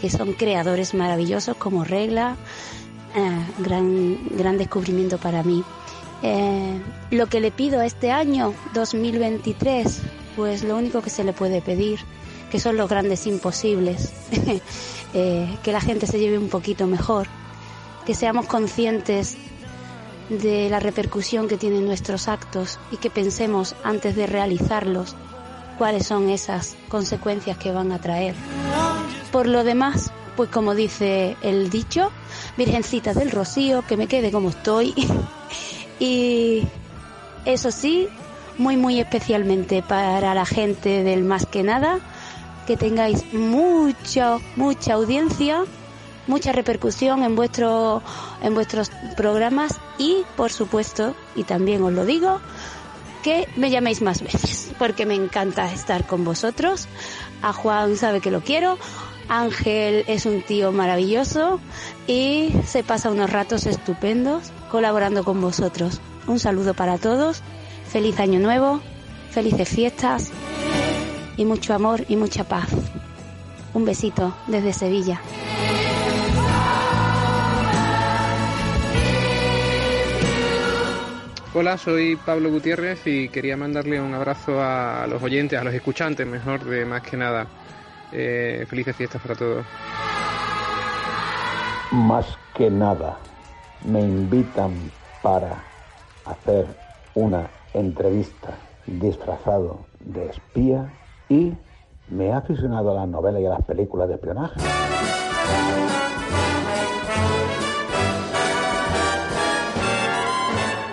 [0.03, 2.35] que son creadores maravillosos como Regla,
[3.15, 5.63] eh, gran, gran descubrimiento para mí.
[6.25, 6.81] Eh,
[7.13, 10.03] lo que le pido a este año 2023,
[10.35, 12.01] pues lo único que se le puede pedir,
[12.51, 14.13] que son los grandes imposibles,
[15.15, 17.29] eh, que la gente se lleve un poquito mejor,
[18.05, 19.37] que seamos conscientes
[20.31, 25.15] de la repercusión que tienen nuestros actos y que pensemos antes de realizarlos
[25.79, 28.35] cuáles son esas consecuencias que van a traer.
[29.33, 32.13] Por lo demás, pues como dice el dicho,
[32.57, 34.95] Virgencita del Rocío, que me quede como estoy.
[35.99, 36.63] y
[37.45, 38.09] eso sí,
[38.59, 41.99] muy muy especialmente para la gente del más que nada,
[42.67, 45.65] que tengáis mucha, mucha audiencia,
[46.27, 48.03] mucha repercusión en vuestro,
[48.43, 52.41] en vuestros programas y por supuesto, y también os lo digo,
[53.23, 56.89] que me llaméis más veces, porque me encanta estar con vosotros.
[57.41, 58.79] A Juan sabe que lo quiero.
[59.33, 61.59] Ángel es un tío maravilloso
[62.07, 66.03] y se pasa unos ratos estupendos colaborando con vosotros.
[66.27, 67.41] Un saludo para todos,
[67.91, 68.83] feliz año nuevo,
[69.31, 70.31] felices fiestas
[71.39, 72.69] y mucho amor y mucha paz.
[73.73, 75.19] Un besito desde Sevilla.
[81.55, 86.27] Hola, soy Pablo Gutiérrez y quería mandarle un abrazo a los oyentes, a los escuchantes,
[86.27, 87.47] mejor de más que nada.
[88.13, 89.65] Eh, felices fiestas para todos.
[91.93, 93.19] Más que nada,
[93.85, 94.75] me invitan
[95.23, 95.63] para
[96.25, 96.67] hacer
[97.15, 98.55] una entrevista
[98.87, 100.93] disfrazado de espía
[101.29, 101.53] y
[102.09, 104.61] me he aficionado a las novelas y a las películas de espionaje.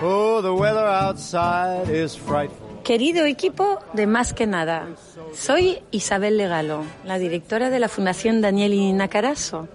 [0.01, 2.68] Oh, the weather outside is frightful.
[2.89, 4.87] Querido equipo de Más que Nada,
[5.35, 9.67] soy Isabel Legalo, la directora de la Fundación Daniel Nacaraso.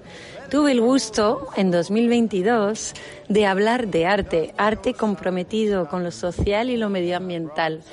[0.50, 2.92] Tuve el gusto en 2022
[3.28, 7.84] de hablar de arte, arte comprometido con lo social y lo medioambiental.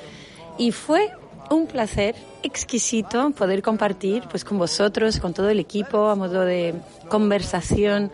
[0.58, 1.08] Y fue
[1.50, 6.74] un placer exquisito poder compartir pues con vosotros, con todo el equipo a modo de
[7.08, 8.10] conversación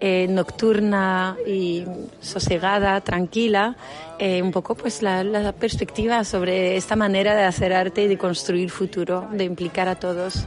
[0.00, 1.84] eh, nocturna y
[2.20, 3.76] sosegada, tranquila,
[4.18, 8.70] eh, un poco pues la, perspectiva sobre esta manera de hacer arte y de construir
[8.70, 10.44] futuro, de implicar a todos.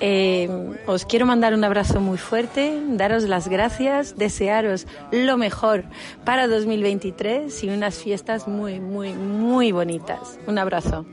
[0.00, 0.48] Eh,
[0.86, 5.84] os quiero mandar un abrazo muy fuerte, daros las gracias, desearos lo mejor
[6.24, 10.38] para 2023 y unas fiestas muy, muy, muy bonitas.
[10.46, 11.04] Un abrazo.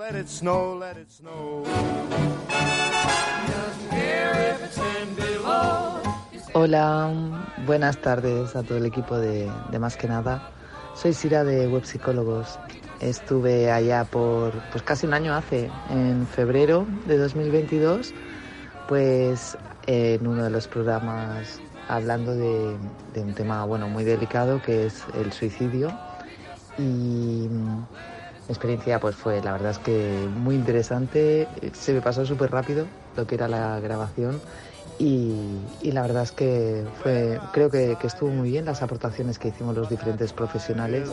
[0.00, 2.56] So let it snow, let it snow, let it snow.
[3.48, 6.00] Just care if it's 10 below.
[6.54, 7.12] Hola,
[7.66, 10.48] buenas tardes a todo el equipo de, de Más que Nada.
[10.94, 12.58] Soy Sira de Web Psicólogos.
[13.00, 18.14] Estuve allá por pues casi un año hace, en febrero de 2022,
[18.88, 22.74] pues en uno de los programas hablando de,
[23.12, 25.92] de un tema bueno muy delicado que es el suicidio
[26.78, 27.48] y
[28.50, 31.48] experiencia pues fue la verdad es que muy interesante.
[31.72, 32.86] Se me pasó súper rápido
[33.16, 34.40] lo que era la grabación
[34.98, 39.48] y, la verdad es que fue creo que, que estuvo muy bien las aportaciones que
[39.48, 41.08] hicimos los diferentes profesionales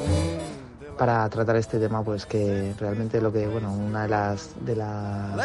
[0.97, 5.35] para tratar este tema pues que realmente lo que bueno una de las de las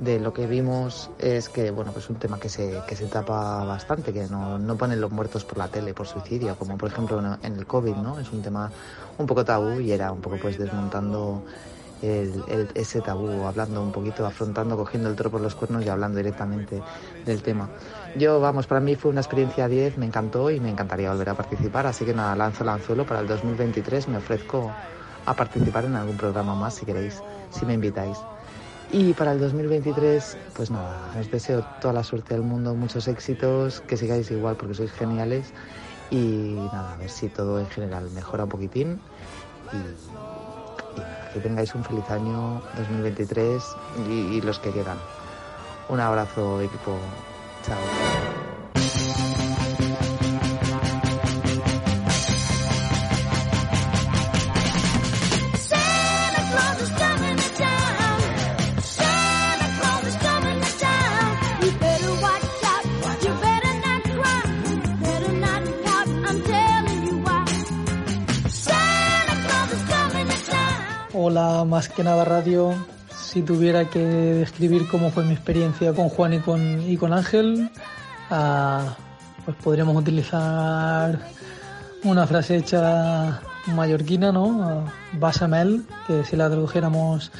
[0.00, 3.64] de lo que vimos es que bueno pues un tema que se que se tapa
[3.64, 7.20] bastante que no, no ponen los muertos por la tele por suicidio como por ejemplo
[7.42, 8.72] en el covid no es un tema
[9.18, 11.44] un poco tabú y era un poco pues desmontando
[12.00, 15.88] el- el- ese tabú, hablando un poquito, afrontando, cogiendo el toro por los cuernos y
[15.88, 16.84] hablando directamente
[17.24, 17.72] del tema.
[18.14, 21.34] Yo, vamos, para mí fue una experiencia 10, me encantó y me encantaría volver a
[21.34, 24.78] participar, así que nada, lanzo el anzuelo para el 2023, me ofrezco
[25.24, 28.28] a participar en algún programa más si queréis, si me invitáis.
[28.92, 33.80] Y para el 2023, pues nada, os deseo toda la suerte del mundo, muchos éxitos,
[33.82, 35.52] que sigáis igual porque sois geniales
[36.10, 39.00] y nada, a ver si todo en general mejora un poquitín
[39.72, 39.76] y,
[40.98, 43.62] nada, que tengáis un feliz año 2023
[44.08, 44.98] y, y los que quedan.
[45.88, 46.98] Un abrazo equipo,
[47.64, 48.49] chao.
[71.30, 72.74] Hola, más que nada radio.
[73.14, 77.70] Si tuviera que describir cómo fue mi experiencia con Juan y con, y con Ángel,
[78.30, 78.96] ah,
[79.44, 81.20] pues podríamos utilizar
[82.02, 84.86] una frase hecha mallorquina, ¿no?
[85.12, 87.30] Basamel, que si la tradujéramos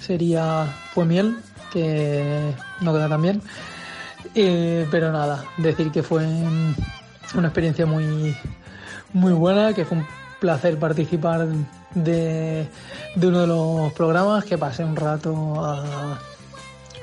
[0.00, 1.36] sería fue miel,
[1.72, 3.42] que no queda tan bien.
[4.36, 6.24] Eh, pero nada, decir que fue
[7.34, 8.36] una experiencia muy,
[9.12, 10.06] muy buena, que fue un
[10.38, 11.48] placer participar
[11.94, 12.68] de,
[13.16, 16.18] de uno de los programas, que pasé un rato ah,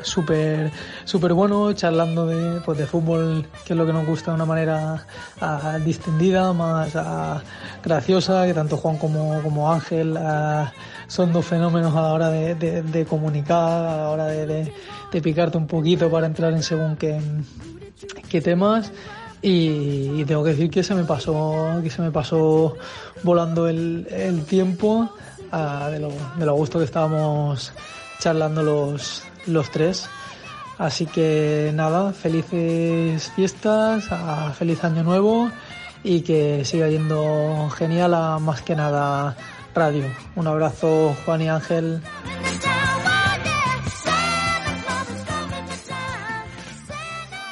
[0.01, 0.71] súper
[1.05, 4.45] súper bueno charlando de, pues, de fútbol que es lo que nos gusta de una
[4.45, 5.05] manera
[5.41, 7.41] ah, distendida más ah,
[7.83, 10.17] graciosa que tanto Juan como, como Ángel
[11.07, 14.73] son dos fenómenos a la hora de, de- de comunicar a la hora de, de-
[15.11, 17.19] de picarte un poquito para entrar en según qué,
[18.29, 18.91] qué temas
[19.41, 22.75] y, tengo que decir que se me pasó que se me pasó
[23.23, 25.09] volando el, el tiempo
[25.51, 27.71] ah, de, lo, de lo a gusto que estábamos
[28.19, 30.09] charlando los, los tres.
[30.77, 35.49] Así que nada felices fiestas ah, feliz año nuevo
[36.03, 39.35] y que siga yendo genial a más que nada
[39.73, 40.05] radio.
[40.35, 42.01] Un abrazo Juan y Ángel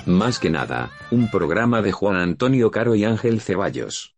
[0.06, 4.14] Más que nada, un programa de Juan Antonio Caro y Ángel Ceballos.